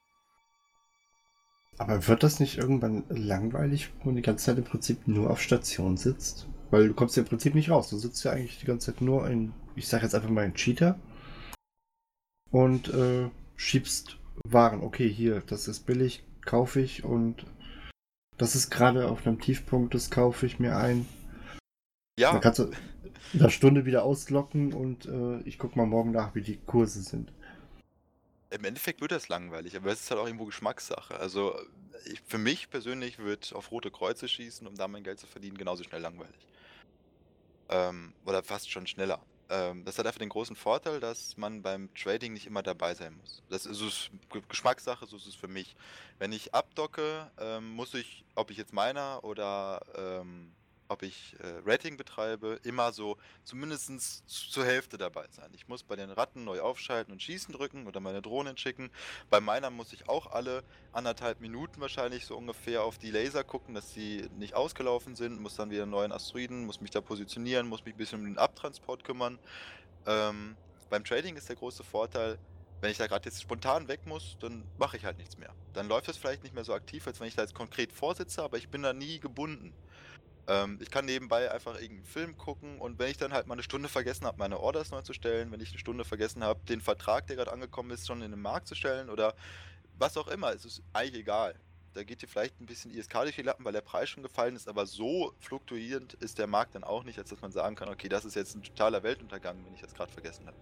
Aber 1.77 2.07
wird 2.07 2.23
das 2.23 2.39
nicht 2.39 2.57
irgendwann 2.57 3.03
langweilig, 3.09 3.91
wo 3.99 4.05
man 4.05 4.15
die 4.15 4.21
ganze 4.21 4.45
Zeit 4.45 4.57
im 4.57 4.63
Prinzip 4.63 5.07
nur 5.07 5.29
auf 5.29 5.41
Station 5.41 5.97
sitzt? 5.97 6.47
Weil 6.73 6.87
du 6.87 6.95
kommst 6.95 7.15
ja 7.15 7.21
im 7.21 7.29
Prinzip 7.29 7.53
nicht 7.53 7.69
raus. 7.69 7.91
Du 7.91 7.97
sitzt 7.99 8.23
ja 8.23 8.31
eigentlich 8.31 8.57
die 8.57 8.65
ganze 8.65 8.91
Zeit 8.91 8.99
nur 8.99 9.29
in, 9.29 9.53
ich 9.75 9.87
sag 9.87 10.01
jetzt 10.01 10.15
einfach 10.15 10.31
mal 10.31 10.43
ein 10.43 10.55
Cheater 10.55 10.99
und 12.49 12.91
äh, 12.91 13.29
schiebst 13.55 14.17
Waren. 14.47 14.81
Okay, 14.81 15.07
hier, 15.07 15.41
das 15.41 15.67
ist 15.67 15.85
billig, 15.85 16.23
kaufe 16.43 16.81
ich 16.81 17.03
und 17.03 17.45
das 18.39 18.55
ist 18.55 18.71
gerade 18.71 19.07
auf 19.07 19.27
einem 19.27 19.39
Tiefpunkt, 19.39 19.93
das 19.93 20.09
kaufe 20.09 20.47
ich 20.47 20.57
mir 20.57 20.75
ein. 20.75 21.07
Ja. 22.17 22.31
Dann 22.31 22.41
kannst 22.41 22.57
du 22.57 22.71
in 23.33 23.39
einer 23.39 23.51
Stunde 23.51 23.85
wieder 23.85 24.03
auslocken 24.03 24.73
und 24.73 25.05
äh, 25.05 25.41
ich 25.41 25.59
gucke 25.59 25.77
mal 25.77 25.85
morgen 25.85 26.09
nach, 26.09 26.33
wie 26.33 26.41
die 26.41 26.57
Kurse 26.57 27.03
sind. 27.03 27.31
Im 28.49 28.65
Endeffekt 28.65 28.99
wird 28.99 29.11
das 29.11 29.29
langweilig, 29.29 29.77
aber 29.77 29.91
es 29.91 30.01
ist 30.01 30.09
halt 30.09 30.19
auch 30.19 30.25
irgendwo 30.25 30.45
Geschmackssache. 30.45 31.19
Also 31.19 31.55
ich, 32.11 32.19
für 32.25 32.39
mich 32.39 32.71
persönlich 32.71 33.19
wird 33.19 33.53
auf 33.53 33.69
rote 33.69 33.91
Kreuze 33.91 34.27
schießen, 34.27 34.65
um 34.65 34.73
da 34.73 34.87
mein 34.87 35.03
Geld 35.03 35.19
zu 35.19 35.27
verdienen, 35.27 35.55
genauso 35.55 35.83
schnell 35.83 36.01
langweilig. 36.01 36.47
Ähm, 37.69 38.13
oder 38.25 38.43
fast 38.43 38.69
schon 38.69 38.87
schneller. 38.87 39.19
Ähm, 39.49 39.83
das 39.85 39.99
hat 39.99 40.07
einfach 40.07 40.19
den 40.19 40.29
großen 40.29 40.55
Vorteil, 40.55 40.99
dass 40.99 41.37
man 41.37 41.61
beim 41.61 41.93
Trading 41.93 42.33
nicht 42.33 42.47
immer 42.47 42.63
dabei 42.63 42.95
sein 42.95 43.15
muss. 43.17 43.43
Das 43.49 43.65
ist, 43.65 43.81
ist 43.81 44.09
Geschmackssache, 44.49 45.05
so 45.05 45.17
ist 45.17 45.27
es 45.27 45.35
für 45.35 45.47
mich. 45.47 45.75
Wenn 46.17 46.31
ich 46.31 46.53
abdocke, 46.53 47.29
ähm, 47.39 47.69
muss 47.71 47.93
ich, 47.93 48.25
ob 48.35 48.51
ich 48.51 48.57
jetzt 48.57 48.73
meiner 48.73 49.23
oder 49.23 49.81
ähm, 49.95 50.51
ob 50.93 51.03
ich 51.03 51.35
äh, 51.39 51.61
Rating 51.65 51.97
betreibe, 51.97 52.59
immer 52.63 52.93
so 52.93 53.17
zumindest 53.43 54.23
zur 54.27 54.63
Hälfte 54.63 54.97
dabei 54.97 55.25
sein. 55.31 55.51
Ich 55.53 55.67
muss 55.67 55.83
bei 55.83 55.95
den 55.95 56.09
Ratten 56.09 56.43
neu 56.43 56.61
aufschalten 56.61 57.11
und 57.11 57.21
schießen 57.21 57.53
drücken 57.53 57.87
oder 57.87 57.99
meine 57.99 58.21
Drohnen 58.21 58.57
schicken. 58.57 58.91
Bei 59.29 59.41
meiner 59.41 59.69
muss 59.69 59.91
ich 59.91 60.07
auch 60.07 60.27
alle 60.31 60.63
anderthalb 60.91 61.41
Minuten 61.41 61.81
wahrscheinlich 61.81 62.25
so 62.25 62.37
ungefähr 62.37 62.83
auf 62.83 62.97
die 62.97 63.11
Laser 63.11 63.43
gucken, 63.43 63.73
dass 63.73 63.93
sie 63.93 64.29
nicht 64.37 64.53
ausgelaufen 64.53 65.15
sind, 65.15 65.41
muss 65.41 65.55
dann 65.55 65.69
wieder 65.71 65.83
einen 65.83 65.91
neuen 65.91 66.11
Asteroiden, 66.11 66.65
muss 66.65 66.79
mich 66.79 66.91
da 66.91 67.01
positionieren, 67.01 67.67
muss 67.67 67.83
mich 67.83 67.95
ein 67.95 67.97
bisschen 67.97 68.19
um 68.19 68.25
den 68.25 68.37
Abtransport 68.37 69.03
kümmern. 69.03 69.39
Ähm, 70.05 70.55
beim 70.89 71.03
Trading 71.03 71.35
ist 71.35 71.49
der 71.49 71.55
große 71.55 71.83
Vorteil, 71.83 72.37
wenn 72.81 72.91
ich 72.91 72.97
da 72.97 73.07
gerade 73.07 73.25
jetzt 73.25 73.41
spontan 73.41 73.87
weg 73.87 74.05
muss, 74.05 74.37
dann 74.41 74.63
mache 74.77 74.97
ich 74.97 75.05
halt 75.05 75.17
nichts 75.17 75.37
mehr. 75.37 75.53
Dann 75.71 75.87
läuft 75.87 76.09
es 76.09 76.17
vielleicht 76.17 76.43
nicht 76.43 76.53
mehr 76.53 76.65
so 76.65 76.73
aktiv, 76.73 77.07
als 77.07 77.19
wenn 77.19 77.27
ich 77.27 77.35
da 77.35 77.41
jetzt 77.41 77.55
konkret 77.55 77.93
vorsitze, 77.93 78.43
aber 78.43 78.57
ich 78.57 78.69
bin 78.69 78.83
da 78.83 78.91
nie 78.91 79.19
gebunden. 79.19 79.73
Ähm, 80.47 80.77
ich 80.81 80.91
kann 80.91 81.05
nebenbei 81.05 81.51
einfach 81.51 81.75
irgendeinen 81.75 82.05
Film 82.05 82.37
gucken 82.37 82.79
und 82.79 82.99
wenn 82.99 83.09
ich 83.09 83.17
dann 83.17 83.31
halt 83.31 83.47
mal 83.47 83.53
eine 83.53 83.63
Stunde 83.63 83.87
vergessen 83.87 84.25
habe, 84.25 84.37
meine 84.37 84.59
Orders 84.59 84.91
neu 84.91 85.01
zu 85.01 85.13
stellen, 85.13 85.51
wenn 85.51 85.61
ich 85.61 85.69
eine 85.69 85.79
Stunde 85.79 86.03
vergessen 86.03 86.43
habe, 86.43 86.59
den 86.65 86.81
Vertrag, 86.81 87.27
der 87.27 87.37
gerade 87.37 87.51
angekommen 87.51 87.91
ist, 87.91 88.07
schon 88.07 88.21
in 88.21 88.31
den 88.31 88.41
Markt 88.41 88.67
zu 88.67 88.75
stellen 88.75 89.09
oder 89.09 89.35
was 89.97 90.17
auch 90.17 90.27
immer, 90.27 90.51
es 90.53 90.65
ist 90.65 90.83
eigentlich 90.91 91.21
egal. 91.21 91.55
Da 91.93 92.03
geht 92.03 92.23
dir 92.23 92.27
vielleicht 92.27 92.59
ein 92.59 92.65
bisschen 92.65 92.91
ISK 92.91 93.13
durch 93.21 93.35
die 93.35 93.43
Lappen, 93.43 93.63
weil 93.63 93.71
der 93.71 93.81
Preis 93.81 94.09
schon 94.09 94.23
gefallen 94.23 94.55
ist, 94.55 94.67
aber 94.67 94.85
so 94.85 95.33
fluktuierend 95.39 96.15
ist 96.15 96.39
der 96.39 96.47
Markt 96.47 96.75
dann 96.75 96.83
auch 96.83 97.03
nicht, 97.03 97.19
als 97.19 97.29
dass 97.29 97.41
man 97.41 97.51
sagen 97.51 97.75
kann, 97.75 97.87
okay, 97.87 98.09
das 98.09 98.25
ist 98.25 98.35
jetzt 98.35 98.55
ein 98.55 98.63
totaler 98.63 99.03
Weltuntergang, 99.03 99.63
wenn 99.63 99.73
ich 99.75 99.81
das 99.81 99.93
gerade 99.93 100.11
vergessen 100.11 100.47
habe. 100.47 100.57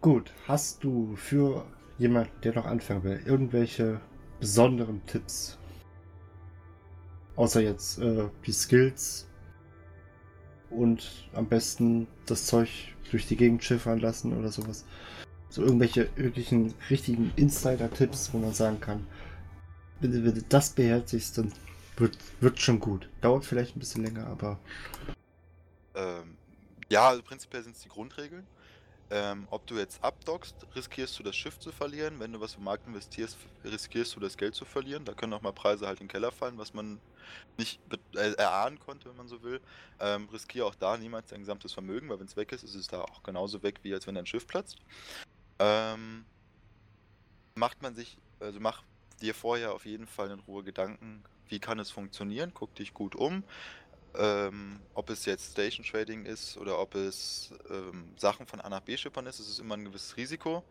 Gut, 0.00 0.32
hast 0.48 0.82
du 0.82 1.14
für 1.14 1.64
jemanden, 1.96 2.32
der 2.42 2.54
noch 2.54 2.66
anfangen 2.66 3.04
will, 3.04 3.22
irgendwelche 3.24 4.00
besonderen 4.40 5.06
Tipps 5.06 5.58
Außer 7.36 7.60
jetzt 7.60 7.98
äh, 7.98 8.28
die 8.46 8.52
Skills 8.52 9.26
und 10.70 11.28
am 11.34 11.46
besten 11.46 12.06
das 12.26 12.46
Zeug 12.46 12.68
durch 13.10 13.26
die 13.26 13.36
Gegend 13.36 13.62
schiffern 13.62 14.00
lassen 14.00 14.36
oder 14.38 14.50
sowas. 14.50 14.84
So 15.48 15.62
irgendwelche 15.62 16.08
wirklichen 16.16 16.74
richtigen 16.88 17.32
Insider-Tipps, 17.36 18.32
wo 18.32 18.38
man 18.38 18.54
sagen 18.54 18.80
kann, 18.80 19.06
wenn 20.00 20.24
wenn 20.24 20.34
du 20.34 20.42
das 20.42 20.70
beherzigst, 20.70 21.38
dann 21.38 21.52
wird, 21.96 22.16
wird 22.40 22.60
schon 22.60 22.80
gut. 22.80 23.08
Dauert 23.20 23.44
vielleicht 23.44 23.76
ein 23.76 23.80
bisschen 23.80 24.02
länger, 24.02 24.26
aber. 24.26 24.58
Ähm, 25.94 26.36
ja, 26.88 27.08
also 27.08 27.22
prinzipiell 27.22 27.62
sind 27.62 27.76
es 27.76 27.82
die 27.82 27.88
Grundregeln. 27.88 28.46
Ähm, 29.14 29.46
ob 29.50 29.66
du 29.66 29.76
jetzt 29.76 30.02
abdockst, 30.02 30.66
riskierst 30.74 31.18
du 31.18 31.22
das 31.22 31.36
Schiff 31.36 31.58
zu 31.58 31.70
verlieren. 31.70 32.18
Wenn 32.18 32.32
du 32.32 32.40
was 32.40 32.54
im 32.54 32.64
Markt 32.64 32.86
investierst, 32.86 33.36
riskierst 33.62 34.16
du 34.16 34.20
das 34.20 34.38
Geld 34.38 34.54
zu 34.54 34.64
verlieren. 34.64 35.04
Da 35.04 35.12
können 35.12 35.34
auch 35.34 35.42
mal 35.42 35.52
Preise 35.52 35.86
halt 35.86 36.00
in 36.00 36.06
den 36.06 36.10
Keller 36.10 36.32
fallen, 36.32 36.56
was 36.56 36.72
man 36.72 36.98
nicht 37.58 37.78
äh, 38.14 38.32
erahnen 38.32 38.80
konnte, 38.80 39.10
wenn 39.10 39.16
man 39.18 39.28
so 39.28 39.42
will. 39.42 39.60
Ähm, 40.00 40.30
riskiere 40.32 40.64
auch 40.64 40.74
da 40.74 40.96
niemals 40.96 41.28
dein 41.28 41.40
gesamtes 41.40 41.74
Vermögen, 41.74 42.08
weil 42.08 42.20
wenn 42.20 42.26
es 42.26 42.36
weg 42.36 42.52
ist, 42.52 42.62
ist 42.62 42.74
es 42.74 42.86
da 42.86 43.02
auch 43.02 43.22
genauso 43.22 43.62
weg, 43.62 43.80
wie 43.82 43.92
als 43.92 44.06
wenn 44.06 44.14
dein 44.14 44.24
Schiff 44.24 44.46
platzt. 44.46 44.78
Ähm, 45.58 46.24
macht 47.54 47.82
man 47.82 47.94
sich, 47.94 48.16
also 48.40 48.60
mach 48.60 48.82
dir 49.20 49.34
vorher 49.34 49.74
auf 49.74 49.84
jeden 49.84 50.06
Fall 50.06 50.30
in 50.30 50.40
Ruhe 50.40 50.64
Gedanken, 50.64 51.22
wie 51.48 51.60
kann 51.60 51.78
es 51.78 51.90
funktionieren, 51.90 52.52
guck 52.54 52.74
dich 52.76 52.94
gut 52.94 53.14
um. 53.14 53.44
Ähm, 54.14 54.80
ob 54.94 55.08
es 55.08 55.24
jetzt 55.24 55.52
Station 55.52 55.84
Trading 55.86 56.26
ist 56.26 56.58
oder 56.58 56.78
ob 56.78 56.94
es 56.94 57.50
ähm, 57.70 58.12
Sachen 58.16 58.46
von 58.46 58.60
A 58.60 58.68
nach 58.68 58.80
B 58.80 58.96
schippern 58.96 59.26
ist, 59.26 59.40
ist 59.40 59.48
es 59.48 59.58
immer 59.58 59.76
ein 59.76 59.84
gewisses 59.84 60.16
Risiko. 60.16 60.62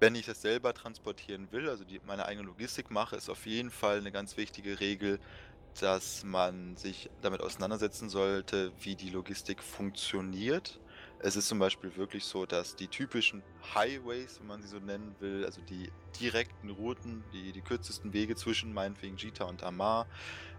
Wenn 0.00 0.14
ich 0.14 0.26
das 0.26 0.42
selber 0.42 0.72
transportieren 0.74 1.48
will, 1.50 1.68
also 1.68 1.84
die, 1.84 2.00
meine 2.06 2.24
eigene 2.26 2.46
Logistik 2.46 2.90
mache, 2.90 3.16
ist 3.16 3.28
auf 3.28 3.46
jeden 3.46 3.72
Fall 3.72 3.98
eine 3.98 4.12
ganz 4.12 4.36
wichtige 4.36 4.78
Regel, 4.78 5.18
dass 5.80 6.22
man 6.24 6.76
sich 6.76 7.10
damit 7.20 7.40
auseinandersetzen 7.40 8.08
sollte, 8.08 8.72
wie 8.80 8.94
die 8.94 9.10
Logistik 9.10 9.62
funktioniert. 9.62 10.78
Es 11.20 11.34
ist 11.34 11.48
zum 11.48 11.58
Beispiel 11.58 11.96
wirklich 11.96 12.24
so, 12.24 12.46
dass 12.46 12.76
die 12.76 12.86
typischen 12.86 13.42
Highways, 13.74 14.38
wenn 14.38 14.46
man 14.46 14.62
sie 14.62 14.68
so 14.68 14.78
nennen 14.78 15.16
will, 15.18 15.44
also 15.44 15.60
die 15.62 15.90
direkten 16.20 16.70
Routen, 16.70 17.24
die, 17.32 17.50
die 17.50 17.60
kürzesten 17.60 18.12
Wege 18.12 18.36
zwischen 18.36 18.72
meinetwegen 18.72 19.16
Jita 19.16 19.44
und 19.44 19.64
Amar 19.64 20.06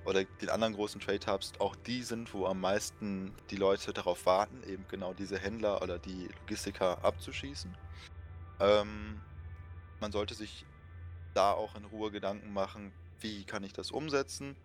oder 0.06 0.24
den 0.24 0.50
anderen 0.50 0.74
großen 0.74 1.02
Trade 1.02 1.26
Hubs, 1.32 1.54
auch 1.60 1.76
die 1.76 2.04
sind, 2.04 2.34
wo 2.34 2.46
am 2.46 2.62
meisten 2.62 3.34
die 3.50 3.58
Leute 3.58 3.94
darauf 3.94 4.26
warten, 4.26 4.64
eben 4.68 4.86
genau 4.90 5.14
diese 5.14 5.38
Händler 5.38 5.82
oder 5.82 6.00
die 6.00 6.30
Logistiker 6.42 7.04
abzuschießen. 7.04 7.76
Ähm, 8.60 9.22
man 10.00 10.12
sollte 10.12 10.34
sich 10.34 10.66
da 11.34 11.52
auch 11.52 11.76
in 11.76 11.86
Ruhe 11.86 12.12
Gedanken 12.12 12.54
machen, 12.54 12.92
wie 13.22 13.44
kann 13.44 13.64
ich 13.64 13.74
das 13.74 13.92
umsetzen. 13.92 14.56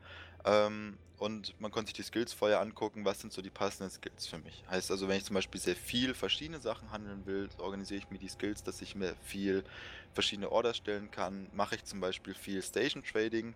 Ähm, 0.45 0.99
und 1.19 1.59
man 1.61 1.71
konnte 1.71 1.89
sich 1.89 1.95
die 1.95 2.03
Skills 2.03 2.33
vorher 2.33 2.61
angucken, 2.61 3.05
was 3.05 3.21
sind 3.21 3.33
so 3.33 3.41
die 3.41 3.51
passenden 3.51 3.91
Skills 3.91 4.27
für 4.27 4.39
mich. 4.39 4.65
Heißt 4.69 4.91
also, 4.91 5.09
wenn 5.09 5.17
ich 5.17 5.25
zum 5.25 5.35
Beispiel 5.35 5.61
sehr 5.61 5.77
viel 5.77 6.13
verschiedene 6.13 6.61
Sachen 6.61 6.91
handeln 6.91 7.25
will, 7.25 7.49
organisiere 7.59 7.99
ich 7.99 8.11
mir 8.11 8.19
die 8.19 8.29
Skills, 8.29 8.63
dass 8.63 8.83
ich 8.83 8.95
mir 8.95 9.15
viel 9.23 9.65
verschiedene 10.13 10.51
Orders 10.51 10.77
stellen 10.77 11.11
kann. 11.11 11.49
Mache 11.55 11.77
ich 11.77 11.85
zum 11.85 12.01
Beispiel 12.01 12.35
viel 12.35 12.63
Station 12.63 13.03
Trading. 13.03 13.55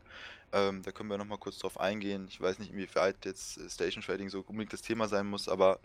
Ähm, 0.52 0.82
da 0.82 0.92
können 0.92 1.10
wir 1.10 1.18
nochmal 1.18 1.38
kurz 1.38 1.58
drauf 1.58 1.78
eingehen. 1.78 2.26
Ich 2.30 2.40
weiß 2.40 2.58
nicht, 2.58 2.72
inwieweit 2.72 3.24
jetzt 3.24 3.60
Station 3.70 4.02
Trading 4.02 4.30
so 4.30 4.40
unbedingt 4.46 4.72
das 4.72 4.82
Thema 4.82 5.08
sein 5.08 5.26
muss, 5.26 5.48
aber 5.48 5.80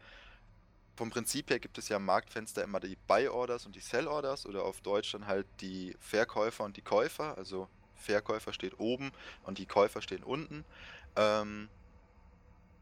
vom 0.96 1.10
Prinzip 1.10 1.50
her 1.50 1.60
gibt 1.60 1.78
es 1.80 1.90
ja 1.90 1.98
im 1.98 2.06
Marktfenster 2.06 2.64
immer 2.64 2.80
die 2.80 2.98
Buy 3.08 3.28
Orders 3.28 3.66
und 3.66 3.76
die 3.76 3.80
Sell 3.80 4.08
Orders 4.08 4.46
oder 4.46 4.64
auf 4.64 4.82
Deutsch 4.82 5.12
dann 5.12 5.26
halt 5.26 5.48
die 5.60 5.96
Verkäufer 6.00 6.64
und 6.64 6.78
die 6.78 6.82
Käufer. 6.82 7.36
Also 7.38 7.68
Verkäufer 8.04 8.54
steht 8.54 8.80
oben 8.80 9.12
und 9.44 9.58
die 9.58 9.66
Käufer 9.66 10.02
stehen 10.02 10.24
unten. 10.24 10.64
Ähm, 11.16 11.70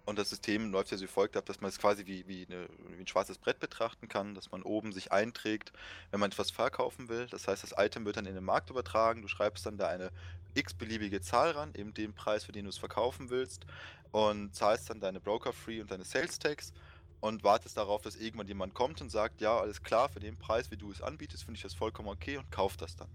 und 0.06 0.18
das 0.18 0.30
System 0.30 0.72
läuft 0.72 0.92
ja 0.92 0.98
so 0.98 1.06
folgt 1.08 1.38
ab, 1.38 1.46
dass 1.46 1.62
man 1.62 1.70
es 1.70 1.78
quasi 1.78 2.06
wie, 2.08 2.28
wie, 2.28 2.46
eine, 2.50 2.68
wie, 2.90 3.02
ein 3.02 3.08
schwarzes 3.08 3.38
Brett 3.38 3.60
betrachten 3.60 4.08
kann, 4.08 4.34
dass 4.34 4.52
man 4.52 4.64
oben 4.64 4.92
sich 4.92 5.12
einträgt, 5.12 5.72
wenn 6.10 6.20
man 6.20 6.32
etwas 6.32 6.50
verkaufen 6.50 7.08
will. 7.08 7.28
Das 7.28 7.48
heißt, 7.48 7.64
das 7.64 7.76
Item 7.78 8.06
wird 8.06 8.18
dann 8.18 8.26
in 8.26 8.34
den 8.34 8.44
Markt 8.44 8.70
übertragen. 8.70 9.22
Du 9.22 9.28
schreibst 9.28 9.66
dann 9.66 9.78
da 9.78 9.88
eine 9.88 10.12
x-beliebige 10.56 11.22
Zahl 11.22 11.52
ran, 11.52 11.74
eben 11.76 11.94
den 11.94 12.14
Preis, 12.14 12.44
für 12.44 12.52
den 12.52 12.66
du 12.66 12.70
es 12.70 12.78
verkaufen 12.78 13.30
willst, 13.30 13.66
und 14.12 14.54
zahlst 14.56 14.90
dann 14.90 15.00
deine 15.00 15.20
Broker-Free 15.20 15.82
und 15.82 15.92
deine 15.92 16.04
Sales-Tags 16.04 16.74
und 17.22 17.44
wartest 17.44 17.78
darauf, 17.78 18.02
dass 18.02 18.16
irgendwann 18.16 18.48
jemand 18.48 18.74
kommt 18.74 19.00
und 19.00 19.10
sagt, 19.10 19.42
ja, 19.42 19.58
alles 19.58 19.82
klar, 19.82 20.10
für 20.10 20.20
den 20.20 20.38
Preis, 20.38 20.72
wie 20.72 20.78
du 20.78 20.92
es 20.92 21.02
anbietest, 21.02 21.44
finde 21.44 21.58
ich 21.58 21.64
das 21.64 21.74
vollkommen 21.74 22.10
okay 22.10 22.38
und 22.38 22.52
kauft 22.52 22.82
das 22.82 22.96
dann. 22.96 23.08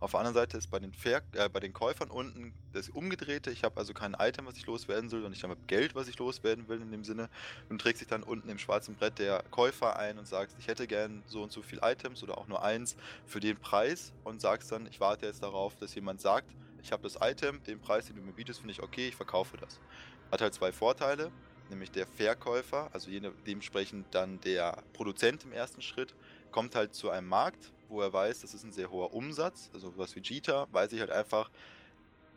Auf 0.00 0.12
der 0.12 0.20
anderen 0.20 0.34
Seite 0.34 0.56
ist 0.56 0.68
bei 0.68 0.78
den, 0.78 0.92
Ver 0.92 1.22
äh, 1.32 1.48
bei 1.48 1.58
den 1.60 1.72
Käufern 1.72 2.10
unten 2.10 2.54
das 2.72 2.88
Umgedrehte. 2.88 3.50
Ich 3.50 3.64
habe 3.64 3.76
also 3.76 3.94
kein 3.94 4.14
Item, 4.18 4.46
was 4.46 4.56
ich 4.56 4.66
loswerden 4.66 5.08
soll, 5.08 5.20
sondern 5.20 5.36
ich 5.36 5.42
habe 5.42 5.56
Geld, 5.66 5.94
was 5.94 6.08
ich 6.08 6.18
loswerden 6.18 6.68
will 6.68 6.80
in 6.80 6.90
dem 6.92 7.04
Sinne. 7.04 7.28
Und 7.68 7.80
trägt 7.80 7.98
sich 7.98 8.06
dann 8.06 8.22
unten 8.22 8.48
im 8.48 8.58
schwarzen 8.58 8.94
Brett 8.94 9.18
der 9.18 9.42
Käufer 9.50 9.98
ein 9.98 10.18
und 10.18 10.26
sagst, 10.26 10.56
ich 10.58 10.68
hätte 10.68 10.86
gern 10.86 11.22
so 11.26 11.42
und 11.42 11.52
so 11.52 11.62
viel 11.62 11.80
Items 11.82 12.22
oder 12.22 12.38
auch 12.38 12.46
nur 12.46 12.62
eins 12.62 12.96
für 13.26 13.40
den 13.40 13.56
Preis 13.56 14.12
und 14.24 14.40
sagst 14.40 14.70
dann, 14.70 14.86
ich 14.86 15.00
warte 15.00 15.26
jetzt 15.26 15.42
darauf, 15.42 15.74
dass 15.76 15.94
jemand 15.94 16.20
sagt, 16.20 16.48
ich 16.82 16.92
habe 16.92 17.02
das 17.02 17.18
Item, 17.20 17.62
den 17.64 17.80
Preis, 17.80 18.06
den 18.06 18.16
du 18.16 18.22
mir 18.22 18.32
bietest, 18.32 18.60
finde 18.60 18.72
ich 18.72 18.82
okay, 18.82 19.08
ich 19.08 19.16
verkaufe 19.16 19.56
das. 19.56 19.80
Hat 20.30 20.40
halt 20.40 20.54
zwei 20.54 20.70
Vorteile, 20.70 21.32
nämlich 21.70 21.90
der 21.90 22.06
Verkäufer, 22.06 22.88
also 22.92 23.10
dementsprechend 23.46 24.06
dann 24.12 24.40
der 24.40 24.82
Produzent 24.92 25.44
im 25.44 25.52
ersten 25.52 25.82
Schritt, 25.82 26.14
kommt 26.50 26.74
halt 26.74 26.94
zu 26.94 27.10
einem 27.10 27.28
Markt, 27.28 27.72
wo 27.88 28.00
er 28.00 28.12
weiß, 28.12 28.40
das 28.40 28.54
ist 28.54 28.64
ein 28.64 28.72
sehr 28.72 28.90
hoher 28.90 29.12
Umsatz, 29.12 29.70
also 29.72 29.96
was 29.96 30.14
wie 30.16 30.20
Jita, 30.20 30.66
weiß 30.72 30.92
ich 30.92 31.00
halt 31.00 31.10
einfach, 31.10 31.50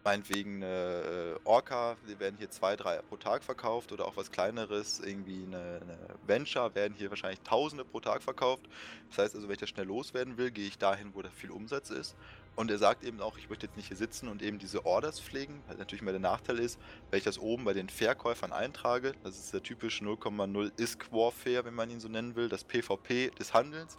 meinetwegen 0.04 0.64
eine 0.64 1.36
äh, 1.36 1.40
Orca, 1.44 1.96
die 2.10 2.20
werden 2.20 2.36
hier 2.38 2.50
zwei, 2.50 2.76
drei 2.76 2.98
pro 2.98 3.18
Tag 3.18 3.44
verkauft 3.44 3.92
oder 3.92 4.06
auch 4.06 4.18
was 4.18 4.32
kleineres, 4.32 5.00
irgendwie 5.00 5.44
eine, 5.46 5.82
eine, 5.82 5.98
Venture, 6.26 6.74
werden 6.76 6.94
hier 6.98 7.10
wahrscheinlich 7.10 7.42
Tausende 7.42 7.86
pro 7.86 8.00
Tag 8.00 8.24
verkauft. 8.24 8.64
Das 9.10 9.20
heißt 9.20 9.36
also, 9.36 9.48
wenn 9.48 9.54
ich 9.54 9.60
das 9.60 9.70
schnell 9.70 9.86
loswerden 9.86 10.38
will, 10.38 10.52
gehe 10.52 10.68
ich 10.68 10.78
dahin, 10.78 11.14
wo 11.14 11.22
da 11.22 11.30
viel 11.30 11.52
Umsatz 11.52 11.90
ist. 11.90 12.16
Und 12.56 12.70
er 12.70 12.78
sagt 12.78 13.04
eben 13.04 13.22
auch, 13.22 13.38
ich 13.38 13.50
möchte 13.50 13.66
jetzt 13.66 13.78
nicht 13.78 13.88
hier 13.88 13.98
sitzen 13.98 14.28
und 14.28 14.42
eben 14.42 14.60
diese 14.60 14.86
Orders 14.86 15.22
pflegen, 15.22 15.64
weil 15.68 15.78
natürlich 15.78 16.02
mal 16.02 16.12
der 16.12 16.20
Nachteil 16.20 16.60
ist, 16.60 16.80
wenn 17.10 17.18
ich 17.18 17.24
das 17.24 17.40
oben 17.40 17.64
bei 17.64 17.74
den 17.74 17.88
Verkäufern 17.88 18.52
eintrage, 18.52 19.14
das 19.24 19.38
ist 19.38 19.54
der 19.54 19.64
typische 19.64 20.04
0,0 20.04 20.72
ISK 20.78 21.12
Warfare, 21.12 21.64
wenn 21.64 21.74
man 21.74 21.90
ihn 21.90 22.02
so 22.02 22.10
nennen 22.10 22.36
will, 22.36 22.50
das 22.50 22.66
PvP 22.66 23.30
des 23.40 23.54
Handelns, 23.54 23.98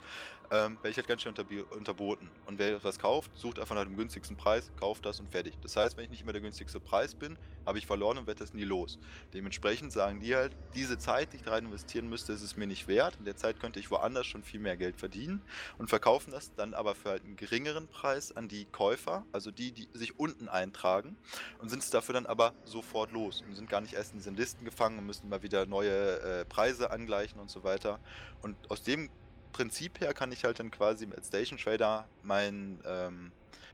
ähm, 0.52 0.76
werde 0.76 0.90
ich 0.90 0.96
halt 0.98 1.08
ganz 1.08 1.22
schön 1.22 1.34
unterboten. 1.70 2.30
Und 2.44 2.58
wer 2.58 2.76
etwas 2.76 2.98
kauft, 2.98 3.30
sucht 3.34 3.58
einfach 3.58 3.74
nach 3.74 3.84
dem 3.84 3.96
günstigsten 3.96 4.36
Preis, 4.36 4.70
kauft 4.78 5.06
das 5.06 5.18
und 5.18 5.30
fertig. 5.30 5.54
Das 5.62 5.76
heißt, 5.76 5.96
wenn 5.96 6.04
ich 6.04 6.10
nicht 6.10 6.22
immer 6.22 6.32
der 6.32 6.42
günstigste 6.42 6.78
Preis 6.78 7.14
bin, 7.14 7.38
habe 7.64 7.78
ich 7.78 7.86
verloren 7.86 8.18
und 8.18 8.26
werde 8.26 8.40
das 8.40 8.52
nie 8.52 8.64
los. 8.64 8.98
Dementsprechend 9.32 9.92
sagen 9.92 10.20
die 10.20 10.34
halt, 10.34 10.54
diese 10.74 10.98
Zeit, 10.98 11.32
die 11.32 11.36
ich 11.36 11.42
da 11.42 11.52
rein 11.52 11.64
investieren 11.64 12.08
müsste, 12.08 12.34
ist 12.34 12.42
es 12.42 12.56
mir 12.56 12.66
nicht 12.66 12.86
wert. 12.86 13.16
In 13.18 13.24
der 13.24 13.36
Zeit 13.36 13.60
könnte 13.60 13.80
ich 13.80 13.90
woanders 13.90 14.26
schon 14.26 14.42
viel 14.42 14.60
mehr 14.60 14.76
Geld 14.76 14.96
verdienen 14.96 15.40
und 15.78 15.88
verkaufen 15.88 16.32
das 16.32 16.54
dann 16.54 16.74
aber 16.74 16.94
für 16.94 17.10
halt 17.10 17.24
einen 17.24 17.36
geringeren 17.36 17.88
Preis 17.88 18.36
an 18.36 18.48
die 18.48 18.66
Käufer, 18.66 19.24
also 19.32 19.50
die, 19.50 19.72
die 19.72 19.88
sich 19.94 20.18
unten 20.18 20.48
eintragen 20.48 21.16
und 21.60 21.70
sind 21.70 21.82
es 21.82 21.88
dafür 21.88 22.12
dann 22.12 22.26
aber 22.26 22.52
sofort 22.64 23.12
los 23.12 23.42
und 23.46 23.54
sind 23.54 23.70
gar 23.70 23.80
nicht 23.80 23.94
erst 23.94 24.12
in 24.12 24.18
diesen 24.18 24.36
Listen 24.36 24.66
gefangen 24.66 24.98
und 24.98 25.06
müssen 25.06 25.30
mal 25.30 25.42
wieder 25.42 25.64
neue 25.64 26.20
äh, 26.20 26.44
Preise 26.44 26.90
angleichen 26.90 27.40
und 27.40 27.50
so 27.50 27.64
weiter. 27.64 28.00
Und 28.42 28.56
aus 28.70 28.82
dem 28.82 29.08
Prinzip 29.52 30.00
her 30.00 30.14
kann 30.14 30.32
ich 30.32 30.44
halt 30.44 30.58
dann 30.58 30.70
quasi 30.70 31.06
als 31.14 31.28
Station 31.28 31.58
Trader 31.58 32.08
meinen 32.22 32.80
ähm, 32.86 33.32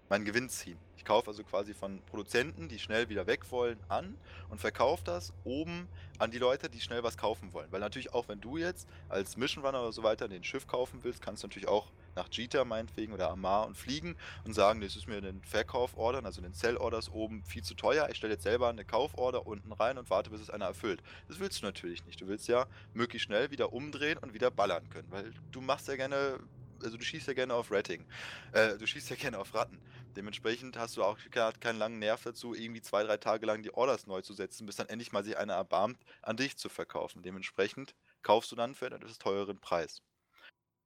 mein 0.09 0.25
Gewinn 0.25 0.49
ziehen. 0.49 0.79
Ich 0.97 1.05
kaufe 1.05 1.29
also 1.29 1.45
quasi 1.45 1.75
von 1.75 2.01
Produzenten, 2.07 2.69
die 2.69 2.79
schnell 2.79 3.09
wieder 3.09 3.27
weg 3.27 3.51
wollen, 3.51 3.79
an 3.89 4.17
und 4.49 4.61
verkaufe 4.61 5.05
das 5.05 5.33
oben 5.45 5.89
an 6.19 6.31
die 6.31 6.39
Leute, 6.39 6.69
die 6.69 6.81
schnell 6.81 7.03
was 7.03 7.17
kaufen 7.17 7.53
wollen. 7.53 7.71
Weil 7.71 7.81
natürlich 7.81 8.13
auch, 8.13 8.29
wenn 8.29 8.41
du 8.41 8.57
jetzt 8.57 8.89
als 9.09 9.37
Mission 9.37 9.65
Runner 9.65 9.81
oder 9.81 9.93
so 9.93 10.03
weiter 10.03 10.27
ein 10.27 10.45
Schiff 10.45 10.67
kaufen 10.67 11.01
willst, 11.03 11.23
kannst 11.23 11.43
du 11.43 11.47
natürlich 11.47 11.69
auch 11.69 11.93
nach 12.19 12.29
Jita 12.31 12.65
meinetwegen 12.65 13.13
oder 13.13 13.31
Amar 13.31 13.67
und 13.67 13.77
fliegen 13.77 14.17
und 14.45 14.53
sagen, 14.53 14.81
das 14.81 14.97
ist 14.97 15.07
mir 15.07 15.21
den 15.21 15.43
Verkaufordern, 15.43 16.27
also 16.27 16.43
den 16.43 16.53
Sell-Orders 16.53 17.11
oben 17.11 17.45
viel 17.45 17.63
zu 17.63 17.75
teuer. 17.75 18.09
Ich 18.11 18.17
stelle 18.17 18.35
jetzt 18.35 18.43
selber 18.43 18.69
eine 18.69 18.85
Kauforder 18.85 19.47
unten 19.47 19.73
rein 19.73 19.97
und 19.99 20.11
warte, 20.11 20.31
bis 20.31 20.41
es 20.41 20.51
einer 20.51 20.67
erfüllt. 20.67 21.03
Das 21.29 21.39
willst 21.39 21.63
du 21.63 21.67
natürlich 21.67 22.05
nicht. 22.05 22.21
Du 22.21 22.27
willst 22.27 22.49
ja 22.49 22.67
möglichst 22.93 23.27
schnell 23.27 23.51
wieder 23.51 23.73
umdrehen 23.73 24.19
und 24.19 24.35
wieder 24.35 24.51
ballern 24.51 24.89
können, 24.91 25.11
weil 25.11 25.33
du 25.53 25.61
machst 25.61 25.89
ja 25.89 25.97
gerne 25.97 26.41
also 26.83 26.97
du 26.97 27.05
schießt 27.05 27.27
ja 27.27 27.35
gerne 27.35 27.55
auf 27.55 27.73
Ratting. 27.73 28.05
Äh, 28.53 28.77
du 28.79 28.87
schießt 28.87 29.11
ja 29.11 29.17
gerne 29.17 29.39
auf 29.39 29.53
Ratten. 29.55 29.81
Dementsprechend 30.17 30.77
hast 30.77 30.97
du 30.97 31.03
auch 31.03 31.19
keinen 31.61 31.79
langen 31.79 31.99
Nerv 31.99 32.23
dazu, 32.23 32.55
irgendwie 32.55 32.83
zwei, 32.83 33.03
drei 33.03 33.17
Tage 33.17 33.47
lang 33.47 33.63
die 33.63 33.75
Orders 33.75 34.07
neu 34.07 34.21
zu 34.23 34.33
setzen, 34.33 34.67
bis 34.67 34.77
dann 34.77 34.89
endlich 34.89 35.13
mal 35.13 35.25
sich 35.25 35.37
einer 35.37 35.55
erbarmt, 35.55 35.99
an 36.23 36.37
dich 36.37 36.57
zu 36.57 36.69
verkaufen. 36.69 37.23
Dementsprechend 37.23 37.95
kaufst 38.23 38.53
du 38.53 38.57
dann 38.57 38.75
für 38.75 38.87
einen 38.87 38.97
etwas 38.97 39.19
teureren 39.19 39.61
Preis. 39.61 40.03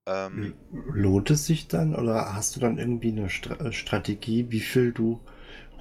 Ähm, 0.07 0.55
Lohnt 0.73 1.31
es 1.31 1.47
sich 1.47 1.69
dann 1.69 1.95
oder 1.95 2.35
hast 2.35 2.57
du 2.57 2.61
dann 2.61 2.79
irgendwie 2.79 3.11
eine 3.11 3.29
St 3.29 3.51
äh, 3.51 3.73
Strategie, 3.73 4.47
wie 4.51 4.61
viel 4.61 4.93
du 4.93 5.21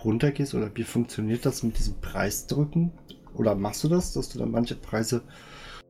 runtergehst 0.03 0.53
oder 0.53 0.76
wie 0.76 0.84
funktioniert 0.84 1.45
das 1.45 1.63
mit 1.63 1.78
diesem 1.78 1.99
Preisdrücken? 2.01 2.91
Oder 3.34 3.55
machst 3.55 3.84
du 3.84 3.88
das, 3.88 4.13
dass 4.13 4.30
du 4.30 4.38
dann 4.38 4.51
manche 4.51 4.76
Preise 4.76 5.24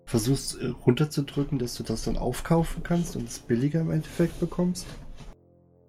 versuchst 0.05 0.61
äh, 0.61 0.67
runterzudrücken, 0.67 1.59
dass 1.59 1.75
du 1.75 1.83
das 1.83 2.03
dann 2.03 2.17
aufkaufen 2.17 2.83
kannst 2.83 3.17
und 3.17 3.27
es 3.27 3.39
billiger 3.39 3.81
im 3.81 3.91
Endeffekt 3.91 4.39
bekommst? 4.39 4.85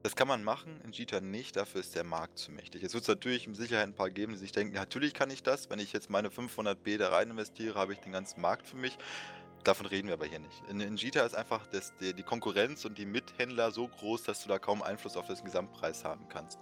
Das 0.02 0.16
kann 0.16 0.26
man 0.26 0.42
machen, 0.42 0.80
in 0.84 0.90
Jita 0.90 1.20
nicht, 1.20 1.54
dafür 1.54 1.80
ist 1.80 1.94
der 1.94 2.02
Markt 2.02 2.36
zu 2.36 2.50
mächtig. 2.50 2.82
Es 2.82 2.92
wird 2.92 3.06
natürlich 3.06 3.46
mit 3.46 3.56
Sicherheit 3.56 3.86
ein 3.86 3.94
paar 3.94 4.10
geben, 4.10 4.32
die 4.32 4.38
sich 4.38 4.50
denken, 4.50 4.74
natürlich 4.74 5.14
kann 5.14 5.30
ich 5.30 5.44
das, 5.44 5.70
wenn 5.70 5.78
ich 5.78 5.92
jetzt 5.92 6.10
meine 6.10 6.28
500b 6.28 6.98
da 6.98 7.10
rein 7.10 7.30
investiere, 7.30 7.76
habe 7.76 7.92
ich 7.92 8.00
den 8.00 8.10
ganzen 8.10 8.40
Markt 8.40 8.66
für 8.66 8.76
mich. 8.76 8.98
Davon 9.64 9.86
reden 9.86 10.08
wir 10.08 10.14
aber 10.14 10.26
hier 10.26 10.40
nicht. 10.40 10.62
In, 10.68 10.80
in 10.80 10.96
Jita 10.96 11.24
ist 11.24 11.34
einfach 11.34 11.66
das, 11.68 11.94
die, 11.96 12.14
die, 12.14 12.22
Konkurrenz 12.22 12.84
und 12.84 12.98
die 12.98 13.06
Mithändler 13.06 13.70
so 13.70 13.86
groß, 13.86 14.24
dass 14.24 14.42
du 14.42 14.48
da 14.48 14.58
kaum 14.58 14.82
Einfluss 14.82 15.16
auf 15.16 15.28
den 15.28 15.44
Gesamtpreis 15.44 16.04
haben 16.04 16.28
kannst. 16.28 16.58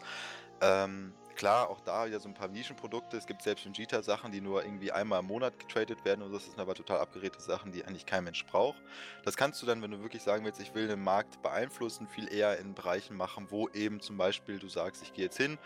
Ähm, 0.61 1.15
klar, 1.35 1.71
auch 1.71 1.81
da 1.81 2.05
ja 2.05 2.21
so 2.21 2.29
ein 2.29 2.35
paar 2.35 2.49
Nischenprodukte. 2.49 3.17
Es 3.17 3.27
gibt 3.27 3.41
selbst 3.41 3.65
in 3.65 3.73
Jita 3.73 4.03
Sachen, 4.03 4.31
die 4.31 4.43
nur 4.43 4.63
irgendwie 4.63 4.93
einmal 4.93 5.21
im 5.21 5.27
Monat 5.27 5.59
getradet 5.59 6.05
werden 6.05 6.23
und 6.23 6.33
das 6.33 6.45
sind 6.45 6.59
aber 6.59 6.75
total 6.75 6.99
abgeredete 6.99 7.43
Sachen, 7.43 7.73
die 7.73 7.83
eigentlich 7.83 8.05
kein 8.05 8.25
Mensch 8.25 8.45
braucht. 8.45 8.83
Das 9.25 9.39
kannst 9.39 9.63
du 9.63 9.67
dann, 9.67 9.81
wenn 9.81 9.91
du 9.91 10.03
wirklich 10.03 10.23
sagen 10.23 10.45
willst, 10.45 10.61
ich 10.61 10.75
will 10.75 10.87
den 10.87 11.03
Markt 11.03 11.41
beeinflussen, 11.41 12.07
viel 12.09 12.31
eher 12.31 12.59
in 12.59 12.75
Bereichen 12.75 13.17
machen, 13.17 13.47
wo 13.49 13.71
eben 13.71 14.01
zum 14.01 14.19
Beispiel 14.19 14.59
du 14.59 14.69
sagst, 14.69 15.03
ich 15.03 15.15
gehe 15.15 15.25
jetzt 15.25 15.39
hin 15.39 15.57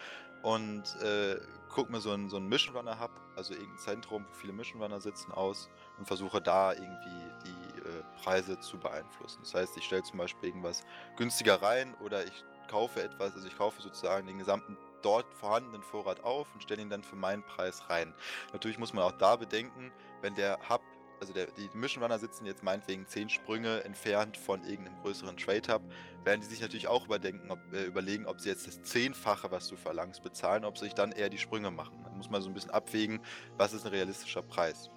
und 0.45 0.85
äh, 1.01 1.41
guck 1.71 1.89
mir 1.89 2.01
so 2.01 2.13
einen, 2.13 2.29
so 2.29 2.37
einen 2.37 2.49
Mission 2.49 2.77
Runner 2.77 3.01
Hub, 3.01 3.11
also 3.35 3.55
irgendein 3.55 3.79
Zentrum, 3.79 4.27
wo 4.29 4.35
viele 4.35 4.53
Mission 4.53 4.81
Runner 4.81 5.01
sitzen, 5.01 5.33
aus 5.33 5.71
und 5.99 6.07
versuche 6.07 6.41
da 6.41 6.75
irgendwie 6.75 7.31
die 7.47 7.81
äh, 7.81 8.23
Preise 8.23 8.61
zu 8.61 8.79
beeinflussen. 8.79 9.39
Das 9.41 9.55
heißt, 9.55 9.77
ich 9.79 9.85
stelle 9.85 10.03
zum 10.03 10.19
Beispiel 10.19 10.51
irgendwas 10.51 10.85
günstiger 11.17 11.63
rein 11.63 11.95
oder 12.05 12.25
ich 12.25 12.45
kaufe 12.69 13.03
etwas, 13.03 13.35
also 13.35 13.49
ich 13.49 13.57
kaufe 13.57 13.81
sozusagen 13.81 14.27
den 14.27 14.39
gesamten 14.39 14.77
dort 15.01 15.27
vorhandenen 15.33 15.83
Vorrat 15.83 16.23
auf 16.23 16.47
und 16.53 16.63
stelle 16.63 16.83
ihn 16.83 16.91
dann 16.91 17.03
für 17.03 17.17
meinen 17.17 17.43
Preis 17.43 17.89
rein. 17.89 18.13
Natürlich 18.53 18.79
muss 18.79 18.93
man 18.93 19.03
auch 19.03 19.13
da 19.13 19.37
bedenken, 19.37 19.93
wenn 20.21 20.35
der 20.35 20.59
Hub 20.69 20.83
also 21.21 21.33
der, 21.33 21.47
die 21.47 21.69
Mission 21.75 22.03
Runner 22.03 22.19
sitzen 22.19 22.47
jetzt 22.47 22.63
meinetwegen 22.63 23.07
zehn 23.07 23.29
Sprünge 23.29 23.85
entfernt 23.85 24.37
von 24.37 24.63
irgendeinem 24.65 25.01
größeren 25.03 25.37
Trade 25.37 25.73
Hub, 25.73 25.83
werden 26.25 26.41
die 26.41 26.47
sich 26.47 26.61
natürlich 26.61 26.89
auch 26.89 27.07
überdenken, 27.07 27.51
ob, 27.51 27.59
äh, 27.73 27.85
überlegen, 27.85 28.27
ob 28.27 28.41
sie 28.41 28.49
jetzt 28.49 28.67
das 28.67 28.83
Zehnfache, 28.83 29.51
was 29.51 29.69
du 29.69 29.77
verlangst, 29.77 30.23
bezahlen, 30.23 30.65
ob 30.65 30.79
sie 30.79 30.87
sich 30.87 30.95
dann 30.95 31.13
eher 31.13 31.29
die 31.29 31.39
Sprünge 31.39 31.71
machen. 31.71 31.99
Dann 32.05 32.17
muss 32.17 32.31
man 32.31 32.43
so 32.43 32.49
ein 32.49 32.55
bisschen 32.55 32.71
abwägen, 32.71 33.21
was 33.57 33.73
ist 33.73 33.85
ein 33.85 33.93
realistischer 33.93 34.43
Preis. 34.43 34.91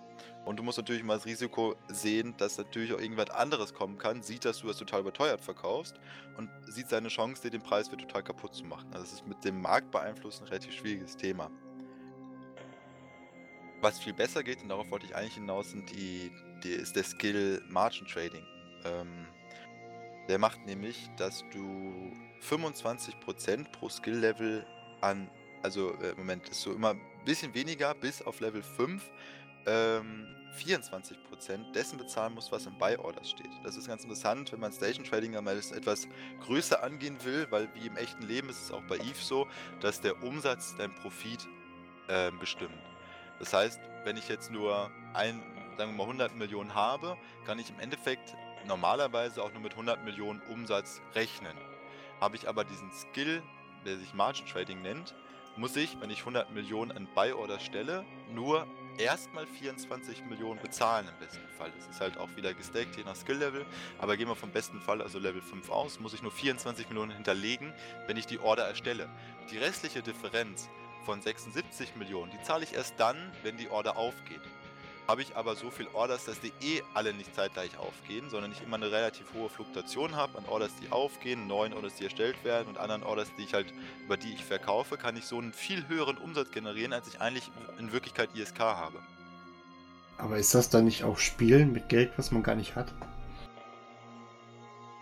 Und 0.46 0.58
du 0.58 0.64
musst 0.64 0.78
natürlich 0.78 1.04
mal 1.04 1.16
das 1.16 1.26
Risiko 1.26 1.76
sehen, 1.90 2.34
dass 2.38 2.58
natürlich 2.58 2.94
auch 2.94 3.00
irgendwas 3.00 3.30
anderes 3.32 3.74
kommen 3.74 3.98
kann, 3.98 4.24
sieht, 4.24 4.46
dass 4.46 4.60
du 4.60 4.70
es 4.70 4.78
total 4.78 5.02
überteuert 5.02 5.42
verkaufst 5.42 5.96
und 6.38 6.50
sieht 6.66 6.88
seine 6.90 7.10
Chance, 7.10 7.42
dir 7.42 7.52
den 7.52 7.62
Preis 7.62 7.90
für 7.90 7.98
total 7.98 8.24
kaputt 8.24 8.56
zu 8.56 8.64
machen. 8.64 8.88
Also 8.94 9.04
das 9.04 9.14
ist 9.14 9.28
mit 9.28 9.44
dem 9.44 9.62
Markt 9.62 9.92
beeinflussen 9.92 10.44
ein 10.44 10.50
relativ 10.50 10.74
schwieriges 10.74 11.18
Thema. 11.18 11.52
Was 13.82 14.00
viel 14.00 14.14
besser 14.14 14.44
geht, 14.44 14.62
und 14.64 14.70
darauf 14.70 14.90
wollte 14.90 15.06
ich 15.06 15.16
eigentlich 15.16 15.36
hinaus, 15.36 15.72
sind 15.72 15.90
die, 15.92 16.32
die 16.64 16.70
ist 16.70 16.96
der 16.96 17.04
Skill 17.04 17.62
Margin 17.70 18.08
Trading. 18.08 18.46
Ähm, 18.86 19.28
der 20.28 20.40
macht 20.40 20.66
nämlich, 20.66 21.10
dass 21.18 21.44
du 21.52 22.12
25% 22.42 23.72
pro 23.72 23.90
Skill-Level 23.90 24.66
an, 25.02 25.30
also 25.62 25.92
äh, 26.02 26.14
Moment, 26.18 26.50
ist 26.50 26.62
so 26.62 26.74
immer 26.74 26.92
ein 26.92 27.02
bisschen 27.26 27.54
weniger 27.54 27.94
bis 27.94 28.22
auf 28.22 28.40
Level 28.40 28.64
5, 28.64 29.04
ähm, 29.68 30.28
24% 30.58 31.72
dessen 31.74 31.98
bezahlen 31.98 32.34
musst, 32.34 32.52
was 32.52 32.66
im 32.66 32.78
Buy-Orders 32.78 33.30
steht. 33.30 33.52
Das 33.64 33.78
ist 33.78 33.88
ganz 33.88 34.04
interessant, 34.04 34.52
wenn 34.52 34.60
man 34.60 34.72
Station 34.72 35.06
Trading 35.06 35.36
einmal 35.36 35.58
etwas 35.58 36.08
größer 36.42 36.84
angehen 36.84 37.18
will, 37.24 37.46
weil 37.52 37.70
wie 37.76 37.86
im 37.86 37.96
echten 37.96 38.24
Leben 38.24 38.50
ist 38.50 38.64
es 38.64 38.72
auch 38.72 38.84
bei 38.84 38.96
Eve 38.96 39.22
so, 39.22 39.48
dass 39.82 40.02
der 40.02 40.24
Umsatz 40.24 40.76
dein 40.78 40.94
Profit 40.96 41.48
äh, 42.08 42.32
bestimmt. 42.40 42.74
Das 43.40 43.54
heißt, 43.54 43.80
wenn 44.04 44.18
ich 44.18 44.28
jetzt 44.28 44.52
nur 44.52 44.90
ein, 45.14 45.42
sagen 45.78 45.92
wir 45.92 45.98
mal 45.98 46.04
100 46.04 46.36
Millionen 46.36 46.74
habe, 46.74 47.18
kann 47.46 47.60
ich 47.60 47.70
im 47.70 47.80
Endeffekt 47.80 48.36
normalerweise 48.66 49.44
auch 49.44 49.52
nur 49.54 49.62
mit 49.62 49.74
100 49.74 50.04
Millionen 50.04 50.42
Umsatz 50.50 51.02
rechnen. 51.14 51.56
Habe 52.20 52.36
ich 52.36 52.48
aber 52.50 52.64
diesen 52.64 52.92
Skill, 52.92 53.44
der 53.86 53.98
sich 53.98 54.14
Margin 54.14 54.46
Trading 54.48 54.82
nennt, 54.82 55.14
muss 55.56 55.76
ich, 55.76 56.00
wenn 56.00 56.10
ich 56.10 56.20
100 56.20 56.52
Millionen 56.52 56.92
an 56.92 57.08
Buy 57.16 57.32
Order 57.32 57.60
stelle, 57.60 58.06
nur 58.34 58.68
erstmal 58.98 59.46
24 59.46 60.26
Millionen 60.26 60.62
bezahlen 60.62 61.08
im 61.08 61.26
besten 61.26 61.48
Fall. 61.58 61.72
Das 61.76 61.88
ist 61.88 62.02
halt 62.02 62.18
auch 62.18 62.30
wieder 62.36 62.54
gestackt, 62.54 62.96
je 62.96 63.04
nach 63.04 63.16
Skill-Level. 63.16 63.66
Aber 64.00 64.18
gehen 64.18 64.28
wir 64.28 64.36
vom 64.36 64.52
besten 64.52 64.80
Fall, 64.82 65.02
also 65.02 65.20
Level 65.20 65.42
5 65.42 65.70
aus, 65.70 66.00
muss 66.00 66.14
ich 66.14 66.22
nur 66.22 66.32
24 66.32 66.90
Millionen 66.90 67.12
hinterlegen, 67.12 67.74
wenn 68.08 68.18
ich 68.18 68.28
die 68.28 68.40
Order 68.40 68.68
erstelle. 68.68 69.10
Die 69.52 69.58
restliche 69.58 70.02
Differenz 70.02 70.70
von 71.06 71.22
76 71.22 71.96
Millionen, 71.96 72.32
die 72.32 72.42
zahle 72.44 72.64
ich 72.64 72.74
erst 72.74 72.96
dann, 72.98 73.18
wenn 73.44 73.58
die 73.58 73.70
Order 73.70 73.98
aufgeht. 73.98 74.42
Habe 75.08 75.22
ich 75.22 75.38
aber 75.38 75.56
so 75.56 75.72
viel 75.72 75.88
Orders, 75.94 76.26
dass 76.26 76.40
die 76.42 76.52
eh 76.62 76.82
alle 76.94 77.14
nicht 77.14 77.34
zeitgleich 77.34 77.78
aufgehen, 77.78 78.30
sondern 78.30 78.52
ich 78.52 78.62
immer 78.62 78.76
eine 78.76 78.92
relativ 78.92 79.34
hohe 79.34 79.48
Fluktuation 79.48 80.18
habe 80.18 80.38
an 80.38 80.46
Orders, 80.46 80.72
die 80.82 80.92
aufgehen, 80.92 81.48
neuen 81.48 81.72
Orders, 81.74 81.96
die 81.96 82.04
erstellt 82.04 82.44
werden 82.44 82.68
und 82.68 82.78
anderen 82.78 83.04
Orders, 83.04 83.30
die 83.38 83.44
ich 83.44 83.54
halt, 83.54 83.74
über 84.04 84.18
die 84.18 84.34
ich 84.34 84.44
verkaufe, 84.44 84.98
kann 84.98 85.16
ich 85.16 85.24
so 85.24 85.38
einen 85.38 85.54
viel 85.54 85.88
höheren 85.88 86.18
Umsatz 86.18 86.52
generieren, 86.52 86.92
als 86.92 87.08
ich 87.08 87.22
eigentlich 87.22 87.50
in 87.80 87.94
Wirklichkeit 87.94 88.30
ISK 88.36 88.60
habe. 88.60 89.00
Aber 90.18 90.38
ist 90.38 90.54
das 90.54 90.70
dann 90.70 90.84
nicht 90.84 91.06
auch 91.06 91.20
Spielen 91.20 91.72
mit 91.72 91.88
Geld, 91.88 92.12
was 92.18 92.32
man 92.32 92.44
gar 92.44 92.56
nicht 92.56 92.76
hat? 92.76 92.94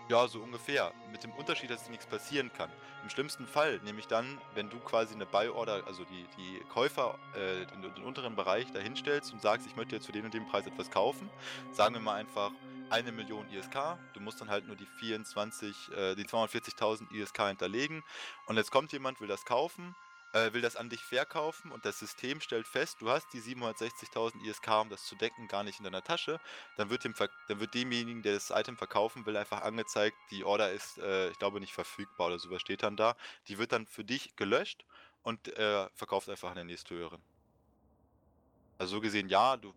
Ja, 0.08 0.28
so 0.28 0.40
ungefähr. 0.40 0.92
Mit 1.10 1.24
dem 1.24 1.32
Unterschied, 1.32 1.68
dass 1.68 1.90
nichts 1.90 2.06
passieren 2.06 2.52
kann. 2.52 2.70
Im 3.02 3.10
schlimmsten 3.10 3.44
Fall, 3.44 3.80
nämlich 3.84 4.06
dann, 4.06 4.40
wenn 4.54 4.70
du 4.70 4.78
quasi 4.78 5.14
eine 5.14 5.26
Buy-Order, 5.26 5.82
also 5.86 6.04
die, 6.04 6.26
die 6.38 6.60
Käufer, 6.68 7.18
äh, 7.34 7.66
den, 7.66 7.82
den, 7.92 8.04
unteren 8.04 8.36
Bereich 8.36 8.70
dahinstellst 8.70 9.32
und 9.32 9.42
sagst, 9.42 9.66
ich 9.66 9.74
möchte 9.74 9.96
jetzt 9.96 10.06
für 10.06 10.12
den 10.12 10.24
und 10.24 10.32
den 10.32 10.46
Preis 10.46 10.64
etwas 10.64 10.92
kaufen, 10.92 11.28
sagen 11.72 11.94
wir 11.94 12.00
mal 12.00 12.14
einfach 12.14 12.52
eine 12.88 13.10
Million 13.10 13.48
ISK, 13.50 13.98
du 14.14 14.20
musst 14.20 14.40
dann 14.40 14.48
halt 14.48 14.68
nur 14.68 14.76
die 14.76 14.86
24, 14.86 15.92
äh, 15.92 16.14
die 16.14 16.24
240.000 16.24 17.10
ISK 17.12 17.48
hinterlegen 17.48 18.04
und 18.46 18.56
jetzt 18.56 18.70
kommt 18.70 18.92
jemand, 18.92 19.20
will 19.20 19.28
das 19.28 19.44
kaufen, 19.44 19.96
äh, 20.36 20.52
will 20.52 20.60
das 20.60 20.76
an 20.76 20.90
dich 20.90 21.00
verkaufen 21.02 21.72
und 21.72 21.84
das 21.84 21.98
System 21.98 22.40
stellt 22.40 22.66
fest, 22.66 22.98
du 23.00 23.10
hast 23.10 23.32
die 23.32 23.40
760.000 23.40 24.44
ISK, 24.44 24.68
um 24.82 24.90
das 24.90 25.04
zu 25.04 25.14
decken, 25.14 25.48
gar 25.48 25.64
nicht 25.64 25.78
in 25.78 25.84
deiner 25.84 26.02
Tasche, 26.02 26.40
dann 26.76 26.90
wird, 26.90 27.04
dem 27.04 27.14
dann 27.48 27.60
wird 27.60 27.74
demjenigen, 27.74 28.22
der 28.22 28.34
das 28.34 28.50
Item 28.50 28.76
verkaufen 28.76 29.24
will, 29.24 29.36
einfach 29.36 29.62
angezeigt, 29.62 30.16
die 30.30 30.44
Order 30.44 30.72
ist, 30.72 30.98
äh, 30.98 31.30
ich 31.30 31.38
glaube, 31.38 31.60
nicht 31.60 31.72
verfügbar 31.72 32.28
oder 32.28 32.38
sowas 32.38 32.60
steht 32.60 32.82
dann 32.82 32.96
da. 32.96 33.16
Die 33.48 33.58
wird 33.58 33.72
dann 33.72 33.86
für 33.86 34.04
dich 34.04 34.36
gelöscht 34.36 34.84
und 35.22 35.48
äh, 35.56 35.88
verkauft 35.94 36.28
einfach 36.28 36.50
an 36.50 36.56
den 36.56 36.66
nächsthöheren. 36.66 37.20
Also 38.78 38.96
so 38.96 39.00
gesehen, 39.00 39.28
ja, 39.28 39.56
du, 39.56 39.72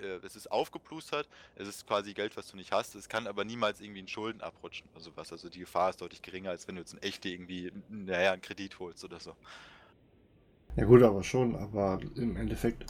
äh, 0.00 0.18
es 0.22 0.36
ist 0.36 0.50
aufgeplustert, 0.50 1.28
es 1.56 1.68
ist 1.68 1.86
quasi 1.86 2.12
Geld, 2.12 2.36
was 2.36 2.48
du 2.48 2.56
nicht 2.56 2.72
hast, 2.72 2.94
es 2.94 3.08
kann 3.08 3.26
aber 3.26 3.44
niemals 3.44 3.80
irgendwie 3.80 4.00
in 4.00 4.08
Schulden 4.08 4.42
abrutschen 4.42 4.88
oder 4.92 5.00
sowas. 5.00 5.32
Also 5.32 5.48
die 5.48 5.60
Gefahr 5.60 5.90
ist 5.90 6.00
deutlich 6.00 6.20
geringer, 6.22 6.50
als 6.50 6.68
wenn 6.68 6.76
du 6.76 6.82
jetzt 6.82 6.92
ein 6.92 7.02
echte 7.02 7.28
irgendwie, 7.28 7.72
naja, 7.88 8.32
einen 8.32 8.42
Kredit 8.42 8.78
holst 8.78 9.04
oder 9.04 9.20
so. 9.20 9.34
Ja 10.76 10.84
gut, 10.84 11.02
aber 11.02 11.22
schon, 11.22 11.54
aber 11.54 12.00
im 12.16 12.36
Endeffekt 12.36 12.86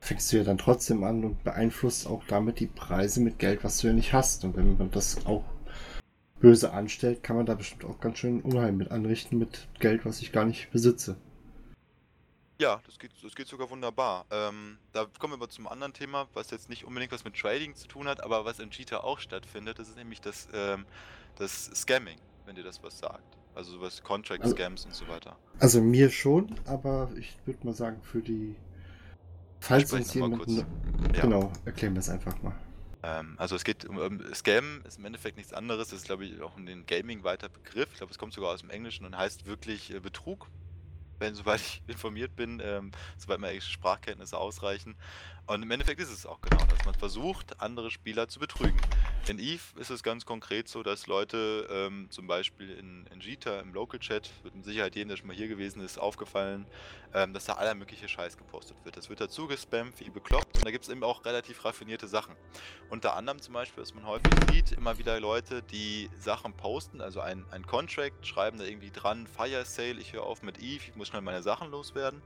fängst 0.00 0.32
du 0.32 0.36
ja 0.38 0.44
dann 0.44 0.58
trotzdem 0.58 1.02
an 1.02 1.24
und 1.24 1.42
beeinflusst 1.42 2.06
auch 2.06 2.22
damit 2.28 2.60
die 2.60 2.68
Preise 2.68 3.20
mit 3.20 3.38
Geld, 3.38 3.64
was 3.64 3.78
du 3.78 3.88
ja 3.88 3.92
nicht 3.92 4.12
hast. 4.12 4.44
Und 4.44 4.56
wenn 4.56 4.78
man 4.78 4.90
das 4.90 5.26
auch 5.26 5.44
böse 6.40 6.72
anstellt, 6.72 7.22
kann 7.22 7.36
man 7.36 7.46
da 7.46 7.54
bestimmt 7.54 7.84
auch 7.84 8.00
ganz 8.00 8.18
schön 8.18 8.40
Unheil 8.42 8.72
mit 8.72 8.90
anrichten 8.90 9.38
mit 9.38 9.66
Geld, 9.80 10.04
was 10.04 10.20
ich 10.20 10.32
gar 10.32 10.44
nicht 10.44 10.70
besitze. 10.70 11.16
Ja, 12.60 12.80
das 12.86 12.98
geht, 12.98 13.12
das 13.22 13.34
geht 13.34 13.46
sogar 13.46 13.70
wunderbar. 13.70 14.26
Ähm, 14.30 14.78
da 14.92 15.06
kommen 15.18 15.32
wir 15.32 15.36
aber 15.36 15.48
zum 15.48 15.68
anderen 15.68 15.92
Thema, 15.92 16.28
was 16.34 16.50
jetzt 16.50 16.68
nicht 16.68 16.84
unbedingt 16.84 17.12
was 17.12 17.24
mit 17.24 17.36
Trading 17.36 17.74
zu 17.76 17.86
tun 17.86 18.08
hat, 18.08 18.22
aber 18.22 18.44
was 18.44 18.58
in 18.58 18.70
Cheetah 18.70 19.04
auch 19.04 19.20
stattfindet. 19.20 19.78
Das 19.78 19.88
ist 19.88 19.96
nämlich 19.96 20.20
das, 20.20 20.48
ähm, 20.52 20.84
das 21.36 21.66
Scamming, 21.74 22.18
wenn 22.46 22.56
dir 22.56 22.64
das 22.64 22.82
was 22.82 22.98
sagt. 22.98 23.36
Also 23.58 23.72
sowas 23.72 24.04
Contract 24.04 24.44
also 24.44 24.54
Scams 24.54 24.84
und 24.84 24.94
so 24.94 25.08
weiter. 25.08 25.36
Also 25.58 25.80
mir 25.80 26.10
schon, 26.10 26.54
aber 26.64 27.10
ich 27.18 27.36
würde 27.44 27.66
mal 27.66 27.74
sagen, 27.74 28.00
für 28.04 28.22
die. 28.22 28.54
Falls 29.58 29.92
uns 29.92 30.14
jemand. 30.14 30.46
Ja. 30.48 31.22
Genau, 31.22 31.52
erklären 31.64 31.94
wir 31.94 31.98
es 31.98 32.08
einfach 32.08 32.40
mal. 32.40 32.54
Ähm, 33.02 33.34
also 33.36 33.56
es 33.56 33.64
geht 33.64 33.84
um, 33.84 33.98
um 33.98 34.32
Scam, 34.32 34.82
ist 34.86 35.00
im 35.00 35.06
Endeffekt 35.06 35.36
nichts 35.36 35.52
anderes. 35.52 35.88
Das 35.88 35.98
ist, 35.98 36.06
glaube 36.06 36.24
ich, 36.24 36.40
auch 36.40 36.56
in 36.56 36.66
den 36.66 36.86
Gaming 36.86 37.24
weiter 37.24 37.48
Begriff. 37.48 37.88
Ich 37.90 37.98
glaube, 37.98 38.12
es 38.12 38.18
kommt 38.18 38.32
sogar 38.32 38.52
aus 38.52 38.60
dem 38.60 38.70
Englischen 38.70 39.04
und 39.04 39.18
heißt 39.18 39.46
wirklich 39.46 39.92
äh, 39.92 39.98
Betrug. 39.98 40.46
Wenn, 41.18 41.34
soweit 41.34 41.60
ich 41.60 41.82
informiert 41.88 42.36
bin, 42.36 42.62
ähm, 42.64 42.92
soweit 43.16 43.40
meine 43.40 43.60
Sprachkenntnisse 43.60 44.38
ausreichen. 44.38 44.94
Und 45.48 45.64
im 45.64 45.70
Endeffekt 45.72 46.00
ist 46.00 46.12
es 46.12 46.26
auch 46.26 46.40
genau 46.42 46.64
das. 46.66 46.84
Man 46.84 46.94
versucht, 46.94 47.60
andere 47.60 47.90
Spieler 47.90 48.28
zu 48.28 48.38
betrügen. 48.38 48.80
In 49.28 49.38
Eve 49.38 49.60
ist 49.78 49.90
es 49.90 50.02
ganz 50.02 50.24
konkret 50.24 50.68
so, 50.68 50.82
dass 50.82 51.06
Leute 51.06 51.68
ähm, 51.70 52.06
zum 52.10 52.26
Beispiel 52.26 52.70
in, 52.70 53.06
in 53.12 53.20
Jita 53.20 53.60
im 53.60 53.74
Local 53.74 54.00
Chat, 54.00 54.30
wird 54.42 54.54
mit 54.54 54.64
Sicherheit 54.64 54.96
jedem, 54.96 55.10
der 55.10 55.18
schon 55.18 55.26
mal 55.26 55.36
hier 55.36 55.48
gewesen 55.48 55.82
ist, 55.82 55.98
aufgefallen, 55.98 56.64
ähm, 57.12 57.34
dass 57.34 57.44
da 57.44 57.52
aller 57.52 57.74
mögliche 57.74 58.08
Scheiß 58.08 58.38
gepostet 58.38 58.78
wird. 58.84 58.96
Das 58.96 59.10
wird 59.10 59.20
dazu 59.20 59.46
gespammt 59.46 60.00
wie 60.00 60.08
bekloppt 60.08 60.56
und 60.56 60.64
da 60.64 60.70
gibt 60.70 60.84
es 60.84 60.90
eben 60.90 61.04
auch 61.04 61.26
relativ 61.26 61.62
raffinierte 61.62 62.08
Sachen. 62.08 62.36
Unter 62.88 63.16
anderem 63.16 63.38
zum 63.42 63.52
Beispiel, 63.52 63.82
was 63.82 63.92
man 63.92 64.06
häufig 64.06 64.32
sieht, 64.50 64.72
immer 64.72 64.96
wieder 64.96 65.20
Leute, 65.20 65.62
die 65.62 66.08
Sachen 66.18 66.54
posten, 66.54 67.02
also 67.02 67.20
ein, 67.20 67.44
ein 67.50 67.66
Contract, 67.66 68.26
schreiben 68.26 68.56
da 68.56 68.64
irgendwie 68.64 68.90
dran, 68.90 69.26
Fire 69.26 69.66
Sale, 69.66 70.00
ich 70.00 70.14
höre 70.14 70.22
auf 70.22 70.42
mit 70.42 70.58
Eve, 70.62 70.84
ich 70.88 70.96
muss 70.96 71.08
schnell 71.08 71.20
meine 71.20 71.42
Sachen 71.42 71.70
loswerden. 71.70 72.22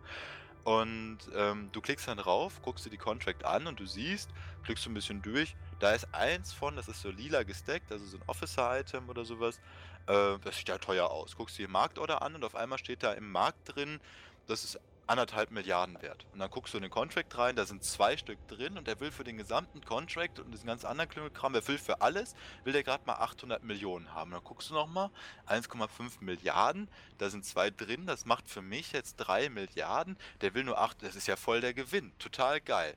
Und 0.65 1.19
ähm, 1.35 1.71
du 1.73 1.81
klickst 1.81 2.07
dann 2.07 2.19
drauf, 2.19 2.61
guckst 2.63 2.87
dir 2.87 2.91
die 2.91 2.97
Contract 2.97 3.45
an 3.45 3.67
und 3.67 3.81
du 3.81 3.87
siehst, 3.87 4.31
klickst 4.65 4.87
du 4.87 4.91
ein 4.91 4.95
bisschen 4.95 5.21
durch, 5.21 5.57
da 5.81 5.91
ist 5.93 6.07
eins 6.13 6.53
von, 6.53 6.77
das 6.77 6.87
ist 6.87 7.03
so 7.03 7.11
lila 7.11 7.43
gesteckt, 7.43 7.91
also 7.91 8.05
so 8.05 8.17
ein 8.17 8.23
Officer-Item 8.29 9.09
oder 9.09 9.25
sowas, 9.25 9.61
äh, 10.07 10.39
das 10.45 10.57
sieht 10.57 10.69
ja 10.69 10.79
teuer 10.79 11.11
aus. 11.11 11.37
Guckst 11.37 11.59
dir 11.59 11.67
die 11.67 11.73
Marktorder 11.73 12.23
an 12.23 12.37
und 12.37 12.45
auf 12.45 12.55
einmal 12.55 12.79
steht 12.79 13.03
da 13.03 13.13
im 13.13 13.33
Markt 13.33 13.75
drin, 13.75 14.01
das 14.47 14.63
ist 14.63 14.79
anderthalb 15.07 15.51
Milliarden 15.51 16.01
wert. 16.01 16.27
Und 16.33 16.39
dann 16.39 16.51
guckst 16.51 16.73
du 16.73 16.79
in 16.79 16.83
den 16.83 16.91
Contract 16.91 17.37
rein, 17.37 17.57
da 17.57 17.67
sind 17.67 17.85
zwei 17.85 18.17
Stück 18.17 18.39
drin 18.49 18.79
und 18.79 18.87
der 18.87 19.01
will 19.01 19.11
für 19.11 19.25
den 19.25 19.37
gesamten 19.37 19.85
Contract 19.85 20.39
und 20.39 20.51
diesen 20.53 20.67
ganzen 20.67 20.87
anderen 20.87 21.33
Kram, 21.33 21.53
der 21.53 21.67
will 21.67 21.79
für 21.79 22.01
alles, 22.01 22.35
will 22.65 22.73
der 22.73 22.83
gerade 22.83 23.05
mal 23.07 23.15
800 23.15 23.63
Millionen 23.63 24.15
haben. 24.15 24.31
dann 24.31 24.45
guckst 24.45 24.71
du 24.71 24.75
nochmal, 24.75 25.11
1,5 25.47 26.13
Milliarden, 26.21 26.89
da 27.19 27.31
sind 27.31 27.45
zwei 27.45 27.71
drin, 27.71 28.07
das 28.07 28.25
macht 28.25 28.49
für 28.49 28.63
mich 28.63 28.93
jetzt 28.93 29.17
3 29.17 29.49
Milliarden, 29.49 30.17
der 30.41 30.55
will 30.55 30.65
nur 30.65 30.79
8, 30.79 31.03
das 31.03 31.17
ist 31.17 31.27
ja 31.27 31.37
voll 31.37 31.61
der 31.61 31.75
Gewinn, 31.75 32.13
total 32.19 32.61
geil. 32.61 32.97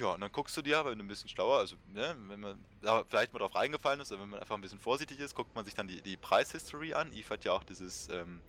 Ja, 0.00 0.14
und 0.14 0.22
dann 0.22 0.32
guckst 0.32 0.56
du 0.56 0.62
dir, 0.62 0.82
wenn 0.86 0.98
du 0.98 1.04
ein 1.04 1.08
bisschen 1.08 1.28
schlauer, 1.28 1.58
also 1.58 1.76
ne, 1.92 2.16
wenn 2.28 2.40
man 2.40 2.64
da 2.80 3.04
vielleicht 3.04 3.34
mal 3.34 3.38
drauf 3.38 3.54
reingefallen 3.54 4.00
ist, 4.00 4.10
oder 4.10 4.22
wenn 4.22 4.30
man 4.30 4.40
einfach 4.40 4.54
ein 4.54 4.62
bisschen 4.62 4.80
vorsichtig 4.80 5.20
ist, 5.20 5.34
guckt 5.34 5.54
man 5.54 5.66
sich 5.66 5.74
dann 5.74 5.88
die, 5.88 6.00
die 6.00 6.16
Preishistory 6.16 6.94
an. 6.94 7.12
Eve 7.12 7.28
hat 7.28 7.44
ja 7.44 7.52
auch 7.52 7.64
dieses 7.64 8.08
ähm, 8.08 8.40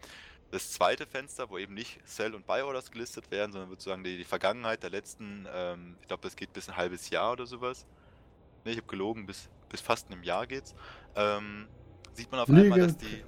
das 0.52 0.72
zweite 0.72 1.06
Fenster, 1.08 1.50
wo 1.50 1.58
eben 1.58 1.74
nicht 1.74 2.00
Sell- 2.06 2.36
und 2.36 2.46
Buy-Orders 2.46 2.92
gelistet 2.92 3.32
werden, 3.32 3.54
sondern 3.54 3.70
sozusagen 3.70 4.04
die, 4.04 4.18
die 4.18 4.26
Vergangenheit 4.26 4.84
der 4.84 4.90
letzten, 4.90 5.48
ähm, 5.52 5.98
ich 6.02 6.08
glaube, 6.08 6.24
das 6.24 6.36
geht 6.36 6.52
bis 6.52 6.70
ein 6.70 6.76
halbes 6.76 7.10
Jahr 7.10 7.32
oder 7.32 7.46
sowas. 7.46 7.86
Ne, 8.66 8.72
ich 8.72 8.78
habe 8.78 8.88
gelogen, 8.88 9.26
bis, 9.26 9.50
bis 9.70 9.80
fast 9.80 10.12
einem 10.12 10.24
Jahr 10.24 10.46
geht's. 10.46 10.76
Ähm, 11.16 11.68
sieht 12.14 12.30
man 12.32 12.42
auf 12.42 12.50
einmal, 12.50 12.80
dass 12.80 12.98
die, 12.98 13.24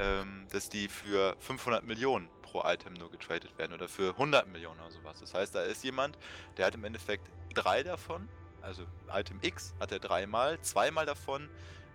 ähm, 0.00 0.46
dass 0.50 0.68
die 0.68 0.88
für 0.88 1.36
500 1.38 1.84
Millionen 1.84 2.28
pro 2.42 2.62
Item 2.64 2.94
nur 2.94 3.10
getradet 3.10 3.56
werden 3.56 3.72
oder 3.72 3.88
für 3.88 4.10
100 4.10 4.48
Millionen 4.48 4.80
oder 4.80 4.90
sowas. 4.90 5.20
Das 5.20 5.34
heißt, 5.34 5.54
da 5.54 5.62
ist 5.62 5.84
jemand, 5.84 6.18
der 6.56 6.66
hat 6.66 6.74
im 6.74 6.84
Endeffekt 6.84 7.30
drei 7.54 7.84
davon, 7.84 8.28
also 8.60 8.82
Item 9.12 9.38
X 9.40 9.74
hat 9.78 9.92
er 9.92 10.00
dreimal, 10.00 10.60
zweimal 10.62 11.06
davon 11.06 11.48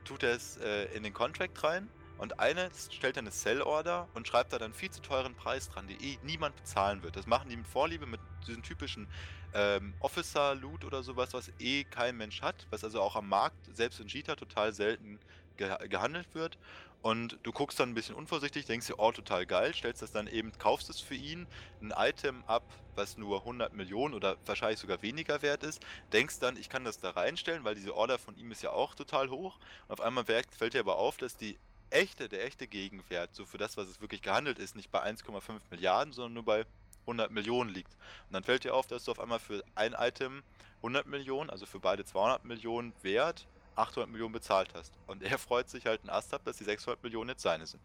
tut 0.05 0.23
er 0.23 0.33
es 0.33 0.57
äh, 0.57 0.85
in 0.95 1.03
den 1.03 1.13
Contract 1.13 1.61
rein 1.63 1.89
und 2.17 2.39
eine 2.39 2.69
stellt 2.91 3.17
dann 3.17 3.25
eine 3.25 3.31
Sell-Order 3.31 4.07
und 4.13 4.27
schreibt 4.27 4.53
da 4.53 4.59
dann 4.59 4.73
viel 4.73 4.91
zu 4.91 5.01
teuren 5.01 5.35
Preis 5.35 5.69
dran, 5.69 5.87
die 5.87 6.13
eh 6.13 6.19
niemand 6.23 6.55
bezahlen 6.55 7.03
wird. 7.03 7.15
Das 7.15 7.27
machen 7.27 7.49
die 7.49 7.57
mit 7.57 7.67
Vorliebe 7.67 8.05
mit 8.05 8.19
diesen 8.47 8.63
typischen 8.63 9.07
ähm, 9.53 9.93
Officer-Loot 9.99 10.85
oder 10.85 11.03
sowas, 11.03 11.33
was 11.33 11.51
eh 11.59 11.83
kein 11.83 12.17
Mensch 12.17 12.41
hat, 12.41 12.67
was 12.69 12.83
also 12.83 13.01
auch 13.01 13.15
am 13.15 13.29
Markt, 13.29 13.57
selbst 13.75 13.99
in 13.99 14.07
Jita, 14.07 14.35
total 14.35 14.73
selten 14.73 15.19
ge 15.57 15.69
gehandelt 15.87 16.33
wird. 16.33 16.57
Und 17.01 17.37
du 17.43 17.51
guckst 17.51 17.79
dann 17.81 17.89
ein 17.89 17.95
bisschen 17.95 18.15
unvorsichtig, 18.15 18.65
denkst 18.65 18.87
dir, 18.87 18.97
oh, 18.97 19.11
total 19.11 19.45
geil, 19.45 19.73
stellst 19.73 20.01
das 20.01 20.13
dann 20.13 20.25
eben, 20.27 20.53
kaufst 20.57 20.89
es 20.89 21.01
für 21.01 21.15
ihn, 21.15 21.47
ein 21.81 21.93
Item 21.97 22.45
ab, 22.47 22.63
was 22.95 23.17
nur 23.17 23.39
100 23.39 23.73
Millionen 23.73 24.13
oder 24.13 24.37
wahrscheinlich 24.45 24.79
sogar 24.79 25.01
weniger 25.01 25.41
wert 25.41 25.63
ist, 25.63 25.85
denkst 26.13 26.39
dann, 26.39 26.55
ich 26.55 26.69
kann 26.69 26.85
das 26.85 26.99
da 26.99 27.09
reinstellen, 27.09 27.65
weil 27.65 27.75
diese 27.75 27.93
Order 27.93 28.17
von 28.19 28.37
ihm 28.37 28.51
ist 28.51 28.63
ja 28.63 28.69
auch 28.69 28.95
total 28.95 29.29
hoch. 29.29 29.57
Und 29.87 29.99
auf 29.99 30.01
einmal 30.01 30.23
fällt 30.23 30.73
dir 30.73 30.79
aber 30.79 30.95
auf, 30.95 31.17
dass 31.17 31.35
die 31.35 31.57
echte, 31.93 32.29
der 32.29 32.45
echte 32.45 32.67
Gegenwert, 32.67 33.33
so 33.33 33.45
für 33.45 33.57
das, 33.57 33.77
was 33.77 33.87
es 33.87 34.01
wirklich 34.01 34.21
gehandelt 34.21 34.59
ist, 34.59 34.75
nicht 34.75 34.91
bei 34.91 35.03
1,5 35.03 35.41
Milliarden, 35.71 36.13
sondern 36.13 36.33
nur 36.33 36.45
bei 36.45 36.65
100 37.01 37.31
Millionen 37.31 37.69
liegt. 37.69 37.91
Und 38.27 38.33
dann 38.33 38.43
fällt 38.43 38.63
dir 38.63 38.73
auf, 38.73 38.87
dass 38.87 39.05
du 39.05 39.11
auf 39.11 39.19
einmal 39.19 39.39
für 39.39 39.63
ein 39.75 39.93
Item 39.97 40.43
100 40.77 41.07
Millionen, 41.07 41.49
also 41.49 41.65
für 41.65 41.79
beide 41.79 42.03
200 42.05 42.45
Millionen 42.45 42.93
Wert, 43.01 43.47
800 43.75 44.09
Millionen 44.09 44.33
bezahlt 44.33 44.69
hast. 44.73 44.93
Und 45.07 45.23
er 45.23 45.37
freut 45.37 45.69
sich 45.69 45.85
halt 45.85 46.03
ein 46.03 46.09
Ast 46.09 46.33
ab, 46.33 46.41
dass 46.45 46.57
die 46.57 46.63
600 46.63 47.01
Millionen 47.03 47.29
jetzt 47.29 47.41
seine 47.41 47.65
sind. 47.65 47.81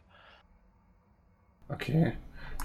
Okay. 1.69 2.15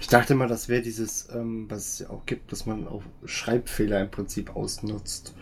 Ich 0.00 0.08
dachte 0.08 0.34
mal, 0.34 0.48
das 0.48 0.68
wäre 0.68 0.82
dieses, 0.82 1.28
ähm, 1.30 1.70
was 1.70 1.88
es 1.88 1.98
ja 2.00 2.10
auch 2.10 2.26
gibt, 2.26 2.50
dass 2.50 2.66
man 2.66 2.88
auch 2.88 3.02
Schreibfehler 3.24 4.00
im 4.00 4.10
Prinzip 4.10 4.56
ausnutzt. 4.56 5.34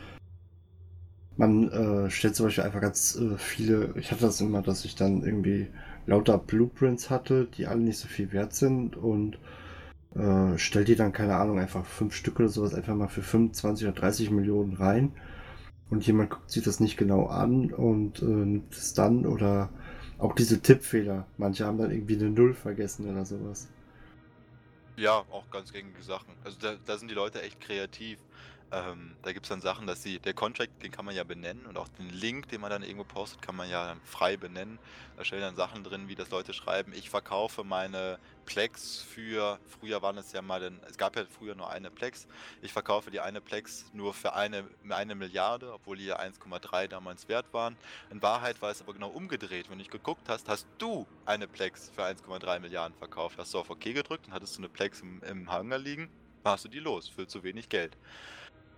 Man 1.36 1.70
äh, 1.70 2.10
stellt 2.10 2.36
zum 2.36 2.46
Beispiel 2.46 2.64
einfach 2.64 2.80
ganz 2.80 3.16
äh, 3.16 3.38
viele, 3.38 3.94
ich 3.96 4.10
hatte 4.10 4.22
das 4.22 4.40
immer, 4.40 4.60
dass 4.62 4.84
ich 4.84 4.94
dann 4.94 5.22
irgendwie 5.24 5.68
lauter 6.06 6.38
Blueprints 6.38 7.10
hatte, 7.10 7.46
die 7.46 7.66
alle 7.66 7.80
nicht 7.80 7.98
so 7.98 8.08
viel 8.08 8.32
wert 8.32 8.54
sind 8.54 8.96
und 8.96 9.38
äh, 10.14 10.58
stellt 10.58 10.88
die 10.88 10.96
dann, 10.96 11.12
keine 11.12 11.36
Ahnung, 11.36 11.58
einfach 11.58 11.84
fünf 11.84 12.14
Stück 12.14 12.38
oder 12.40 12.48
sowas 12.48 12.74
einfach 12.74 12.94
mal 12.94 13.08
für 13.08 13.22
25 13.22 13.86
oder 13.86 13.94
30 13.96 14.30
Millionen 14.30 14.74
rein 14.74 15.12
und 15.90 16.06
jemand 16.06 16.30
guckt 16.30 16.50
sich 16.50 16.64
das 16.64 16.80
nicht 16.80 16.96
genau 16.96 17.26
an 17.26 17.72
und 17.72 18.22
äh, 18.22 18.24
nimmt 18.24 18.72
es 18.74 18.94
dann 18.94 19.26
oder 19.26 19.70
auch 20.18 20.34
diese 20.34 20.60
Tippfehler. 20.60 21.26
Manche 21.36 21.66
haben 21.66 21.78
dann 21.78 21.90
irgendwie 21.90 22.16
eine 22.16 22.30
Null 22.30 22.54
vergessen 22.54 23.10
oder 23.10 23.24
sowas. 23.24 23.68
Ja, 24.96 25.24
auch 25.30 25.50
ganz 25.50 25.72
gängige 25.72 26.02
Sachen. 26.02 26.34
Also 26.44 26.58
da, 26.60 26.76
da 26.86 26.96
sind 26.96 27.10
die 27.10 27.14
Leute 27.14 27.42
echt 27.42 27.60
kreativ. 27.60 28.18
Ähm, 28.72 29.14
da 29.22 29.32
gibt 29.32 29.44
es 29.44 29.50
dann 29.50 29.60
Sachen, 29.60 29.86
dass 29.86 30.02
sie, 30.02 30.18
der 30.18 30.32
Contract, 30.32 30.82
den 30.82 30.90
kann 30.90 31.04
man 31.04 31.14
ja 31.14 31.24
benennen 31.24 31.66
und 31.66 31.76
auch 31.76 31.88
den 31.88 32.08
Link, 32.08 32.48
den 32.48 32.62
man 32.62 32.70
dann 32.70 32.82
irgendwo 32.82 33.04
postet, 33.04 33.42
kann 33.42 33.54
man 33.54 33.68
ja 33.68 33.86
dann 33.86 34.00
frei 34.00 34.38
benennen. 34.38 34.78
Da 35.18 35.26
stehen 35.26 35.42
dann 35.42 35.56
Sachen 35.56 35.84
drin, 35.84 36.08
wie 36.08 36.14
das 36.14 36.30
Leute 36.30 36.54
schreiben, 36.54 36.94
ich 36.94 37.10
verkaufe 37.10 37.64
meine 37.64 38.18
Plex 38.46 39.02
für, 39.02 39.58
früher 39.68 40.00
waren 40.00 40.16
es 40.16 40.32
ja 40.32 40.40
mal, 40.40 40.58
denn, 40.58 40.80
es 40.88 40.96
gab 40.96 41.16
ja 41.16 41.26
früher 41.26 41.54
nur 41.54 41.68
eine 41.68 41.90
Plex, 41.90 42.26
ich 42.62 42.72
verkaufe 42.72 43.10
die 43.10 43.20
eine 43.20 43.42
Plex 43.42 43.84
nur 43.92 44.14
für 44.14 44.32
eine, 44.32 44.64
eine 44.88 45.14
Milliarde, 45.14 45.74
obwohl 45.74 45.98
die 45.98 46.06
ja 46.06 46.18
1,3 46.18 46.88
damals 46.88 47.28
wert 47.28 47.52
waren. 47.52 47.76
In 48.10 48.22
Wahrheit 48.22 48.62
war 48.62 48.70
es 48.70 48.80
aber 48.80 48.94
genau 48.94 49.10
umgedreht. 49.10 49.68
Wenn 49.68 49.80
du 49.80 49.84
geguckt 49.84 50.30
hast, 50.30 50.48
hast 50.48 50.66
du 50.78 51.06
eine 51.26 51.46
Plex 51.46 51.90
für 51.94 52.04
1,3 52.04 52.58
Milliarden 52.60 52.96
verkauft. 52.96 53.36
Hast 53.38 53.52
du 53.52 53.58
auf 53.58 53.68
OK 53.68 53.82
gedrückt 53.82 54.28
und 54.28 54.32
hattest 54.32 54.56
du 54.56 54.60
eine 54.60 54.70
Plex 54.70 55.02
im, 55.02 55.22
im 55.24 55.50
Hangar 55.50 55.78
liegen, 55.78 56.08
warst 56.42 56.64
du 56.64 56.68
die 56.68 56.78
los 56.78 57.08
für 57.08 57.26
zu 57.26 57.42
wenig 57.42 57.68
Geld. 57.68 57.96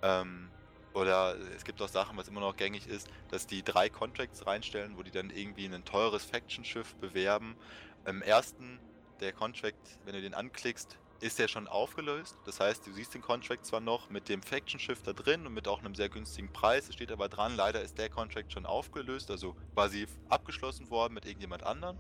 Ähm, 0.02 0.48
oder 0.94 1.36
es 1.56 1.64
gibt 1.64 1.82
auch 1.82 1.88
Sachen, 1.88 2.16
was 2.16 2.28
immer 2.28 2.40
noch 2.40 2.56
gängig 2.56 2.86
ist, 2.86 3.08
dass 3.28 3.46
die 3.46 3.62
drei 3.62 3.88
Contracts 3.88 4.46
reinstellen, 4.46 4.96
wo 4.96 5.02
die 5.02 5.10
dann 5.10 5.30
irgendwie 5.30 5.66
ein 5.66 5.84
teures 5.84 6.24
Faction-Schiff 6.24 6.94
bewerben. 6.96 7.56
Im 8.06 8.22
ersten 8.22 8.78
der 9.20 9.32
Contract, 9.32 9.98
wenn 10.04 10.14
du 10.14 10.22
den 10.22 10.34
anklickst, 10.34 10.98
ist 11.20 11.38
der 11.38 11.48
schon 11.48 11.66
aufgelöst. 11.68 12.36
Das 12.44 12.60
heißt, 12.60 12.86
du 12.86 12.92
siehst 12.92 13.14
den 13.14 13.22
Contract 13.22 13.64
zwar 13.64 13.80
noch 13.80 14.10
mit 14.10 14.28
dem 14.28 14.42
Faction 14.42 14.78
Shifter 14.78 15.14
drin 15.14 15.46
und 15.46 15.54
mit 15.54 15.66
auch 15.66 15.80
einem 15.80 15.94
sehr 15.94 16.08
günstigen 16.08 16.52
Preis. 16.52 16.88
Es 16.88 16.94
steht 16.94 17.10
aber 17.10 17.28
dran, 17.28 17.56
leider 17.56 17.80
ist 17.82 17.98
der 17.98 18.10
Contract 18.10 18.52
schon 18.52 18.66
aufgelöst, 18.66 19.30
also 19.30 19.56
quasi 19.74 20.06
abgeschlossen 20.28 20.90
worden 20.90 21.14
mit 21.14 21.24
irgendjemand 21.24 21.62
anderem. 21.62 21.98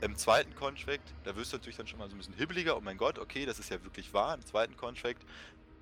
Im 0.00 0.16
zweiten 0.16 0.54
Contract, 0.54 1.14
da 1.24 1.34
wirst 1.36 1.52
du 1.52 1.56
natürlich 1.56 1.76
dann 1.76 1.86
schon 1.86 1.98
mal 1.98 2.08
so 2.08 2.14
ein 2.14 2.18
bisschen 2.18 2.34
hibbeliger. 2.34 2.76
Oh 2.76 2.80
mein 2.80 2.98
Gott, 2.98 3.18
okay, 3.18 3.46
das 3.46 3.58
ist 3.58 3.70
ja 3.70 3.82
wirklich 3.82 4.12
wahr. 4.12 4.34
Im 4.34 4.44
zweiten 4.44 4.76
Contract 4.76 5.24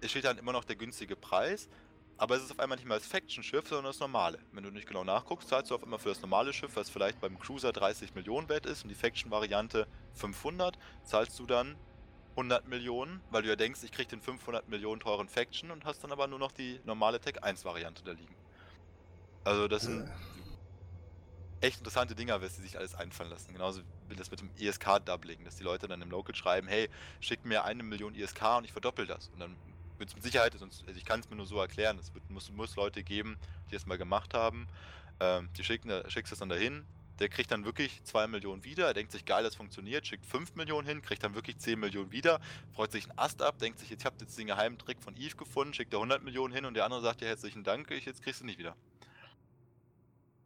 steht 0.08 0.24
dann 0.24 0.38
immer 0.38 0.52
noch 0.52 0.64
der 0.64 0.76
günstige 0.76 1.16
Preis. 1.16 1.68
Aber 2.18 2.36
es 2.36 2.44
ist 2.44 2.52
auf 2.52 2.60
einmal 2.60 2.76
nicht 2.76 2.86
mehr 2.86 2.98
das 2.98 3.06
Faction-Schiff, 3.06 3.68
sondern 3.68 3.86
das 3.86 3.98
normale. 3.98 4.38
Wenn 4.52 4.62
du 4.62 4.70
nicht 4.70 4.86
genau 4.86 5.02
nachguckst, 5.02 5.48
zahlst 5.48 5.70
du 5.70 5.74
auf 5.74 5.82
einmal 5.82 5.98
für 5.98 6.10
das 6.10 6.20
normale 6.20 6.52
Schiff, 6.52 6.76
was 6.76 6.88
vielleicht 6.88 7.20
beim 7.20 7.38
Cruiser 7.38 7.72
30 7.72 8.14
Millionen 8.14 8.48
wert 8.48 8.66
ist 8.66 8.84
und 8.84 8.90
die 8.90 8.94
Faction-Variante 8.94 9.88
500, 10.14 10.78
zahlst 11.04 11.38
du 11.38 11.46
dann 11.46 11.76
100 12.32 12.68
Millionen, 12.68 13.20
weil 13.30 13.42
du 13.42 13.48
ja 13.48 13.56
denkst, 13.56 13.82
ich 13.82 13.92
krieg 13.92 14.08
den 14.08 14.20
500 14.20 14.68
Millionen 14.68 15.00
teuren 15.00 15.28
Faction 15.28 15.70
und 15.70 15.84
hast 15.84 16.04
dann 16.04 16.12
aber 16.12 16.26
nur 16.28 16.38
noch 16.38 16.52
die 16.52 16.80
normale 16.84 17.20
Tech 17.20 17.42
1 17.42 17.64
Variante 17.64 18.02
da 18.04 18.12
liegen. 18.12 18.34
Also 19.44 19.66
das 19.68 19.82
sind 19.82 20.06
äh. 20.06 21.66
echt 21.66 21.78
interessante 21.78 22.14
Dinger, 22.14 22.40
was 22.40 22.56
sie 22.56 22.62
sich 22.62 22.78
alles 22.78 22.94
einfallen 22.94 23.30
lassen. 23.30 23.52
Genauso 23.52 23.82
wie 24.08 24.16
das 24.16 24.30
mit 24.30 24.40
dem 24.40 24.50
ISK-Doubling, 24.56 25.44
dass 25.44 25.56
die 25.56 25.64
Leute 25.64 25.88
dann 25.88 26.00
im 26.00 26.10
Local 26.10 26.34
schreiben, 26.34 26.68
hey, 26.68 26.88
schick 27.20 27.44
mir 27.44 27.64
eine 27.64 27.82
Million 27.82 28.14
ISK 28.14 28.58
und 28.58 28.64
ich 28.64 28.72
verdoppel 28.72 29.06
das. 29.06 29.28
Und 29.30 29.40
dann 29.40 29.56
es 29.71 29.71
mit 30.14 30.22
Sicherheit, 30.22 30.54
sonst, 30.58 30.84
also 30.86 30.98
ich 30.98 31.04
kann 31.04 31.20
es 31.20 31.30
mir 31.30 31.36
nur 31.36 31.46
so 31.46 31.58
erklären, 31.58 31.98
es 31.98 32.12
wird, 32.14 32.28
muss, 32.30 32.50
muss 32.50 32.76
Leute 32.76 33.02
geben, 33.02 33.36
die 33.70 33.76
es 33.76 33.86
mal 33.86 33.98
gemacht 33.98 34.34
haben. 34.34 34.66
Ähm, 35.20 35.48
die 35.56 35.64
schicken, 35.64 35.90
schickst 36.08 36.32
es 36.32 36.38
dann 36.38 36.48
dahin, 36.48 36.84
der 37.18 37.28
kriegt 37.28 37.50
dann 37.52 37.64
wirklich 37.64 38.02
2 38.04 38.26
Millionen 38.26 38.64
wieder, 38.64 38.86
er 38.86 38.94
denkt 38.94 39.12
sich, 39.12 39.24
geil, 39.24 39.44
das 39.44 39.54
funktioniert, 39.54 40.06
schickt 40.06 40.26
5 40.26 40.56
Millionen 40.56 40.86
hin, 40.86 41.02
kriegt 41.02 41.22
dann 41.22 41.34
wirklich 41.34 41.58
10 41.58 41.78
Millionen 41.78 42.10
wieder, 42.10 42.40
freut 42.74 42.90
sich 42.90 43.08
einen 43.08 43.18
Ast 43.18 43.42
ab, 43.42 43.58
denkt 43.58 43.78
sich, 43.78 43.90
jetzt 43.90 44.04
habt 44.04 44.20
jetzt 44.20 44.36
den 44.38 44.48
geheimen 44.48 44.78
Trick 44.78 45.00
von 45.00 45.16
Eve 45.16 45.36
gefunden, 45.36 45.74
schickt 45.74 45.92
er 45.92 45.98
100 45.98 46.24
Millionen 46.24 46.52
hin 46.52 46.64
und 46.64 46.74
der 46.74 46.84
andere 46.84 47.02
sagt 47.02 47.20
ja 47.20 47.28
herzlichen 47.28 47.62
Dank, 47.62 47.90
ich, 47.90 48.04
jetzt 48.04 48.22
kriegst 48.22 48.40
du 48.40 48.46
nicht 48.46 48.58
wieder. 48.58 48.74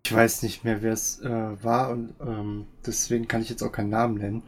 Ich 0.05 0.15
weiß 0.15 0.43
nicht 0.43 0.63
mehr, 0.65 0.83
wer 0.83 0.93
es 0.93 1.21
äh, 1.21 1.65
war 1.65 1.91
und 1.91 2.15
ähm, 2.21 2.67
deswegen 2.85 3.27
kann 3.27 3.43
ich 3.43 3.49
jetzt 3.49 3.63
auch 3.63 3.73
keinen 3.73 3.91
Namen 3.91 4.15
nennen. 4.19 4.43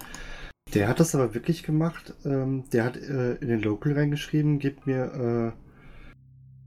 Der 0.74 0.88
hat 0.88 1.00
das 1.00 1.14
aber 1.14 1.34
wirklich 1.34 1.62
gemacht. 1.62 2.14
Ähm, 2.24 2.68
der 2.70 2.84
hat 2.84 2.96
äh, 2.96 3.34
in 3.36 3.48
den 3.48 3.62
Local 3.62 3.92
reingeschrieben, 3.92 4.58
gebt 4.58 4.86
mir, 4.86 5.54
äh, 5.54 5.68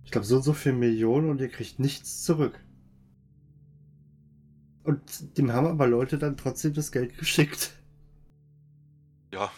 ich 0.04 0.12
glaube, 0.12 0.26
so 0.26 0.38
und 0.38 0.44
so 0.44 0.54
viel 0.54 0.74
Millionen 0.74 1.30
und 1.30 1.40
ihr 1.40 1.50
kriegt 1.50 1.80
nichts 1.80 2.24
zurück. 2.24 2.60
Und 4.84 5.38
dem 5.38 5.54
haben 5.54 5.68
aber 5.68 5.88
Leute 5.88 6.18
dann 6.18 6.38
trotzdem 6.38 6.74
das 6.74 6.92
Geld 6.92 7.18
geschickt. 7.18 7.74
Ja, 9.34 9.50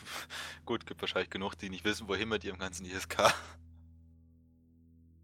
gut, 0.65 0.85
gibt 0.85 1.01
wahrscheinlich 1.01 1.31
genug, 1.31 1.55
die 1.55 1.71
nicht 1.71 1.83
wissen, 1.83 2.07
wohin 2.07 2.29
mit 2.29 2.43
ihrem 2.43 2.59
ganzen 2.59 2.85
ISK. 2.85 3.33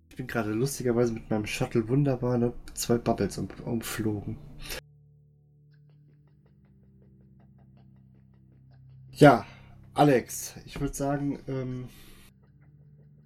Ich 0.09 0.15
bin 0.15 0.25
gerade 0.25 0.53
lustigerweise 0.53 1.13
mit 1.13 1.29
meinem 1.29 1.45
Shuttle 1.45 1.87
wunderbar 1.87 2.39
ne, 2.39 2.51
zwei 2.73 2.97
Bubbles 2.97 3.37
um, 3.37 3.47
umflogen. 3.63 4.37
Ja, 9.19 9.45
Alex, 9.95 10.55
ich 10.65 10.79
würde 10.79 10.93
sagen, 10.93 11.43
ähm, 11.49 11.89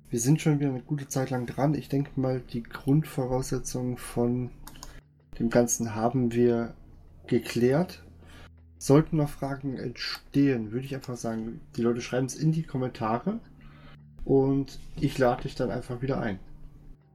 wir 0.10 0.20
sind 0.20 0.42
schon 0.42 0.60
wieder 0.60 0.70
eine 0.70 0.82
gute 0.82 1.08
Zeit 1.08 1.30
lang 1.30 1.46
dran. 1.46 1.76
Ich 1.76 1.88
denke 1.88 2.20
mal, 2.20 2.40
die 2.40 2.64
Grundvoraussetzungen 2.64 4.00
von 4.00 4.50
dem 5.38 5.52
Ganzen 5.52 5.94
haben 5.94 6.32
wir 6.32 6.74
geklärt. 7.28 8.02
Sollten 8.80 9.18
noch 9.18 9.30
Fragen 9.30 9.78
entstehen, 9.78 10.72
würde 10.72 10.88
ich 10.88 10.96
einfach 10.96 11.16
sagen, 11.16 11.62
die 11.78 11.84
Leute 11.84 12.02
schreiben 12.02 12.26
es 12.26 12.34
in 12.34 12.52
die 12.52 12.64
Kommentare 12.64 13.40
und 14.26 14.80
ich 15.00 15.20
lade 15.20 15.44
dich 15.44 15.54
dann 15.54 15.70
einfach 15.70 16.02
wieder 16.02 16.20
ein. 16.20 16.40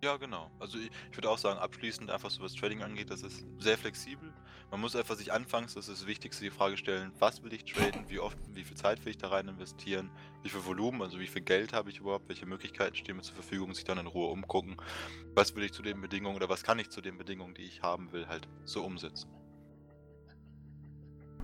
Ja, 0.05 0.19
genau. 0.19 0.53
Also 0.61 0.79
ich, 0.79 0.93
ich 1.11 1.17
würde 1.17 1.31
auch 1.31 1.39
sagen, 1.39 1.59
abschließend 1.59 2.13
einfach 2.13 2.31
so 2.31 2.45
was 2.45 2.55
Trading 2.55 2.85
angeht, 2.85 3.11
das 3.11 3.23
ist 3.23 3.45
sehr 3.59 3.77
flexibel. 3.77 4.33
Man 4.71 4.81
muss 4.83 4.95
einfach 4.95 5.17
sich 5.17 5.33
anfangs, 5.33 5.75
das 5.75 5.89
ist 5.89 6.03
das 6.03 6.07
Wichtigste, 6.07 6.45
die 6.45 6.51
Frage 6.51 6.77
stellen, 6.77 7.11
was 7.19 7.43
will 7.43 7.53
ich 7.55 7.65
traden, 7.65 8.05
wie 8.09 8.19
oft, 8.19 8.37
wie 8.53 8.65
viel 8.65 8.77
Zeit 8.77 9.03
will 9.05 9.11
ich 9.11 9.19
da 9.19 9.29
rein 9.29 9.49
investieren, 9.49 10.11
wie 10.43 10.51
viel 10.51 10.65
Volumen, 10.65 11.01
also 11.01 11.19
wie 11.19 11.27
viel 11.27 11.41
Geld 11.41 11.73
habe 11.73 11.89
ich 11.89 12.01
überhaupt, 12.01 12.29
welche 12.29 12.45
Möglichkeiten 12.45 12.95
stehen 12.95 13.17
mir 13.17 13.23
zur 13.23 13.35
Verfügung, 13.35 13.73
sich 13.73 13.85
dann 13.85 13.97
in 13.97 14.07
Ruhe 14.07 14.29
umgucken, 14.29 14.77
was 15.35 15.57
will 15.57 15.65
ich 15.65 15.73
zu 15.73 15.81
den 15.83 16.01
Bedingungen 16.03 16.37
oder 16.37 16.51
was 16.51 16.63
kann 16.63 16.79
ich 16.79 16.91
zu 16.91 17.01
den 17.01 17.17
Bedingungen, 17.17 17.55
die 17.55 17.63
ich 17.63 17.83
haben 17.83 18.13
will, 18.13 18.29
halt 18.29 18.47
so 18.67 18.85
umsetzen. 18.85 19.31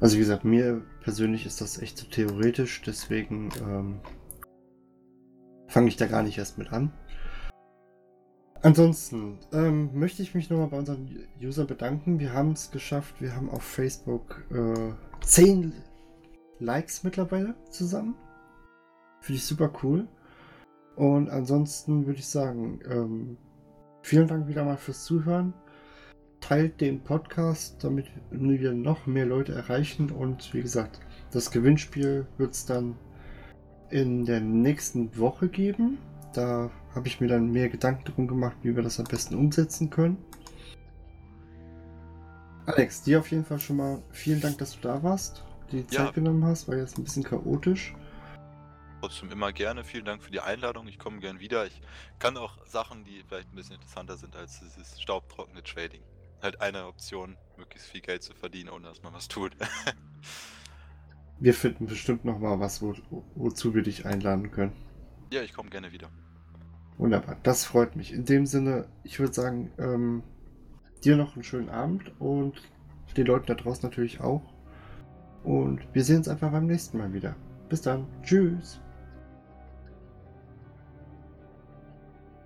Also 0.01 0.17
wie 0.17 0.21
gesagt, 0.21 0.45
mir 0.45 0.85
persönlich 1.01 1.47
ist 1.47 1.63
das 1.63 1.79
echt 1.79 1.97
zu 1.97 2.05
so 2.05 2.11
theoretisch, 2.11 2.83
deswegen 2.83 3.51
ähm, 3.61 4.01
fange 5.69 5.89
ich 5.89 5.97
da 5.97 6.07
gar 6.07 6.23
nicht 6.23 6.37
erst 6.37 6.59
mit 6.59 6.73
an. 6.73 6.93
Ansonsten 8.65 9.37
ähm, 9.53 9.91
möchte 9.93 10.23
ich 10.23 10.35
mich 10.35 10.49
nochmal 10.49 10.69
bei 10.69 10.79
unseren 10.79 11.07
User 11.39 11.67
bedanken. 11.67 12.19
Wir 12.19 12.33
haben 12.33 12.53
es 12.53 12.71
geschafft. 12.71 13.21
Wir 13.21 13.37
haben 13.37 13.51
auf 13.51 13.63
Facebook 13.63 14.43
äh, 14.51 14.91
10 15.21 15.75
Likes 16.61 17.05
mittlerweile 17.05 17.57
zusammen. 17.69 18.15
Finde 19.21 19.37
ich 19.37 19.45
super 19.45 19.71
cool. 19.83 20.09
Und 20.97 21.29
ansonsten 21.29 22.07
würde 22.07 22.21
ich 22.21 22.27
sagen, 22.27 22.81
ähm, 22.89 23.37
vielen 24.01 24.29
Dank 24.29 24.49
wieder 24.49 24.65
mal 24.65 24.79
fürs 24.79 25.05
Zuhören. 25.05 25.53
Teilt 26.41 26.81
den 26.81 27.05
Podcast, 27.05 27.85
damit 27.85 28.07
wir 28.31 28.73
noch 28.73 29.07
mehr 29.07 29.27
Leute 29.27 29.53
erreichen. 29.53 30.11
Und 30.11 30.55
wie 30.55 30.63
gesagt, 30.63 31.01
das 31.33 31.51
Gewinnspiel 31.51 32.27
wird 32.39 32.55
es 32.55 32.65
dann 32.65 32.97
in 33.91 34.25
der 34.25 34.41
nächsten 34.41 35.19
Woche 35.19 35.51
geben. 35.51 35.99
Da 36.35 36.71
habe 36.95 37.09
ich 37.09 37.21
mir 37.21 37.29
dann 37.29 37.51
mehr 37.51 37.69
Gedanken 37.69 38.05
darum 38.05 38.27
gemacht, 38.27 38.57
wie 38.63 38.75
wir 38.75 38.83
das 38.83 38.99
am 38.99 39.07
besten 39.07 39.37
umsetzen 39.37 39.89
können. 39.89 40.19
Alex, 42.67 43.03
dir 43.03 43.21
auf 43.21 43.31
jeden 43.31 43.45
Fall 43.45 43.61
schon 43.61 43.77
mal 43.77 44.03
vielen 44.11 44.41
Dank, 44.41 44.59
dass 44.59 44.73
du 44.73 44.81
da 44.81 45.03
warst, 45.03 45.45
die 45.71 45.87
Zeit 45.87 46.07
ja. 46.07 46.11
genommen 46.13 46.45
hast, 46.45 46.67
war 46.67 46.77
jetzt 46.77 46.99
ein 46.99 47.05
bisschen 47.05 47.23
chaotisch. 47.23 47.95
Trotzdem 49.01 49.31
immer 49.31 49.53
gerne. 49.53 49.85
Vielen 49.85 50.07
Dank 50.07 50.23
für 50.23 50.31
die 50.31 50.41
Einladung. 50.41 50.89
Ich 50.89 50.99
komme 50.99 51.19
gern 51.19 51.39
wieder. 51.39 51.67
Ich 51.67 51.83
kann 52.19 52.39
auch 52.39 52.65
Sachen, 52.67 53.05
die 53.05 53.23
vielleicht 53.29 53.53
ein 53.53 53.55
bisschen 53.55 53.75
interessanter 53.75 54.17
sind 54.17 54.35
als 54.35 54.61
dieses 54.61 55.01
staubtrockene 55.01 55.63
Trading. 55.63 56.03
Halt 56.43 56.61
eine 56.61 56.87
Option, 56.87 57.37
möglichst 57.59 57.89
viel 57.89 58.01
Geld 58.01 58.23
zu 58.23 58.35
verdienen, 58.35 58.71
ohne 58.71 58.89
dass 58.89 59.03
man 59.03 59.13
was 59.13 59.29
tut. 59.29 59.55
wir 61.39 61.53
finden 61.53 61.87
bestimmt 61.87 62.25
noch 62.25 62.39
mal 62.39 62.59
was, 62.61 62.81
wo, 62.81 62.95
wozu 63.35 63.75
wir 63.75 63.83
dich 63.83 64.07
einladen 64.07 64.51
können. 64.51 64.73
Ja, 65.31 65.43
ich 65.43 65.53
komme 65.53 65.69
gerne 65.69 65.93
wieder. 65.93 66.11
Wunderbar, 66.97 67.37
das 67.43 67.65
freut 67.65 67.97
mich. 67.97 68.13
In 68.13 68.25
dem 68.25 68.47
Sinne, 68.47 68.87
ich 69.03 69.19
würde 69.19 69.35
sagen, 69.35 69.71
ähm, 69.79 70.23
dir 71.05 71.17
noch 71.17 71.35
einen 71.35 71.45
schönen 71.45 71.69
Abend 71.69 72.13
und 72.21 72.63
den 73.17 73.27
Leuten 73.27 73.47
da 73.47 73.55
draußen 73.55 73.89
natürlich 73.89 74.21
auch. 74.21 74.43
Und 75.43 75.81
wir 75.93 76.05
sehen 76.05 76.19
uns 76.19 76.29
einfach 76.29 76.51
beim 76.51 76.67
nächsten 76.67 76.99
Mal 76.99 77.13
wieder. 77.13 77.37
Bis 77.69 77.83
dann. 77.83 78.07
Tschüss. 78.23 78.81